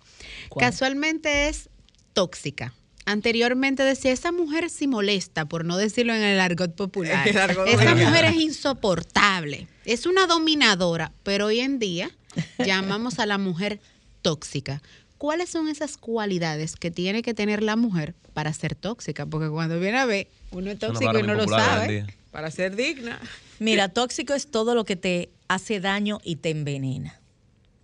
Casualmente 0.58 1.48
es 1.48 1.68
tóxica. 2.12 2.74
Anteriormente 3.04 3.82
decía, 3.84 4.12
esa 4.12 4.32
mujer 4.32 4.68
sí 4.68 4.86
molesta, 4.86 5.46
por 5.46 5.64
no 5.64 5.78
decirlo 5.78 6.14
en 6.14 6.22
el 6.22 6.40
argot 6.40 6.74
popular. 6.74 7.26
esa 7.66 7.94
mujer 7.94 8.26
es 8.26 8.36
insoportable, 8.36 9.66
es 9.86 10.04
una 10.04 10.26
dominadora, 10.26 11.12
pero 11.22 11.46
hoy 11.46 11.60
en 11.60 11.78
día 11.78 12.10
llamamos 12.58 13.18
a 13.18 13.26
la 13.26 13.38
mujer 13.38 13.80
tóxica. 14.22 14.82
¿Cuáles 15.18 15.50
son 15.50 15.68
esas 15.68 15.96
cualidades 15.96 16.76
que 16.76 16.90
tiene 16.90 17.22
que 17.22 17.34
tener 17.34 17.62
la 17.62 17.76
mujer 17.76 18.14
para 18.34 18.52
ser 18.52 18.74
tóxica? 18.74 19.26
Porque 19.26 19.48
cuando 19.48 19.80
viene 19.80 19.98
a 19.98 20.06
ver, 20.06 20.28
uno 20.52 20.70
es 20.70 20.78
tóxico 20.78 21.18
y 21.18 21.22
no 21.22 21.34
lo 21.34 21.48
sabe. 21.48 22.06
Para 22.30 22.50
ser 22.50 22.76
digna. 22.76 23.18
Mira, 23.58 23.88
tóxico 23.88 24.34
es 24.34 24.48
todo 24.48 24.74
lo 24.74 24.84
que 24.84 24.94
te 24.94 25.30
hace 25.48 25.80
daño 25.80 26.20
y 26.22 26.36
te 26.36 26.50
envenena. 26.50 27.20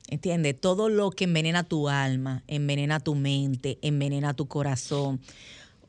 ¿Entiendes? 0.08 0.60
Todo 0.60 0.90
lo 0.90 1.10
que 1.10 1.24
envenena 1.24 1.64
tu 1.64 1.88
alma, 1.88 2.44
envenena 2.46 3.00
tu 3.00 3.16
mente, 3.16 3.78
envenena 3.82 4.34
tu 4.34 4.46
corazón. 4.46 5.20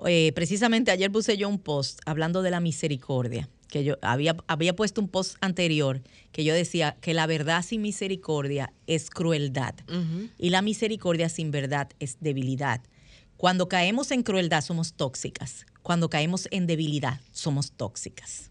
Eh, 0.08 0.32
precisamente 0.34 0.90
ayer 0.90 1.12
puse 1.12 1.38
yo 1.38 1.48
un 1.48 1.60
post 1.60 2.00
hablando 2.06 2.42
de 2.42 2.50
la 2.50 2.60
misericordia 2.60 3.50
que 3.76 3.84
yo 3.84 3.98
había, 4.02 4.38
había 4.48 4.74
puesto 4.74 5.02
un 5.02 5.10
post 5.10 5.36
anterior 5.42 6.02
que 6.32 6.46
yo 6.46 6.54
decía 6.54 6.96
que 7.02 7.14
la 7.14 7.28
verdad 7.28 7.62
sin 7.62 7.82
misericordia 7.82 8.72
es 8.88 9.10
crueldad 9.10 9.76
y 10.40 10.50
la 10.50 10.62
misericordia 10.62 11.28
sin 11.28 11.52
verdad 11.52 11.90
es 12.00 12.16
debilidad. 12.22 12.80
Cuando 13.36 13.68
caemos 13.68 14.12
en 14.12 14.24
crueldad 14.24 14.64
somos 14.64 14.94
tóxicas, 14.94 15.66
cuando 15.82 16.10
caemos 16.10 16.48
en 16.52 16.68
debilidad 16.68 17.20
somos 17.34 17.74
tóxicas. 17.74 18.50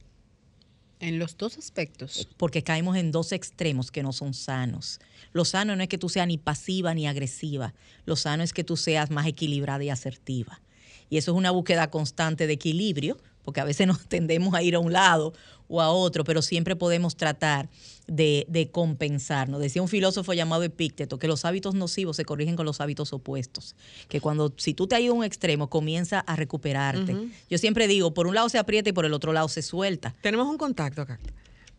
En 1.00 1.18
los 1.18 1.38
dos 1.38 1.56
aspectos. 1.56 2.28
Porque 2.36 2.62
caemos 2.62 2.94
en 2.98 3.10
dos 3.10 3.32
extremos 3.32 3.90
que 3.90 4.02
no 4.02 4.12
son 4.12 4.34
sanos. 4.34 5.00
Lo 5.32 5.46
sano 5.46 5.74
no 5.74 5.82
es 5.82 5.88
que 5.88 5.96
tú 5.96 6.10
seas 6.10 6.26
ni 6.26 6.36
pasiva 6.36 6.92
ni 6.92 7.06
agresiva. 7.06 7.72
Lo 8.04 8.16
sano 8.16 8.42
es 8.42 8.52
que 8.52 8.62
tú 8.62 8.76
seas 8.76 9.10
más 9.10 9.26
equilibrada 9.26 9.82
y 9.84 9.88
asertiva. 9.88 10.60
Y 11.08 11.16
eso 11.16 11.32
es 11.32 11.38
una 11.38 11.50
búsqueda 11.50 11.90
constante 11.90 12.46
de 12.46 12.52
equilibrio, 12.52 13.16
porque 13.44 13.60
a 13.60 13.64
veces 13.64 13.86
nos 13.86 14.04
tendemos 14.08 14.54
a 14.54 14.62
ir 14.62 14.74
a 14.74 14.78
un 14.78 14.92
lado 14.92 15.32
o 15.68 15.80
a 15.80 15.90
otro, 15.90 16.24
pero 16.24 16.42
siempre 16.42 16.76
podemos 16.76 17.16
tratar 17.16 17.68
de, 18.06 18.44
de 18.48 18.70
compensarnos. 18.70 19.60
Decía 19.60 19.80
un 19.80 19.88
filósofo 19.88 20.32
llamado 20.34 20.62
Epícteto 20.62 21.18
que 21.18 21.26
los 21.26 21.44
hábitos 21.44 21.74
nocivos 21.74 22.16
se 22.16 22.24
corrigen 22.24 22.56
con 22.56 22.66
los 22.66 22.80
hábitos 22.80 23.12
opuestos, 23.12 23.74
que 24.08 24.20
cuando 24.20 24.52
si 24.56 24.74
tú 24.74 24.86
te 24.86 24.96
has 24.96 25.00
ido 25.00 25.14
a 25.14 25.16
un 25.16 25.24
extremo 25.24 25.70
comienza 25.70 26.20
a 26.20 26.36
recuperarte. 26.36 27.16
Yo 27.48 27.58
siempre 27.58 27.88
digo, 27.88 28.12
por 28.12 28.26
un 28.26 28.34
lado 28.34 28.48
se 28.48 28.58
aprieta 28.58 28.90
y 28.90 28.92
por 28.92 29.06
el 29.06 29.14
otro 29.14 29.32
lado 29.32 29.48
se 29.48 29.62
suelta. 29.62 30.14
Tenemos 30.20 30.46
un 30.48 30.58
contacto 30.58 31.02
acá. 31.02 31.18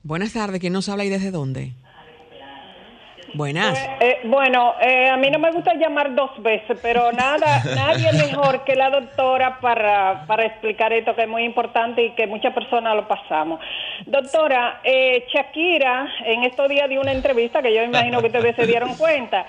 Buenas 0.04 0.34
tardes, 0.34 0.60
¿quién 0.60 0.74
nos 0.74 0.90
habla 0.90 1.06
y 1.06 1.10
desde 1.10 1.32
dónde? 1.32 1.74
Buenas. 3.36 3.78
Eh, 3.78 3.98
eh, 4.00 4.20
bueno, 4.24 4.76
eh, 4.80 5.10
a 5.10 5.18
mí 5.18 5.30
no 5.30 5.40
me 5.40 5.52
gusta 5.52 5.74
llamar 5.74 6.16
dos 6.16 6.32
veces, 6.42 6.80
pero 6.82 7.12
nada, 7.12 7.62
nadie 7.76 8.14
mejor 8.14 8.64
que 8.64 8.76
la 8.76 8.90
doctora 8.90 9.60
para, 9.60 10.26
para 10.26 10.46
explicar 10.46 10.94
esto 10.94 11.14
que 11.16 11.24
es 11.24 11.28
muy 11.28 11.44
importante 11.44 12.02
y 12.02 12.12
que 12.12 12.28
muchas 12.28 12.54
personas 12.54 12.96
lo 12.96 13.06
pasamos. 13.10 13.60
Doctora, 14.06 14.80
Shakira 14.84 16.08
en 16.24 16.44
estos 16.44 16.70
días 16.70 16.88
dio 16.88 17.02
una 17.02 17.12
entrevista 17.12 17.62
que 17.62 17.74
yo 17.74 17.84
imagino 17.84 18.22
que 18.22 18.28
ustedes 18.28 18.56
se 18.56 18.66
dieron 18.66 18.96
cuenta. 18.98 19.46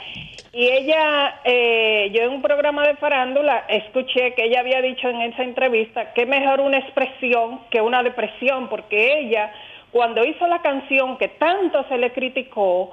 Y 0.53 0.69
ella, 0.69 1.41
yo 1.45 2.23
en 2.23 2.31
un 2.31 2.43
programa 2.43 2.89
de 2.89 2.97
farándula 2.97 3.67
escuché 3.69 4.35
que 4.35 4.47
ella 4.47 4.61
había 4.61 4.81
dicho 4.81 5.09
en 5.09 5.21
esa 5.21 5.45
entrevista 5.45 6.13
que 6.13 6.27
mejor 6.27 6.61
una 6.61 6.79
expresión 6.79 7.61
que 7.71 7.81
una 7.81 8.03
depresión, 8.03 8.69
porque 8.69 9.19
ella, 9.21 9.53
cuando 9.93 10.25
hizo 10.25 10.47
la 10.47 10.63
canción 10.63 11.19
que 11.19 11.29
tanto 11.29 11.87
se 11.89 11.99
le 11.99 12.11
criticó, 12.13 12.91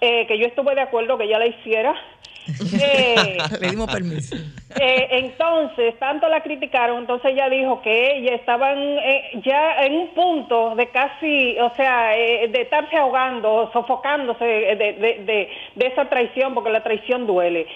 eh, 0.00 0.26
que 0.26 0.38
yo 0.38 0.46
estuve 0.46 0.74
de 0.74 0.82
acuerdo 0.82 1.16
que 1.18 1.24
ella 1.24 1.38
la 1.38 1.46
hiciera. 1.46 1.94
Eh, 2.46 3.38
Le 3.58 3.70
dimos 3.70 3.90
permiso. 3.90 4.36
Eh, 4.78 5.08
entonces, 5.12 5.98
tanto 5.98 6.28
la 6.28 6.42
criticaron, 6.42 6.98
entonces 6.98 7.32
ella 7.32 7.48
dijo 7.48 7.80
que 7.80 8.18
ella 8.18 8.34
estaban 8.34 8.98
ya 9.42 9.82
en 9.86 9.94
un 9.94 10.08
punto 10.08 10.74
de 10.74 10.88
casi, 10.88 11.58
o 11.58 11.72
sea, 11.74 12.10
de 12.10 12.60
estarse 12.60 12.98
ahogando, 12.98 13.70
sofocándose 13.72 14.44
de, 14.44 14.76
de, 14.76 15.48
de, 15.74 15.86
esa 15.86 16.10
traición, 16.10 16.52
porque 16.52 16.68
la 16.68 16.82
traición 16.82 17.26
duele. 17.26 17.66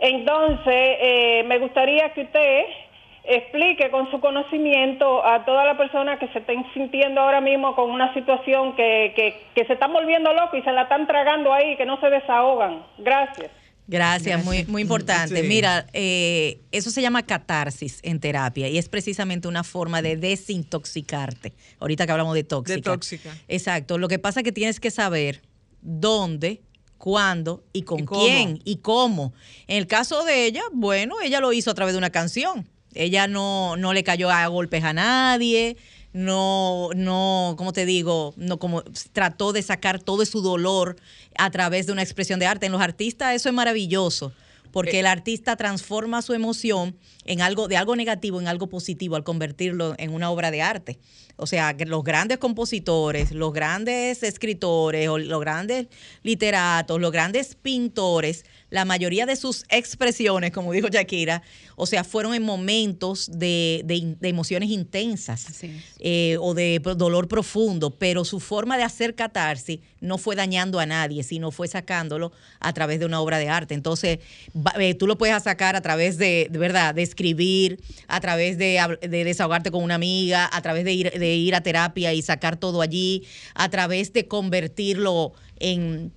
Entonces, 0.00 1.44
me 1.46 1.58
gustaría 1.58 2.08
que 2.12 2.22
usted 2.22 2.64
explique 3.28 3.90
con 3.90 4.10
su 4.10 4.20
conocimiento 4.20 5.24
a 5.24 5.44
toda 5.44 5.64
la 5.64 5.76
persona 5.76 6.18
que 6.18 6.28
se 6.28 6.38
estén 6.38 6.64
sintiendo 6.72 7.20
ahora 7.20 7.40
mismo 7.40 7.74
con 7.74 7.90
una 7.90 8.12
situación 8.14 8.76
que, 8.76 9.12
que, 9.54 9.64
se 9.66 9.72
están 9.72 9.92
volviendo 9.92 10.32
locos 10.32 10.58
y 10.58 10.62
se 10.62 10.72
la 10.72 10.82
están 10.82 11.06
tragando 11.06 11.52
ahí, 11.52 11.76
que 11.76 11.84
no 11.84 12.00
se 12.00 12.08
desahogan. 12.08 12.84
Gracias. 12.98 13.50
Gracias, 13.88 14.44
muy, 14.44 14.64
muy 14.64 14.82
importante. 14.82 15.44
Mira, 15.44 15.86
eh, 15.92 16.60
eso 16.72 16.90
se 16.90 17.02
llama 17.02 17.22
catarsis 17.22 18.00
en 18.02 18.18
terapia 18.18 18.68
y 18.68 18.78
es 18.78 18.88
precisamente 18.88 19.46
una 19.46 19.62
forma 19.62 20.02
de 20.02 20.16
desintoxicarte. 20.16 21.52
Ahorita 21.78 22.04
que 22.04 22.12
hablamos 22.12 22.34
de 22.34 22.42
tóxica. 22.42 22.76
De 22.76 22.82
tóxica. 22.82 23.36
Exacto. 23.46 23.98
Lo 23.98 24.08
que 24.08 24.18
pasa 24.18 24.40
es 24.40 24.44
que 24.44 24.50
tienes 24.50 24.80
que 24.80 24.90
saber 24.90 25.42
dónde, 25.82 26.62
cuándo 26.98 27.62
y 27.72 27.82
con 27.82 28.06
quién 28.06 28.60
y 28.64 28.78
cómo. 28.78 29.32
En 29.68 29.76
el 29.76 29.86
caso 29.86 30.24
de 30.24 30.46
ella, 30.46 30.62
bueno, 30.72 31.16
ella 31.22 31.38
lo 31.38 31.52
hizo 31.52 31.70
a 31.70 31.74
través 31.74 31.94
de 31.94 31.98
una 31.98 32.10
canción 32.10 32.66
ella 32.94 33.26
no, 33.26 33.76
no 33.76 33.92
le 33.92 34.04
cayó 34.04 34.30
a 34.30 34.46
golpes 34.46 34.84
a 34.84 34.92
nadie, 34.92 35.76
no, 36.12 36.88
no, 36.96 37.54
¿cómo 37.58 37.72
te 37.74 37.84
digo? 37.84 38.32
No, 38.36 38.58
como 38.58 38.82
trató 39.12 39.52
de 39.52 39.60
sacar 39.62 40.00
todo 40.00 40.24
su 40.24 40.40
dolor 40.40 40.96
a 41.36 41.50
través 41.50 41.86
de 41.86 41.92
una 41.92 42.02
expresión 42.02 42.40
de 42.40 42.46
arte. 42.46 42.66
En 42.66 42.72
los 42.72 42.80
artistas 42.80 43.34
eso 43.34 43.50
es 43.50 43.54
maravilloso 43.54 44.32
porque 44.72 45.00
el 45.00 45.06
artista 45.06 45.56
transforma 45.56 46.22
su 46.22 46.34
emoción 46.34 46.96
en 47.24 47.40
algo 47.40 47.68
de 47.68 47.76
algo 47.76 47.96
negativo 47.96 48.40
en 48.40 48.48
algo 48.48 48.68
positivo 48.68 49.16
al 49.16 49.24
convertirlo 49.24 49.94
en 49.96 50.12
una 50.12 50.30
obra 50.30 50.50
de 50.50 50.60
arte. 50.62 50.98
O 51.36 51.46
sea, 51.46 51.76
los 51.86 52.02
grandes 52.02 52.38
compositores, 52.38 53.30
los 53.32 53.52
grandes 53.52 54.22
escritores, 54.22 55.06
los 55.06 55.40
grandes 55.40 55.88
literatos, 56.22 56.98
los 56.98 57.12
grandes 57.12 57.54
pintores, 57.54 58.44
la 58.70 58.84
mayoría 58.84 59.26
de 59.26 59.36
sus 59.36 59.64
expresiones, 59.68 60.50
como 60.50 60.72
dijo 60.72 60.88
Shakira, 60.88 61.42
o 61.76 61.86
sea, 61.86 62.04
fueron 62.04 62.34
en 62.34 62.42
momentos 62.42 63.30
de, 63.32 63.82
de 63.84 64.28
emociones 64.28 64.70
intensas 64.70 65.62
eh, 66.00 66.36
o 66.40 66.54
de 66.54 66.80
dolor 66.96 67.28
profundo, 67.28 67.90
pero 67.90 68.24
su 68.24 68.40
forma 68.40 68.76
de 68.76 68.82
hacer 68.82 69.14
catarsis 69.14 69.80
no 70.00 70.18
fue 70.18 70.36
dañando 70.36 70.80
a 70.80 70.86
nadie, 70.86 71.22
sino 71.22 71.50
fue 71.50 71.68
sacándolo 71.68 72.32
a 72.60 72.72
través 72.72 72.98
de 72.98 73.06
una 73.06 73.20
obra 73.20 73.38
de 73.38 73.48
arte. 73.48 73.74
Entonces, 73.74 74.18
eh, 74.78 74.94
tú 74.94 75.06
lo 75.06 75.18
puedes 75.18 75.42
sacar 75.42 75.76
a 75.76 75.80
través 75.82 76.16
de, 76.16 76.48
de 76.50 76.58
verdad, 76.58 76.94
de 76.94 77.02
escribir, 77.02 77.80
a 78.08 78.20
través 78.20 78.56
de 78.56 78.98
desahogarte 79.08 79.70
con 79.70 79.82
una 79.82 79.96
amiga, 79.96 80.48
a 80.50 80.62
través 80.62 80.84
de 80.84 80.92
ir, 80.92 81.10
de 81.26 81.34
ir 81.36 81.54
a 81.54 81.60
terapia 81.62 82.12
y 82.14 82.22
sacar 82.22 82.56
todo 82.56 82.80
allí, 82.82 83.24
a 83.54 83.68
través 83.68 84.12
de 84.12 84.26
convertirlo 84.28 85.32
en, 85.58 86.12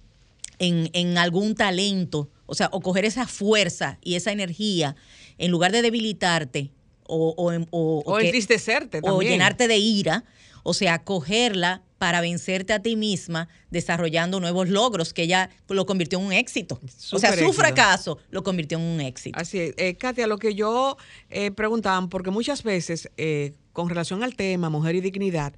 en, 0.60 0.90
en 0.94 1.18
algún 1.18 1.56
talento, 1.56 2.30
o 2.46 2.56
sea, 2.56 2.70
o 2.72 2.80
coger 2.82 3.06
esa 3.06 3.26
fuerza 3.28 3.98
y 4.04 4.16
esa 4.16 4.32
energía, 4.32 4.96
en 5.38 5.52
lugar 5.52 5.72
de 5.72 5.82
debilitarte 5.82 6.72
o, 7.08 7.34
o, 7.38 7.52
o- 7.72 8.04
O 8.06 8.18
que- 8.18 8.26
entristecerte 8.28 9.00
o 9.04 9.18
llenarte 9.32 9.68
de 9.68 9.78
ira, 9.78 10.24
o 10.64 10.74
sea, 10.74 11.04
cogerla 11.04 11.82
para 12.00 12.22
vencerte 12.22 12.74
a 12.74 12.82
ti 12.82 12.96
misma, 12.96 13.48
desarrollando 13.70 14.40
nuevos 14.40 14.70
logros, 14.70 15.14
que 15.14 15.24
ella 15.24 15.52
lo 15.68 15.86
convirtió 15.86 16.18
en 16.18 16.26
un 16.26 16.34
éxito. 16.34 16.80
o 17.12 17.20
sea, 17.20 17.34
su 17.34 17.40
éxito. 17.40 17.54
fracaso 17.54 18.18
lo 18.32 18.42
convirtió 18.42 18.80
en 18.80 18.86
un 18.86 19.02
éxito. 19.02 19.38
Así 19.38 19.60
es. 19.60 19.74
Eh, 19.78 19.96
Katia, 19.96 20.26
lo 20.26 20.40
que 20.40 20.56
yo 20.56 20.98
eh, 21.30 21.52
preguntaban, 21.52 22.10
porque 22.10 22.32
muchas 22.32 22.64
veces 22.64 23.10
eh, 23.18 23.54
con 23.74 23.90
relación 23.90 24.24
al 24.24 24.36
tema 24.36 24.70
mujer 24.70 24.96
y 24.96 25.02
dignidad, 25.02 25.54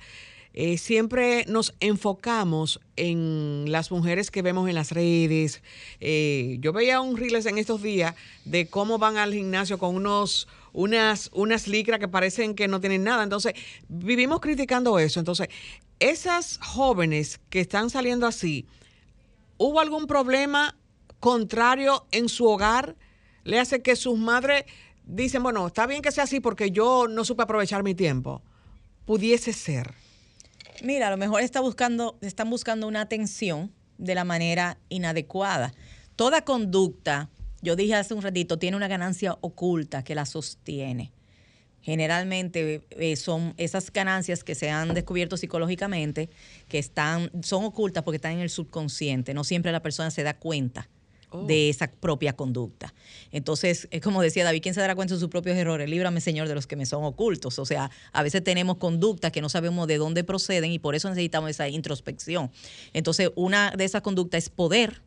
eh, 0.54 0.78
siempre 0.78 1.46
nos 1.48 1.74
enfocamos 1.80 2.82
en 2.98 3.66
las 3.68 3.90
mujeres 3.90 4.32
que 4.32 4.42
vemos 4.42 4.68
en 4.68 4.76
las 4.76 4.92
redes. 4.92 5.62
Eh, 6.02 6.58
yo 6.60 6.74
veía 6.74 7.00
un 7.00 7.16
reels 7.16 7.46
en 7.46 7.58
estos 7.58 7.82
días 7.82 8.16
de 8.44 8.68
cómo 8.68 8.98
van 8.98 9.18
al 9.18 9.34
gimnasio 9.34 9.78
con 9.78 9.96
unos 9.96 10.48
unas 10.74 11.30
unas 11.34 11.68
licras 11.68 12.00
que 12.00 12.08
parecen 12.08 12.56
que 12.56 12.68
no 12.68 12.80
tienen 12.80 13.04
nada. 13.04 13.24
Entonces, 13.24 13.54
vivimos 13.88 14.40
criticando 14.40 15.00
eso. 15.00 15.20
Entonces, 15.20 15.50
esas 16.00 16.60
jóvenes 16.62 17.40
que 17.50 17.60
están 17.60 17.90
saliendo 17.90 18.26
así, 18.28 18.66
¿Hubo 19.64 19.80
algún 19.80 20.08
problema 20.08 20.76
contrario 21.20 22.08
en 22.10 22.30
su 22.30 22.48
hogar? 22.48 22.96
Le 23.44 23.60
hace 23.60 23.84
que 23.84 23.96
sus 23.96 24.18
madres 24.18 24.66
dicen, 25.06 25.44
bueno, 25.44 25.68
está 25.68 25.86
bien 25.86 26.02
que 26.02 26.12
sea 26.12 26.24
así 26.24 26.40
porque 26.40 26.72
yo 26.72 27.08
no 27.08 27.24
supe 27.24 27.44
aprovechar 27.44 27.84
mi 27.84 27.94
tiempo. 27.94 28.42
Pudiese 29.06 29.54
ser. 29.54 29.94
Mira, 30.82 31.10
a 31.10 31.12
lo 31.12 31.18
mejor 31.18 31.44
está 31.44 31.62
buscando, 31.62 32.18
están 32.22 32.50
buscando 32.50 32.88
una 32.88 33.02
atención 33.02 33.72
de 34.00 34.16
la 34.16 34.24
manera 34.24 34.80
inadecuada. 34.90 35.76
Toda 36.16 36.44
conducta, 36.44 37.30
yo 37.62 37.76
dije 37.76 37.96
hace 37.96 38.14
un 38.14 38.22
ratito, 38.22 38.58
tiene 38.58 38.78
una 38.78 38.88
ganancia 38.88 39.38
oculta 39.42 40.04
que 40.04 40.16
la 40.16 40.26
sostiene. 40.26 41.12
Generalmente 41.82 42.84
eh, 42.92 43.16
son 43.16 43.56
esas 43.58 43.92
ganancias 43.92 44.44
que 44.44 44.54
se 44.54 44.70
han 44.70 44.94
descubierto 44.94 45.36
psicológicamente, 45.36 46.30
que 46.68 46.78
están, 46.78 47.32
son 47.42 47.64
ocultas 47.64 48.04
porque 48.04 48.18
están 48.18 48.34
en 48.34 48.40
el 48.40 48.52
subconsciente. 48.52 49.34
No 49.34 49.44
siempre 49.44 49.72
la 49.72 49.82
persona 49.82 50.12
se 50.12 50.22
da 50.22 50.38
cuenta 50.38 50.90
de 51.48 51.70
esa 51.70 51.90
propia 51.90 52.34
conducta. 52.34 52.94
Entonces, 53.32 53.88
es 53.92 54.02
como 54.02 54.22
decía 54.22 54.44
David, 54.44 54.62
¿quién 54.62 54.76
se 54.76 54.82
dará 54.82 54.96
cuenta 54.96 55.14
de 55.14 55.20
sus 55.20 55.30
propios 55.30 55.56
errores? 55.58 55.90
Líbrame, 55.90 56.20
Señor, 56.20 56.48
de 56.48 56.56
los 56.56 56.68
que 56.68 56.76
me 56.76 56.86
son 56.86 57.04
ocultos. 57.04 57.58
O 57.58 57.66
sea, 57.66 57.90
a 58.12 58.24
veces 58.24 58.44
tenemos 58.44 58.78
conductas 58.78 59.32
que 59.32 59.42
no 59.42 59.50
sabemos 59.50 59.88
de 59.88 59.98
dónde 59.98 60.24
proceden 60.24 60.72
y 60.72 60.80
por 60.80 60.94
eso 60.94 61.10
necesitamos 61.10 61.50
esa 61.50 61.70
introspección. 61.70 62.52
Entonces, 62.94 63.32
una 63.36 63.72
de 63.72 63.86
esas 63.86 64.02
conductas 64.02 64.44
es 64.44 64.50
poder. 64.50 65.02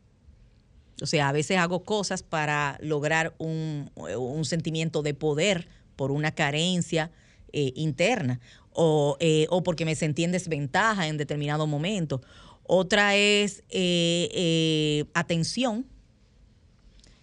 O 1.01 1.05
sea, 1.05 1.29
a 1.29 1.31
veces 1.31 1.57
hago 1.57 1.83
cosas 1.83 2.23
para 2.23 2.77
lograr 2.81 3.35
un, 3.37 3.91
un 3.95 4.45
sentimiento 4.45 5.01
de 5.01 5.13
poder 5.13 5.67
por 5.95 6.11
una 6.11 6.31
carencia 6.31 7.11
eh, 7.51 7.73
interna 7.75 8.39
o, 8.71 9.17
eh, 9.19 9.47
o 9.49 9.63
porque 9.63 9.85
me 9.85 9.95
sentí 9.95 10.23
en 10.23 10.31
desventaja 10.31 11.07
en 11.07 11.17
determinado 11.17 11.67
momento. 11.67 12.21
Otra 12.63 13.15
es 13.15 13.63
eh, 13.69 14.29
eh, 14.33 15.05
atención. 15.13 15.85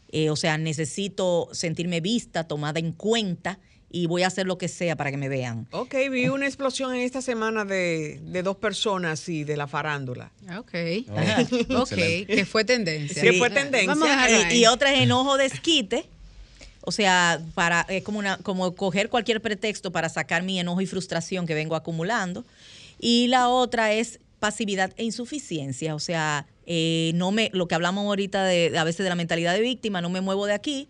Eh, 0.08 0.30
o 0.30 0.36
sea, 0.36 0.58
necesito 0.58 1.48
sentirme 1.52 2.00
vista, 2.00 2.44
tomada 2.44 2.78
en 2.78 2.92
cuenta 2.92 3.58
y 3.94 4.06
voy 4.06 4.22
a 4.22 4.28
hacer 4.28 4.46
lo 4.46 4.56
que 4.58 4.68
sea 4.68 4.96
para 4.96 5.10
que 5.10 5.18
me 5.18 5.28
vean. 5.28 5.66
Ok, 5.70 5.94
vi 6.10 6.28
una 6.28 6.46
explosión 6.46 6.94
en 6.94 7.02
esta 7.02 7.20
semana 7.20 7.64
de, 7.66 8.18
de 8.22 8.42
dos 8.42 8.56
personas 8.56 9.28
y 9.28 9.44
de 9.44 9.56
la 9.56 9.66
farándula. 9.68 10.32
Ok. 10.58 10.74
Oh, 11.10 11.12
ok, 11.82 11.92
excelente. 11.92 12.26
que 12.36 12.46
fue 12.46 12.64
tendencia. 12.64 13.22
Que 13.22 13.34
fue 13.34 13.50
tendencia. 13.50 13.88
Vamos 13.94 14.08
a 14.08 14.30
Eh, 14.30 14.44
ahí. 14.46 14.58
y 14.60 14.66
otra 14.66 14.92
es 14.94 15.02
enojo 15.02 15.36
desquite. 15.36 16.06
O 16.84 16.90
sea, 16.90 17.40
para, 17.54 17.82
es 17.82 18.02
como, 18.02 18.18
una, 18.18 18.38
como 18.38 18.74
coger 18.74 19.08
cualquier 19.08 19.40
pretexto 19.40 19.92
para 19.92 20.08
sacar 20.08 20.42
mi 20.42 20.58
enojo 20.58 20.80
y 20.80 20.86
frustración 20.86 21.46
que 21.46 21.54
vengo 21.54 21.76
acumulando. 21.76 22.44
Y 22.98 23.28
la 23.28 23.48
otra 23.48 23.92
es 23.92 24.18
pasividad 24.40 24.92
e 24.96 25.04
insuficiencia. 25.04 25.94
O 25.94 26.00
sea, 26.00 26.46
eh, 26.66 27.12
no 27.14 27.30
me, 27.30 27.50
lo 27.52 27.68
que 27.68 27.74
hablamos 27.76 28.04
ahorita 28.06 28.44
de, 28.44 28.76
a 28.76 28.82
veces 28.84 29.04
de 29.04 29.10
la 29.10 29.14
mentalidad 29.16 29.52
de 29.54 29.60
víctima, 29.60 30.00
no 30.00 30.08
me 30.10 30.20
muevo 30.22 30.46
de 30.46 30.54
aquí. 30.54 30.88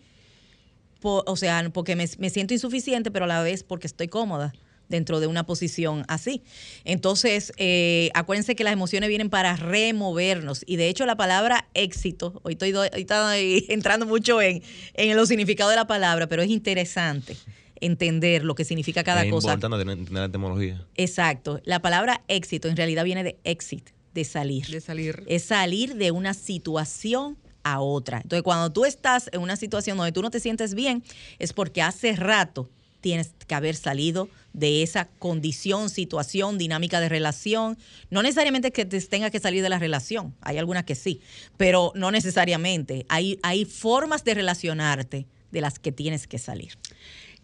Po- 1.02 1.22
o 1.26 1.36
sea, 1.36 1.68
porque 1.74 1.94
me, 1.96 2.08
me 2.18 2.30
siento 2.30 2.54
insuficiente, 2.54 3.10
pero 3.10 3.26
a 3.26 3.28
la 3.28 3.42
vez 3.42 3.62
porque 3.64 3.86
estoy 3.86 4.08
cómoda 4.08 4.54
dentro 4.88 5.20
de 5.20 5.26
una 5.26 5.44
posición 5.46 6.04
así. 6.08 6.42
Entonces, 6.84 7.52
eh, 7.56 8.10
acuérdense 8.14 8.54
que 8.54 8.62
las 8.64 8.72
emociones 8.74 9.08
vienen 9.08 9.30
para 9.30 9.56
removernos. 9.56 10.64
Y 10.66 10.76
de 10.76 10.88
hecho, 10.88 11.06
la 11.06 11.16
palabra 11.16 11.66
éxito, 11.74 12.40
hoy 12.44 12.52
estoy, 12.54 12.74
hoy 12.74 12.88
estoy 12.94 13.66
entrando 13.70 14.06
mucho 14.06 14.40
en, 14.42 14.62
en 14.94 15.16
los 15.16 15.28
significados 15.28 15.72
de 15.72 15.76
la 15.76 15.86
palabra, 15.86 16.26
pero 16.26 16.42
es 16.42 16.50
interesante 16.50 17.36
entender 17.80 18.44
lo 18.44 18.54
que 18.54 18.64
significa 18.64 19.02
cada 19.02 19.24
es 19.24 19.30
cosa. 19.30 19.54
importante 19.54 19.78
tener, 19.78 19.98
entender 19.98 20.20
la 20.22 20.26
etimología. 20.28 20.86
Exacto. 20.96 21.60
La 21.64 21.80
palabra 21.80 22.22
éxito 22.28 22.68
en 22.68 22.76
realidad 22.76 23.04
viene 23.04 23.24
de 23.24 23.38
exit, 23.44 23.90
de 24.14 24.24
salir. 24.24 24.66
De 24.68 24.80
salir. 24.80 25.24
Es 25.26 25.42
salir 25.44 25.94
de 25.96 26.10
una 26.10 26.34
situación 26.34 27.38
a 27.64 27.80
otra. 27.80 28.18
Entonces, 28.18 28.42
cuando 28.42 28.72
tú 28.72 28.84
estás 28.84 29.28
en 29.32 29.40
una 29.40 29.56
situación 29.56 29.96
donde 29.96 30.12
tú 30.12 30.22
no 30.22 30.30
te 30.30 30.40
sientes 30.40 30.74
bien, 30.74 31.02
es 31.38 31.52
porque 31.52 31.82
hace 31.82 32.14
rato 32.16 32.70
tienes 33.02 33.34
que 33.46 33.54
haber 33.54 33.74
salido 33.74 34.28
de 34.54 34.82
esa 34.82 35.08
condición, 35.18 35.90
situación, 35.90 36.56
dinámica 36.56 37.00
de 37.00 37.10
relación. 37.10 37.76
No 38.10 38.22
necesariamente 38.22 38.70
que 38.70 38.86
te 38.86 39.00
tengas 39.02 39.30
que 39.30 39.40
salir 39.40 39.62
de 39.62 39.68
la 39.68 39.78
relación, 39.78 40.34
hay 40.40 40.56
algunas 40.56 40.84
que 40.84 40.94
sí, 40.94 41.20
pero 41.58 41.92
no 41.94 42.10
necesariamente. 42.10 43.04
Hay, 43.08 43.38
hay 43.42 43.66
formas 43.66 44.24
de 44.24 44.34
relacionarte 44.34 45.26
de 45.50 45.60
las 45.60 45.78
que 45.78 45.92
tienes 45.92 46.26
que 46.26 46.38
salir. 46.38 46.78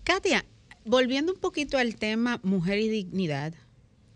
Katia, 0.04 0.46
volviendo 0.84 1.32
un 1.32 1.40
poquito 1.40 1.76
al 1.76 1.96
tema 1.96 2.40
mujer 2.42 2.78
y 2.78 2.88
dignidad, 2.88 3.52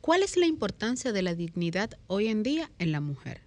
¿cuál 0.00 0.22
es 0.22 0.36
la 0.36 0.46
importancia 0.46 1.12
de 1.12 1.22
la 1.22 1.34
dignidad 1.34 1.90
hoy 2.06 2.28
en 2.28 2.42
día 2.42 2.70
en 2.78 2.92
la 2.92 3.00
mujer? 3.00 3.41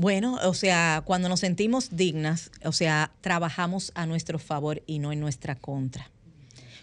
Bueno, 0.00 0.38
o 0.44 0.54
sea, 0.54 1.02
cuando 1.04 1.28
nos 1.28 1.40
sentimos 1.40 1.90
dignas, 1.94 2.50
o 2.64 2.72
sea, 2.72 3.12
trabajamos 3.20 3.92
a 3.94 4.06
nuestro 4.06 4.38
favor 4.38 4.82
y 4.86 4.98
no 4.98 5.12
en 5.12 5.20
nuestra 5.20 5.56
contra. 5.56 6.10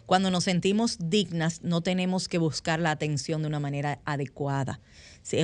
Cuando 0.06 0.30
nos 0.30 0.44
sentimos 0.44 0.98
dignas, 1.00 1.64
no 1.64 1.82
tenemos 1.82 2.28
que 2.28 2.38
buscar 2.38 2.80
la 2.80 2.92
atención 2.92 3.42
de 3.42 3.48
una 3.48 3.60
manera 3.60 4.02
adecuada. 4.06 4.80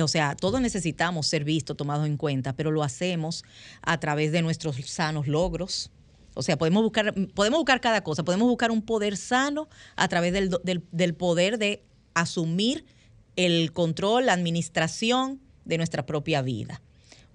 O 0.00 0.06
sea, 0.06 0.36
todos 0.36 0.60
necesitamos 0.60 1.26
ser 1.26 1.42
vistos, 1.42 1.76
tomados 1.76 2.06
en 2.06 2.16
cuenta, 2.16 2.52
pero 2.52 2.70
lo 2.70 2.84
hacemos 2.84 3.42
a 3.82 3.98
través 3.98 4.30
de 4.30 4.42
nuestros 4.42 4.76
sanos 4.86 5.26
logros. 5.26 5.90
O 6.34 6.44
sea, 6.44 6.56
podemos 6.56 6.80
buscar, 6.84 7.12
podemos 7.34 7.58
buscar 7.58 7.80
cada 7.80 8.04
cosa. 8.04 8.22
Podemos 8.22 8.46
buscar 8.46 8.70
un 8.70 8.82
poder 8.82 9.16
sano 9.16 9.68
a 9.96 10.06
través 10.06 10.32
del, 10.32 10.48
del- 10.62 10.84
del 10.92 11.14
poder 11.14 11.58
de 11.58 11.82
asumir 12.14 12.84
el 13.34 13.72
control, 13.72 14.26
la 14.26 14.34
administración 14.34 15.40
de 15.64 15.76
nuestra 15.78 16.06
propia 16.06 16.40
vida. 16.40 16.80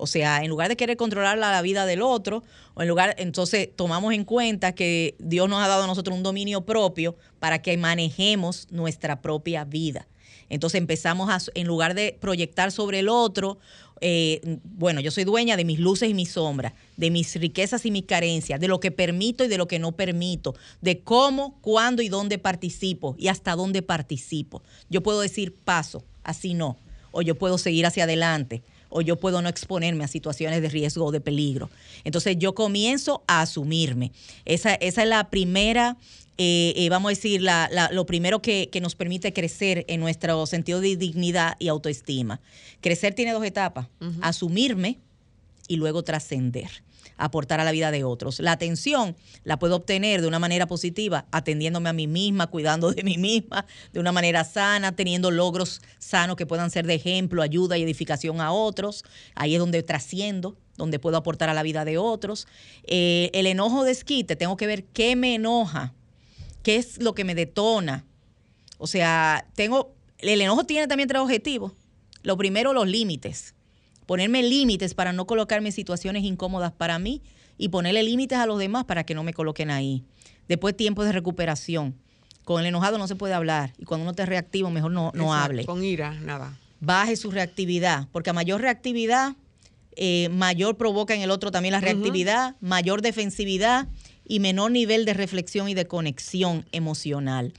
O 0.01 0.07
sea, 0.07 0.41
en 0.43 0.47
lugar 0.47 0.69
de 0.69 0.77
querer 0.77 0.95
controlar 0.95 1.37
la, 1.37 1.61
vida 1.61 1.85
del 1.85 2.01
otro, 2.01 2.41
o 2.73 2.81
en 2.81 2.87
lugar, 2.87 3.15
entonces 3.17 3.69
tomamos 3.75 4.13
en 4.13 4.23
cuenta 4.23 4.71
que 4.71 5.15
Dios 5.19 5.49
nos 5.49 5.61
ha 5.61 5.67
dado 5.67 5.83
a 5.83 5.87
nosotros 5.87 6.15
un 6.15 6.23
dominio 6.23 6.61
propio 6.61 7.17
para 7.39 7.61
que 7.61 7.75
manejemos 7.75 8.67
nuestra 8.71 9.21
propia 9.21 9.65
vida. 9.65 10.07
Entonces 10.47 10.79
empezamos 10.79 11.29
a, 11.29 11.39
en 11.53 11.67
lugar 11.67 11.95
de 11.95 12.17
proyectar 12.17 12.71
sobre 12.71 12.99
el 12.99 13.09
otro, 13.09 13.59
eh, 13.99 14.39
bueno, 14.63 15.01
yo 15.01 15.11
soy 15.11 15.25
dueña 15.25 15.57
de 15.57 15.65
mis 15.65 15.79
luces 15.79 16.09
y 16.09 16.13
mis 16.13 16.31
sombras, 16.31 16.71
de 16.95 17.11
mis 17.11 17.35
riquezas 17.35 17.85
y 17.85 17.91
mis 17.91 18.05
carencias, 18.05 18.57
de 18.61 18.69
lo 18.69 18.79
que 18.79 18.91
permito 18.91 19.43
y 19.43 19.49
de 19.49 19.57
lo 19.57 19.67
que 19.67 19.79
no 19.79 19.91
permito, 19.91 20.55
de 20.79 21.01
cómo, 21.01 21.59
cuándo 21.59 22.01
y 22.01 22.07
dónde 22.07 22.37
participo 22.37 23.15
y 23.19 23.27
hasta 23.27 23.53
dónde 23.57 23.81
participo. 23.81 24.63
Yo 24.89 25.03
puedo 25.03 25.19
decir 25.19 25.53
paso, 25.53 26.05
así 26.23 26.53
no, 26.53 26.77
o 27.11 27.21
yo 27.21 27.35
puedo 27.35 27.57
seguir 27.57 27.85
hacia 27.85 28.05
adelante, 28.05 28.63
o 28.89 29.01
yo 29.01 29.17
puedo 29.17 29.41
no 29.41 29.49
exponerme 29.49 30.03
a 30.03 30.07
situaciones 30.07 30.61
de 30.61 30.69
riesgo 30.69 31.05
o 31.05 31.11
de 31.11 31.21
peligro. 31.21 31.69
Entonces 32.03 32.37
yo 32.39 32.53
comienzo 32.55 33.23
a 33.27 33.41
asumirme. 33.41 34.11
Esa, 34.45 34.75
esa 34.75 35.03
es 35.03 35.09
la 35.09 35.29
primera 35.29 35.97
eh, 36.41 36.73
eh, 36.77 36.87
vamos 36.87 37.09
a 37.09 37.15
decir, 37.15 37.41
la, 37.41 37.67
la, 37.69 37.89
lo 37.91 38.05
primero 38.05 38.41
que, 38.41 38.69
que, 38.71 38.79
nos 38.79 38.95
permite 38.95 39.33
crecer 39.33 39.83
en 39.89 39.99
nuestro 39.99 40.45
sentido 40.45 40.79
de 40.79 40.95
dignidad 40.95 41.57
y 41.59 41.67
autoestima. 41.67 42.39
Crecer 42.79 43.13
tiene 43.13 43.33
dos 43.33 43.43
etapas, 43.43 43.87
uh 43.99 44.05
-huh. 44.05 44.19
asumirme 44.21 44.99
y 45.67 45.75
luego 45.75 46.01
trascender 46.01 46.69
aportar 47.19 47.59
a 47.59 47.63
la 47.63 47.71
vida 47.71 47.91
de 47.91 48.03
otros. 48.03 48.39
La 48.39 48.53
atención 48.53 49.15
la 49.43 49.59
puedo 49.59 49.75
obtener 49.75 50.21
de 50.21 50.27
una 50.27 50.39
manera 50.39 50.65
positiva, 50.65 51.25
atendiéndome 51.31 51.89
a 51.89 51.93
mí 51.93 52.07
misma, 52.07 52.47
cuidando 52.47 52.91
de 52.91 53.03
mí 53.03 53.17
misma, 53.17 53.65
de 53.93 53.99
una 53.99 54.11
manera 54.11 54.43
sana, 54.43 54.95
teniendo 54.95 55.29
logros 55.29 55.81
sanos 55.99 56.37
que 56.37 56.45
puedan 56.45 56.71
ser 56.71 56.87
de 56.87 56.95
ejemplo, 56.95 57.41
ayuda 57.41 57.77
y 57.77 57.83
edificación 57.83 58.41
a 58.41 58.51
otros. 58.51 59.03
Ahí 59.35 59.53
es 59.53 59.59
donde 59.59 59.83
trasciendo, 59.83 60.57
donde 60.77 60.97
puedo 60.97 61.17
aportar 61.17 61.49
a 61.49 61.53
la 61.53 61.61
vida 61.61 61.85
de 61.85 61.97
otros. 61.97 62.47
Eh, 62.87 63.29
el 63.33 63.45
enojo 63.45 63.83
desquite, 63.83 64.35
tengo 64.35 64.57
que 64.57 64.67
ver 64.67 64.85
qué 64.85 65.15
me 65.15 65.35
enoja, 65.35 65.93
qué 66.63 66.77
es 66.77 67.01
lo 67.01 67.13
que 67.13 67.25
me 67.25 67.35
detona. 67.35 68.05
O 68.77 68.87
sea, 68.87 69.45
tengo, 69.55 69.93
el 70.19 70.41
enojo 70.41 70.63
tiene 70.63 70.87
también 70.87 71.09
tres 71.09 71.21
objetivos. 71.21 71.73
Lo 72.23 72.37
primero, 72.37 72.73
los 72.73 72.87
límites 72.87 73.55
ponerme 74.09 74.41
límites 74.41 74.95
para 74.95 75.13
no 75.13 75.27
colocarme 75.27 75.69
en 75.69 75.71
situaciones 75.71 76.23
incómodas 76.23 76.71
para 76.71 76.97
mí 76.97 77.21
y 77.59 77.69
ponerle 77.69 78.01
límites 78.01 78.39
a 78.39 78.47
los 78.47 78.57
demás 78.57 78.85
para 78.85 79.03
que 79.03 79.13
no 79.13 79.23
me 79.23 79.35
coloquen 79.35 79.69
ahí. 79.69 80.03
Después 80.47 80.75
tiempo 80.75 81.03
de 81.03 81.11
recuperación. 81.11 81.93
Con 82.43 82.59
el 82.59 82.65
enojado 82.65 82.97
no 82.97 83.07
se 83.07 83.15
puede 83.15 83.35
hablar 83.35 83.71
y 83.77 83.85
cuando 83.85 84.05
uno 84.05 84.15
te 84.15 84.25
reactivo 84.25 84.71
mejor 84.71 84.89
no, 84.89 85.11
no 85.13 85.35
hable. 85.35 85.63
Con 85.63 85.83
ira, 85.83 86.15
nada. 86.21 86.57
Baje 86.79 87.15
su 87.17 87.29
reactividad, 87.29 88.07
porque 88.11 88.31
a 88.31 88.33
mayor 88.33 88.61
reactividad, 88.61 89.35
eh, 89.95 90.29
mayor 90.31 90.75
provoca 90.75 91.13
en 91.13 91.21
el 91.21 91.29
otro 91.29 91.51
también 91.51 91.73
la 91.73 91.79
reactividad, 91.79 92.53
uh 92.53 92.53
-huh. 92.53 92.67
mayor 92.67 93.03
defensividad 93.03 93.89
y 94.25 94.39
menor 94.39 94.71
nivel 94.71 95.05
de 95.05 95.13
reflexión 95.13 95.69
y 95.69 95.75
de 95.75 95.85
conexión 95.85 96.65
emocional. 96.71 97.53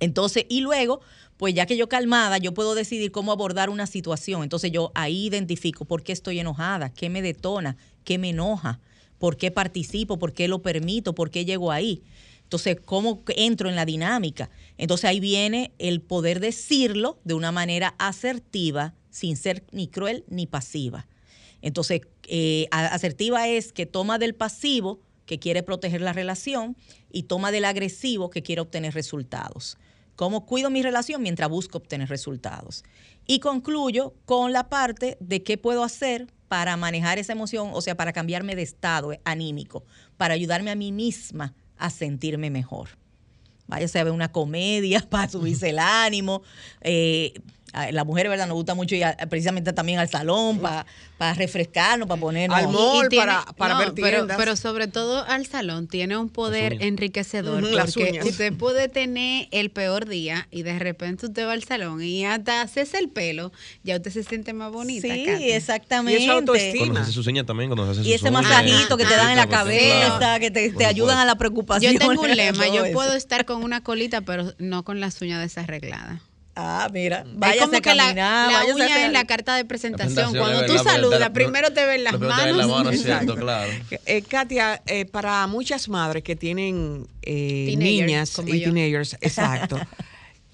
Entonces, 0.00 0.44
y 0.48 0.60
luego 0.60 1.02
pues 1.38 1.54
ya 1.54 1.66
que 1.66 1.76
yo 1.76 1.88
calmada, 1.88 2.36
yo 2.38 2.52
puedo 2.52 2.74
decidir 2.74 3.12
cómo 3.12 3.30
abordar 3.30 3.70
una 3.70 3.86
situación. 3.86 4.42
Entonces 4.42 4.72
yo 4.72 4.90
ahí 4.94 5.26
identifico 5.28 5.84
por 5.84 6.02
qué 6.02 6.12
estoy 6.12 6.40
enojada, 6.40 6.92
qué 6.92 7.08
me 7.08 7.22
detona, 7.22 7.76
qué 8.04 8.18
me 8.18 8.30
enoja, 8.30 8.80
por 9.18 9.36
qué 9.36 9.52
participo, 9.52 10.18
por 10.18 10.32
qué 10.32 10.48
lo 10.48 10.62
permito, 10.62 11.14
por 11.14 11.30
qué 11.30 11.44
llego 11.44 11.70
ahí. 11.70 12.02
Entonces, 12.42 12.78
¿cómo 12.84 13.22
entro 13.28 13.68
en 13.68 13.76
la 13.76 13.84
dinámica? 13.84 14.50
Entonces 14.78 15.04
ahí 15.04 15.20
viene 15.20 15.72
el 15.78 16.00
poder 16.00 16.40
decirlo 16.40 17.20
de 17.22 17.34
una 17.34 17.52
manera 17.52 17.94
asertiva, 17.98 18.94
sin 19.10 19.36
ser 19.36 19.64
ni 19.70 19.86
cruel 19.86 20.24
ni 20.28 20.46
pasiva. 20.46 21.06
Entonces, 21.62 22.00
eh, 22.26 22.66
asertiva 22.70 23.46
es 23.46 23.72
que 23.72 23.86
toma 23.86 24.18
del 24.18 24.34
pasivo, 24.34 25.00
que 25.24 25.38
quiere 25.38 25.62
proteger 25.62 26.00
la 26.00 26.12
relación, 26.12 26.76
y 27.12 27.24
toma 27.24 27.52
del 27.52 27.64
agresivo, 27.64 28.30
que 28.30 28.42
quiere 28.42 28.60
obtener 28.60 28.94
resultados 28.94 29.76
cómo 30.18 30.46
cuido 30.46 30.68
mi 30.68 30.82
relación 30.82 31.22
mientras 31.22 31.48
busco 31.48 31.78
obtener 31.78 32.08
resultados. 32.08 32.82
Y 33.24 33.38
concluyo 33.38 34.14
con 34.24 34.52
la 34.52 34.68
parte 34.68 35.16
de 35.20 35.44
qué 35.44 35.58
puedo 35.58 35.84
hacer 35.84 36.26
para 36.48 36.76
manejar 36.76 37.20
esa 37.20 37.34
emoción, 37.34 37.70
o 37.72 37.80
sea, 37.80 37.96
para 37.96 38.12
cambiarme 38.12 38.56
de 38.56 38.62
estado 38.62 39.12
anímico, 39.22 39.84
para 40.16 40.34
ayudarme 40.34 40.72
a 40.72 40.74
mí 40.74 40.90
misma 40.90 41.54
a 41.76 41.90
sentirme 41.90 42.50
mejor. 42.50 42.88
Váyase 43.68 44.00
a 44.00 44.04
ver 44.04 44.12
una 44.12 44.32
comedia 44.32 45.06
para 45.08 45.28
subirse 45.28 45.68
el 45.68 45.78
ánimo. 45.78 46.42
Eh, 46.80 47.34
la 47.92 48.04
mujer, 48.04 48.28
¿verdad? 48.28 48.46
Nos 48.46 48.54
gusta 48.56 48.74
mucho 48.74 48.94
ir 48.94 49.04
a, 49.04 49.16
precisamente 49.28 49.72
también 49.72 49.98
al 49.98 50.08
salón 50.08 50.58
para 50.58 50.86
para 51.18 51.34
refrescarnos, 51.34 52.06
para 52.06 52.20
ponernos. 52.20 52.56
Al 52.56 52.68
mall, 52.68 53.06
Y 53.06 53.08
tiene- 53.08 53.26
para, 53.26 53.44
para 53.56 53.74
no, 53.74 53.80
ver 53.80 53.92
pero, 53.94 54.18
tiendas. 54.18 54.36
pero 54.36 54.54
sobre 54.54 54.86
todo 54.86 55.24
al 55.24 55.46
salón 55.46 55.88
tiene 55.88 56.16
un 56.16 56.28
poder 56.28 56.74
uñas. 56.74 56.84
enriquecedor 56.86 57.64
Ujú, 57.64 57.74
las 57.74 57.92
porque 57.92 58.10
uñas. 58.12 58.24
usted 58.24 58.52
puede 58.52 58.88
tener 58.88 59.48
el 59.50 59.70
peor 59.70 60.06
día 60.06 60.46
y 60.52 60.62
de 60.62 60.78
repente 60.78 61.26
usted 61.26 61.44
va 61.44 61.54
al 61.54 61.64
salón 61.64 62.02
y 62.04 62.24
hasta 62.24 62.60
hacerse 62.62 62.98
el 62.98 63.08
pelo, 63.08 63.50
ya 63.82 63.96
usted 63.96 64.12
se 64.12 64.22
siente 64.22 64.52
más 64.52 64.70
bonita. 64.70 65.08
Sí, 65.12 65.24
Katy. 65.26 65.50
exactamente. 65.50 66.20
Y 66.20 66.24
eso 66.24 66.32
autoestima. 66.34 66.78
Cuando 66.84 66.94
se 66.94 67.02
hace 67.02 67.12
su 67.12 67.22
seña 67.24 67.44
también, 67.44 67.68
cuando 67.70 67.92
se 67.92 68.00
hace 68.00 68.08
Y 68.08 68.12
ese 68.12 68.30
masajito 68.30 68.96
que 68.96 69.04
te 69.04 69.16
dan 69.16 69.30
en 69.30 69.36
la 69.38 69.48
cabeza, 69.48 70.18
claro. 70.18 70.40
que 70.40 70.52
te, 70.52 70.70
te 70.70 70.86
ayudan 70.86 71.18
a 71.18 71.24
la 71.24 71.34
preocupación. 71.34 71.94
Yo 71.94 71.98
tengo 71.98 72.22
un 72.22 72.30
lema, 72.36 72.68
yo 72.68 72.92
puedo 72.92 73.14
estar 73.14 73.44
con 73.44 73.64
una 73.64 73.82
colita, 73.82 74.20
pero 74.20 74.52
no 74.58 74.84
con 74.84 75.00
las 75.00 75.20
uñas 75.20 75.40
desarregladas. 75.40 76.20
Ah, 76.60 76.88
mira, 76.92 77.20
Es 77.20 77.26
váyase 77.38 77.60
como 77.66 77.76
a 77.76 77.80
que 77.80 77.94
la, 77.94 78.02
caminar, 78.04 78.52
la 78.52 78.74
uña 78.74 79.06
es 79.06 79.12
la 79.12 79.24
carta 79.26 79.54
de 79.54 79.64
presentación. 79.64 80.14
presentación, 80.32 80.42
Cuando 80.42 80.64
es 80.64 80.82
tú 80.82 80.88
saludas, 80.88 81.20
te- 81.20 81.30
primero 81.30 81.72
te 81.72 81.86
ven 81.86 82.02
las 82.02 82.18
ven 82.18 82.28
manos. 82.28 82.56
la 82.56 82.66
mano, 82.66 82.90
es 82.90 83.00
cierto, 83.02 83.36
claro. 83.36 83.70
Eh, 84.06 84.22
Katia, 84.22 84.82
eh, 84.86 85.04
para 85.04 85.46
muchas 85.46 85.88
madres 85.88 86.24
que 86.24 86.34
tienen 86.34 87.06
eh, 87.22 87.66
Teenagers, 87.66 87.78
niñas 88.08 88.30
como 88.32 88.48
y 88.48 88.58
yo. 88.60 88.72
teenagers, 88.72 89.16
exacto, 89.20 89.78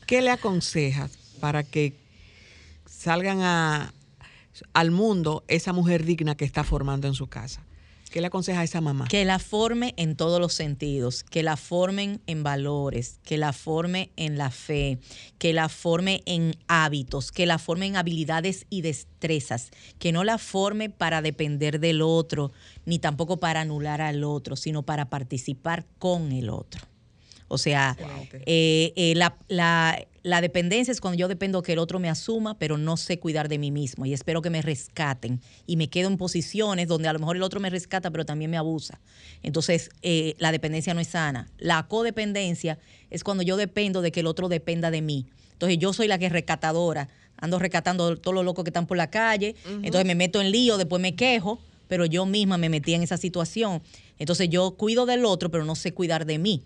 ¿qué 0.07 0.21
le 0.21 0.29
aconsejas 0.31 1.11
para 1.41 1.63
que 1.63 1.95
salgan 2.87 3.41
a, 3.41 3.95
al 4.75 4.91
mundo 4.91 5.43
esa 5.49 5.73
mujer 5.73 6.05
digna 6.05 6.35
que 6.35 6.45
está 6.45 6.65
formando 6.65 7.09
en 7.09 7.15
su 7.15 7.29
casa? 7.29 7.63
¿Qué 8.15 8.21
le 8.21 8.29
aconseja 8.29 8.61
a 8.61 8.62
esa 8.62 8.81
mamá? 8.81 9.09
Que 9.09 9.25
la 9.25 9.41
forme 9.41 9.93
en 9.97 10.15
todos 10.15 10.39
los 10.41 10.53
sentidos, 10.55 11.25
que 11.25 11.43
la 11.43 11.57
formen 11.57 12.21
en 12.29 12.45
valores, 12.45 13.19
que 13.25 13.39
la 13.39 13.53
forme 13.53 14.12
en 14.15 14.39
la 14.39 14.53
fe, 14.53 15.01
que 15.39 15.53
la 15.53 15.69
forme 15.69 16.23
en 16.25 16.55
hábitos, 16.69 17.33
que 17.33 17.45
la 17.45 17.59
forme 17.59 17.87
en 17.87 17.97
habilidades 17.97 18.67
y 18.71 18.83
destrezas, 18.83 19.73
que 19.99 20.12
no 20.12 20.23
la 20.23 20.39
forme 20.39 20.91
para 20.91 21.23
depender 21.23 21.81
del 21.81 22.03
otro, 22.03 22.53
ni 22.87 23.01
tampoco 23.01 23.39
para 23.39 23.62
anular 23.62 24.01
al 24.01 24.23
otro, 24.23 24.55
sino 24.55 24.85
para 24.85 25.11
participar 25.11 25.85
con 25.99 26.31
el 26.31 26.51
otro. 26.51 26.83
O 27.49 27.59
sea, 27.59 27.97
eh, 28.47 28.93
eh, 28.95 29.15
la, 29.17 29.37
la- 29.49 29.99
la 30.25 30.41
dependencia 30.41 30.91
es 30.91 31.03
cuando 31.03 31.18
yo 31.18 31.29
dependo 31.29 31.62
que 31.62 31.75
el 31.75 31.79
otro 31.79 31.99
me 31.99 32.09
asuma, 32.09 32.59
pero 32.59 32.79
no 32.79 32.97
sé 32.97 33.18
cuidar 33.18 33.51
de 33.51 33.59
mí 33.59 33.70
mismo 33.70 34.07
y 34.07 34.14
espero 34.14 34.41
que 34.41 34.49
me 34.49 34.62
rescaten 34.62 35.43
y 35.66 35.77
me 35.77 35.89
quedo 35.89 36.09
en 36.09 36.16
posiciones 36.16 36.89
donde 36.89 37.09
a 37.09 37.12
lo 37.12 37.18
mejor 37.18 37.37
el 37.37 37.43
otro 37.43 37.61
me 37.61 37.68
rescata, 37.68 38.11
pero 38.11 38.25
también 38.25 38.51
me 38.51 38.57
abusa. 38.57 39.01
Entonces, 39.43 39.91
eh, 40.01 40.35
la 40.39 40.51
dependencia 40.51 40.95
no 40.95 41.01
es 41.01 41.09
sana. 41.09 41.51
La 41.59 41.87
codependencia 41.89 42.79
es 43.11 43.22
cuando 43.22 43.43
yo 43.43 43.59
dependo 43.59 44.01
de 44.01 44.12
que 44.12 44.20
el 44.20 44.27
otro 44.27 44.49
dependa 44.49 44.91
de 44.91 45.03
mí. 45.03 45.27
Entonces, 45.53 45.77
yo 45.77 45.93
soy 45.93 46.09
la 46.09 46.16
que 46.16 46.25
es 46.25 46.33
rescatadora, 46.33 47.11
ando 47.37 47.59
rescatando 47.59 48.16
todos 48.16 48.35
los 48.35 48.47
locos 48.47 48.64
que 48.64 48.70
están 48.70 48.87
por 48.87 48.97
la 48.97 49.11
calle, 49.11 49.57
entonces 49.66 50.07
me 50.07 50.14
meto 50.14 50.41
en 50.41 50.51
lío, 50.51 50.79
después 50.79 51.03
me 51.03 51.14
quejo, 51.14 51.61
pero 51.87 52.07
yo 52.07 52.25
misma 52.25 52.57
me 52.57 52.70
metí 52.70 52.95
en 52.95 53.03
esa 53.03 53.18
situación. 53.18 53.83
Entonces, 54.18 54.49
yo 54.49 54.70
cuido 54.70 55.05
del 55.05 55.27
otro, 55.27 55.51
pero 55.51 55.66
no 55.66 55.75
sé 55.75 55.93
cuidar 55.93 56.25
de 56.25 56.39
mí. 56.39 56.62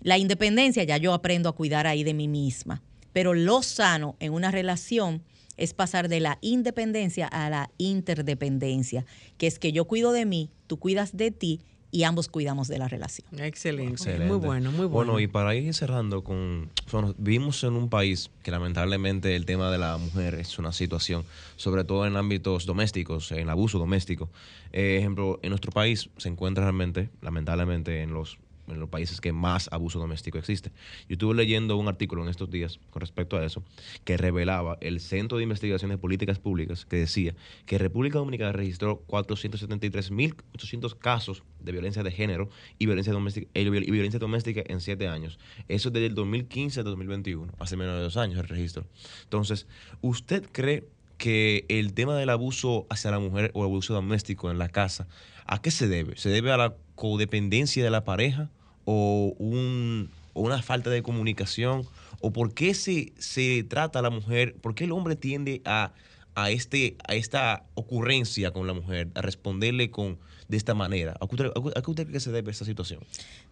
La 0.00 0.16
independencia 0.16 0.82
ya 0.84 0.96
yo 0.96 1.12
aprendo 1.12 1.50
a 1.50 1.52
cuidar 1.52 1.86
ahí 1.86 2.04
de 2.04 2.14
mí 2.14 2.26
misma. 2.26 2.80
Pero 3.12 3.34
lo 3.34 3.62
sano 3.62 4.16
en 4.20 4.32
una 4.32 4.50
relación 4.50 5.22
es 5.56 5.74
pasar 5.74 6.08
de 6.08 6.20
la 6.20 6.38
independencia 6.40 7.26
a 7.26 7.50
la 7.50 7.70
interdependencia, 7.78 9.04
que 9.38 9.46
es 9.46 9.58
que 9.58 9.72
yo 9.72 9.84
cuido 9.84 10.12
de 10.12 10.24
mí, 10.24 10.50
tú 10.66 10.78
cuidas 10.78 11.16
de 11.16 11.30
ti 11.30 11.60
y 11.94 12.04
ambos 12.04 12.28
cuidamos 12.28 12.68
de 12.68 12.78
la 12.78 12.88
relación. 12.88 13.28
Excelente. 13.38 13.92
Excelente. 13.92 14.24
Muy 14.24 14.38
bueno, 14.38 14.72
muy 14.72 14.86
bueno. 14.86 15.12
Bueno, 15.12 15.20
y 15.20 15.26
para 15.26 15.54
ir 15.54 15.72
cerrando 15.74 16.24
con... 16.24 16.70
bueno, 16.90 17.14
vivimos 17.18 17.62
en 17.64 17.74
un 17.74 17.90
país 17.90 18.30
que 18.42 18.50
lamentablemente 18.50 19.36
el 19.36 19.44
tema 19.44 19.70
de 19.70 19.76
la 19.76 19.98
mujer 19.98 20.34
es 20.36 20.58
una 20.58 20.72
situación, 20.72 21.24
sobre 21.56 21.84
todo 21.84 22.06
en 22.06 22.16
ámbitos 22.16 22.64
domésticos, 22.64 23.30
en 23.32 23.50
abuso 23.50 23.78
doméstico. 23.78 24.30
Eh, 24.72 24.96
ejemplo, 24.98 25.38
en 25.42 25.50
nuestro 25.50 25.70
país 25.70 26.08
se 26.16 26.30
encuentra 26.30 26.64
realmente, 26.64 27.10
lamentablemente, 27.20 28.00
en 28.00 28.14
los 28.14 28.38
en 28.72 28.80
los 28.80 28.88
países 28.88 29.20
que 29.20 29.32
más 29.32 29.68
abuso 29.72 29.98
doméstico 29.98 30.38
existe. 30.38 30.70
Yo 31.08 31.14
estuve 31.14 31.34
leyendo 31.34 31.76
un 31.76 31.88
artículo 31.88 32.22
en 32.22 32.28
estos 32.28 32.50
días 32.50 32.80
con 32.90 33.00
respecto 33.00 33.36
a 33.36 33.44
eso 33.44 33.62
que 34.04 34.16
revelaba 34.16 34.78
el 34.80 35.00
Centro 35.00 35.38
de 35.38 35.44
Investigaciones 35.44 35.98
Políticas 35.98 36.38
Públicas 36.38 36.84
que 36.86 36.96
decía 36.96 37.34
que 37.66 37.78
República 37.78 38.18
Dominicana 38.18 38.52
registró 38.52 39.02
473.800 39.06 40.96
casos 40.98 41.42
de 41.60 41.72
violencia 41.72 42.02
de 42.02 42.10
género 42.10 42.48
y 42.78 42.86
violencia 42.86 43.12
doméstica, 43.12 43.48
viol- 43.54 43.84
y 43.86 43.90
violencia 43.90 44.18
doméstica 44.18 44.62
en 44.66 44.80
siete 44.80 45.08
años. 45.08 45.38
Eso 45.68 45.90
desde 45.90 46.06
el 46.06 46.46
15 46.46 46.80
al 46.80 46.84
2021, 46.84 47.52
hace 47.58 47.76
menos 47.76 47.96
de 47.96 48.02
dos 48.02 48.16
años 48.16 48.38
el 48.38 48.48
registro. 48.48 48.86
Entonces, 49.24 49.66
¿usted 50.00 50.48
cree 50.50 50.84
que 51.18 51.64
el 51.68 51.94
tema 51.94 52.16
del 52.16 52.30
abuso 52.30 52.86
hacia 52.90 53.10
la 53.10 53.20
mujer 53.20 53.50
o 53.54 53.62
abuso 53.62 53.94
doméstico 53.94 54.50
en 54.50 54.58
la 54.58 54.68
casa, 54.68 55.06
¿a 55.46 55.62
qué 55.62 55.70
se 55.70 55.86
debe? 55.86 56.16
¿Se 56.16 56.28
debe 56.28 56.50
a 56.50 56.56
la 56.56 56.74
codependencia 56.96 57.84
de 57.84 57.90
la 57.90 58.04
pareja 58.04 58.50
o, 58.84 59.34
un, 59.38 60.10
o 60.32 60.42
una 60.42 60.62
falta 60.62 60.90
de 60.90 61.02
comunicación? 61.02 61.86
¿O 62.20 62.32
por 62.32 62.54
qué 62.54 62.74
se, 62.74 63.12
se 63.18 63.64
trata 63.64 63.98
a 63.98 64.02
la 64.02 64.10
mujer? 64.10 64.54
¿Por 64.56 64.74
qué 64.74 64.84
el 64.84 64.92
hombre 64.92 65.16
tiende 65.16 65.60
a, 65.64 65.92
a, 66.34 66.50
este, 66.50 66.96
a 67.08 67.14
esta 67.14 67.64
ocurrencia 67.74 68.52
con 68.52 68.66
la 68.66 68.74
mujer, 68.74 69.08
a 69.14 69.22
responderle 69.22 69.90
con, 69.90 70.18
de 70.48 70.56
esta 70.56 70.74
manera? 70.74 71.16
¿A 71.20 71.26
qué 71.26 71.34
usted, 71.34 71.46
a 71.76 71.82
qué 71.82 71.90
usted 71.90 72.04
cree 72.04 72.12
que 72.14 72.20
se 72.20 72.30
debe 72.30 72.50
esta 72.52 72.64
situación? 72.64 73.00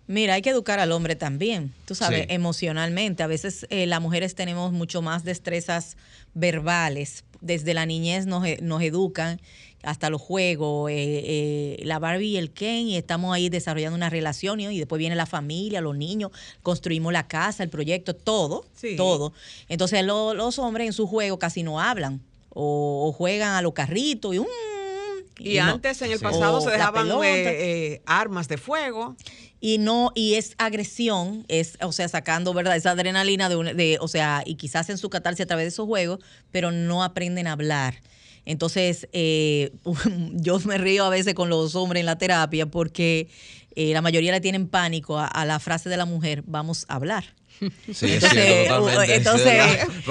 Mira, 0.07 0.35
hay 0.35 0.43
que 0.43 0.51
educar 0.51 0.79
al 0.81 0.93
hombre 0.93 1.17
también, 1.17 1.73
tú 1.85 1.95
sabes, 1.95 2.21
Sí. 2.23 2.27
emocionalmente. 2.31 3.23
A 3.23 3.27
veces 3.27 3.67
eh, 3.71 3.87
las 3.87 4.01
mujeres 4.01 4.35
tenemos 4.35 4.73
mucho 4.73 5.03
más 5.03 5.25
destrezas 5.25 5.97
verbales 6.35 7.25
desde 7.41 7.73
la 7.75 7.87
niñez 7.87 8.27
nos, 8.27 8.45
nos 8.61 8.83
educan 8.83 9.41
hasta 9.83 10.11
los 10.11 10.21
juegos, 10.21 10.91
eh, 10.91 10.95
eh, 10.97 11.83
la 11.85 11.99
Barbie 11.99 12.29
y 12.33 12.37
el 12.37 12.51
Ken, 12.51 12.87
y 12.89 12.97
estamos 12.97 13.35
ahí 13.35 13.49
desarrollando 13.49 13.97
una 13.97 14.11
relación, 14.11 14.59
¿no? 14.63 14.71
y 14.71 14.79
después 14.79 14.99
viene 14.99 15.17
la 15.17 15.27
familia, 15.27 15.81
los 15.81 15.97
niños, 15.97 16.31
construimos 16.63 17.13
la 17.13 17.27
casa, 17.29 17.63
el 17.63 17.71
proyecto, 17.71 18.15
todo, 18.15 18.67
Sí. 18.75 18.97
todo. 18.97 19.33
Entonces 19.69 20.05
lo- 20.05 20.35
los 20.35 20.59
hombres 20.59 20.87
en 20.87 20.93
su 20.93 21.07
juego 21.07 21.39
casi 21.39 21.63
no 21.63 21.81
hablan, 21.81 22.21
o, 22.51 23.07
o 23.09 23.13
juegan 23.13 23.55
a 23.55 23.63
los 23.63 23.73
carritos, 23.73 24.35
y, 24.35 24.39
un 24.39 24.47
Y 25.39 25.57
antes, 25.57 26.03
en 26.03 26.13
el 26.13 26.19
pasado, 26.21 26.59
O 26.59 26.61
se 26.61 26.71
dejaban 26.71 27.09
eh, 27.09 27.45
eh, 27.95 28.03
armas 28.05 28.47
de 28.49 28.59
fuego. 28.59 29.17
y 29.59 29.79
no 29.79 30.13
y 30.15 30.35
es 30.35 30.55
agresión 30.59 31.45
es 31.49 31.79
o 31.81 31.93
sea 31.93 32.09
sacando 32.09 32.53
verdad 32.53 32.77
esa 32.77 32.91
adrenalina 32.91 33.49
de, 33.49 33.57
un- 33.57 33.75
de 33.77 33.97
o 34.01 34.09
sea 34.09 34.43
y 34.45 34.57
quizás 34.57 34.91
en 34.91 34.99
su 34.99 35.09
catarse 35.09 35.43
a 35.43 35.47
través 35.47 35.65
de 35.65 35.69
esos 35.69 35.87
juegos 35.87 36.21
pero 36.51 36.71
no 36.73 37.03
aprenden 37.05 37.47
a 37.47 37.53
hablar 37.53 38.01
entonces 38.45 39.09
eh, 39.13 39.73
yo 40.35 40.59
me 40.61 40.79
río 40.79 41.05
a 41.05 41.11
veces 41.11 41.35
con 41.35 41.49
los 41.49 41.75
hombres 41.75 42.01
en 42.01 42.07
la 42.07 42.19
terapia 42.19 42.67
porque 42.67 43.29
eh, 43.75 43.93
la 43.93 44.03
mayoría 44.03 44.33
le 44.33 44.41
tienen 44.41 44.69
pánico 44.69 45.19
a, 45.19 45.27
a 45.27 45.45
la 45.45 45.59
frase 45.59 45.89
de 45.89 45.97
la 45.97 46.05
mujer 46.05 46.43
vamos 46.47 46.85
a 46.89 46.95
hablar 46.95 47.40
Sí, 47.93 48.13
es 48.15 48.25
entonces, 49.11 49.63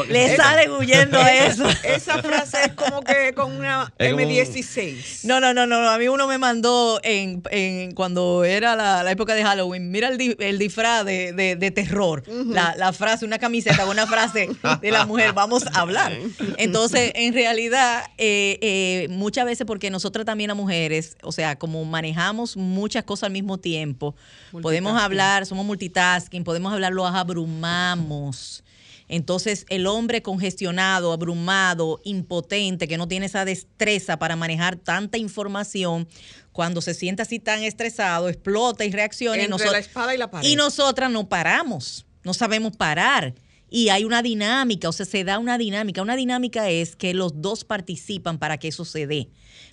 le 0.07 0.35
salen 0.35 0.71
huyendo 0.71 1.19
eso 1.19 1.65
Esa 1.83 2.21
frase 2.21 2.57
es 2.65 2.73
como 2.73 3.01
que 3.01 3.33
con 3.33 3.51
una 3.55 3.91
Es 3.97 4.11
como 4.11 4.23
un- 4.23 4.29
M16. 4.29 5.21
No, 5.23 5.39
no, 5.39 5.53
no, 5.53 5.65
no, 5.65 5.81
no. 5.81 5.89
A 5.89 5.97
mí 5.97 6.07
uno 6.07 6.27
me 6.27 6.37
mandó 6.37 6.99
en, 7.03 7.41
en 7.51 7.93
cuando 7.93 8.43
era 8.43 8.75
la, 8.75 9.03
la 9.03 9.11
época 9.11 9.33
de 9.35 9.43
Halloween, 9.43 9.89
mira 9.91 10.09
el, 10.09 10.17
di- 10.17 10.35
el 10.39 10.59
disfraz 10.59 11.05
de, 11.05 11.33
de- 11.33 11.55
de 11.55 11.71
terror. 11.71 12.23
la, 12.27 12.75
la 12.77 12.93
frase, 12.93 13.25
una 13.25 13.39
camiseta 13.39 13.83
con 13.83 13.89
una 13.91 14.05
frase 14.07 14.49
de 14.81 14.91
la 14.91 15.05
mujer, 15.05 15.33
vamos 15.33 15.65
a 15.65 15.79
hablar. 15.79 16.13
Entonces, 16.57 17.11
en 17.15 17.33
realidad, 17.33 18.03
eh, 18.17 18.57
eh, 18.61 19.07
muchas 19.09 19.45
veces 19.45 19.65
porque 19.65 19.89
nosotras 19.89 20.25
también 20.25 20.49
las 20.49 20.57
mujeres, 20.57 21.17
o 21.23 21.31
sea, 21.31 21.57
como 21.57 21.83
manejamos 21.85 22.57
muchas 22.57 23.03
cosas 23.03 23.23
al 23.27 23.31
mismo 23.33 23.57
tiempo, 23.57 24.15
podemos 24.61 24.99
hablar, 25.01 25.45
somos 25.45 25.65
multitasking, 25.65 26.43
podemos 26.43 26.71
hablar, 26.73 26.91
los 26.93 27.09
abrumamos. 27.39 28.63
Entonces, 29.07 29.65
el 29.69 29.87
hombre 29.87 30.21
congestionado, 30.21 31.11
abrumado, 31.11 31.99
impotente, 32.03 32.87
que 32.87 32.97
no 32.97 33.07
tiene 33.07 33.25
esa 33.25 33.43
destreza 33.43 34.19
para 34.19 34.35
manejar 34.35 34.75
tanta 34.75 35.17
información, 35.17 36.07
cuando 36.51 36.81
se 36.81 36.93
siente 36.93 37.23
así 37.23 37.39
tan 37.39 37.63
estresado, 37.63 38.29
explota 38.29 38.85
y 38.85 38.91
reacciona. 38.91 39.41
y 39.41 39.45
Entre 39.45 39.71
la 39.71 39.79
espada 39.79 40.13
y 40.13 40.17
la 40.17 40.29
pared. 40.29 40.47
y 40.47 40.55
nosotras 40.55 41.09
no 41.09 41.27
paramos, 41.27 42.05
no 42.23 42.33
sabemos 42.33 42.75
parar. 42.75 43.33
Y 43.71 43.89
hay 43.89 44.03
una 44.03 44.21
dinámica, 44.21 44.89
o 44.89 44.91
sea, 44.91 45.05
se 45.05 45.23
da 45.23 45.39
una 45.39 45.57
dinámica. 45.57 46.01
Una 46.01 46.15
dinámica 46.15 46.69
es 46.69 46.95
que 46.95 47.13
los 47.13 47.41
dos 47.41 47.63
participan 47.63 48.39
para 48.39 48.57
que 48.57 48.67
eso 48.67 48.83
se 48.83 49.05
dé. 49.07 49.29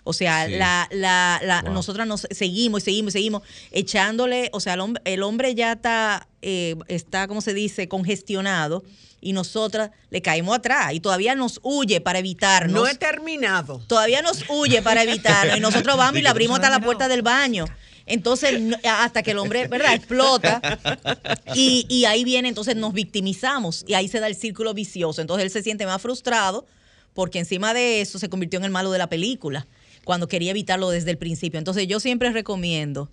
O 0.09 0.13
sea, 0.13 0.47
Sí. 0.47 0.53
la, 0.53 0.89
la, 0.93 1.41
la- 1.43 1.63
Wow. 1.63 1.73
nosotras 1.73 2.07
nos 2.07 2.29
seguimos 2.31 2.83
y 2.83 2.85
seguimos 2.85 3.11
y 3.11 3.19
seguimos 3.19 3.43
echándole, 3.73 4.51
o 4.53 4.61
sea, 4.61 4.75
el 4.75 4.81
hombre, 4.81 5.03
el 5.05 5.23
hombre 5.25 5.55
ya 5.55 5.73
está, 5.73 6.29
eh, 6.43 6.77
está, 6.87 7.27
¿cómo 7.27 7.41
se 7.41 7.55
dice?, 7.55 7.89
congestionado 7.89 8.85
y 9.21 9.33
nosotras 9.33 9.91
le 10.11 10.23
caemos 10.23 10.55
atrás 10.57 10.93
y 10.93 11.01
todavía 11.01 11.35
nos 11.35 11.59
huye 11.65 12.01
para 12.01 12.21
evitarnos. 12.21 12.73
No 12.73 12.87
he 12.87 12.95
terminado. 12.95 13.83
Todavía 13.89 14.23
nos 14.23 14.45
huye 14.49 14.81
para 14.83 15.03
evitarnos 15.03 15.57
y 15.57 15.61
nosotros 15.61 15.97
vamos 15.97 16.21
y 16.21 16.23
le 16.23 16.29
abrimos 16.29 16.57
hasta 16.59 16.71
la 16.71 16.81
puerta 16.81 17.09
del 17.09 17.23
baño. 17.23 17.65
Entonces, 18.09 18.61
hasta 18.85 19.25
que 19.25 19.33
el 19.33 19.39
hombre, 19.39 19.67
¿verdad?, 19.67 19.95
explota. 19.95 20.63
Y, 21.57 21.87
y 21.89 22.05
ahí 22.05 22.23
viene, 22.23 22.49
entonces 22.49 22.77
nos 22.77 22.93
victimizamos 22.93 23.85
y 23.89 23.95
ahí 23.95 24.07
se 24.07 24.21
da 24.21 24.29
el 24.29 24.37
círculo 24.37 24.75
vicioso. 24.75 25.21
Entonces 25.21 25.45
él 25.47 25.51
se 25.51 25.63
siente 25.65 25.87
más 25.87 26.01
frustrado 26.01 26.65
porque 27.15 27.39
encima 27.41 27.75
de 27.75 28.03
eso 28.03 28.19
se 28.21 28.29
convirtió 28.29 28.59
en 28.59 28.65
el 28.67 28.71
malo 28.71 28.93
de 28.93 28.99
la 28.99 29.09
película, 29.09 29.67
cuando 30.07 30.29
quería 30.29 30.53
evitarlo 30.53 30.91
desde 30.91 31.11
el 31.11 31.19
principio. 31.19 31.59
Entonces 31.59 31.89
yo 31.89 31.99
siempre 31.99 32.31
recomiendo 32.31 33.11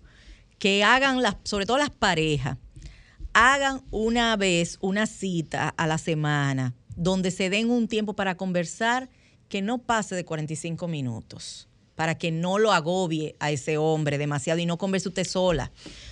que 0.59 0.83
hagan, 0.83 1.23
las, 1.23 1.37
sobre 1.43 1.65
todo 1.65 1.79
las 1.79 1.89
parejas, 1.89 2.59
hagan 3.33 3.81
una 3.89 4.37
vez 4.37 4.77
una 4.79 5.07
cita 5.07 5.69
a 5.69 5.87
la 5.87 5.97
semana 5.97 6.75
donde 6.95 7.31
se 7.31 7.49
den 7.49 7.71
un 7.71 7.87
tiempo 7.87 8.13
para 8.13 8.37
conversar 8.37 9.09
que 9.49 9.63
no 9.63 9.79
pase 9.79 10.13
de 10.13 10.23
45 10.23 10.87
minutos, 10.87 11.67
para 11.95 12.15
que 12.15 12.29
no 12.29 12.59
lo 12.59 12.71
agobie 12.71 13.35
a 13.39 13.49
ese 13.49 13.79
hombre 13.79 14.19
demasiado 14.19 14.59
y 14.59 14.67
no 14.67 14.77
converse 14.77 15.09
usted 15.09 15.25
sola. 15.25 15.71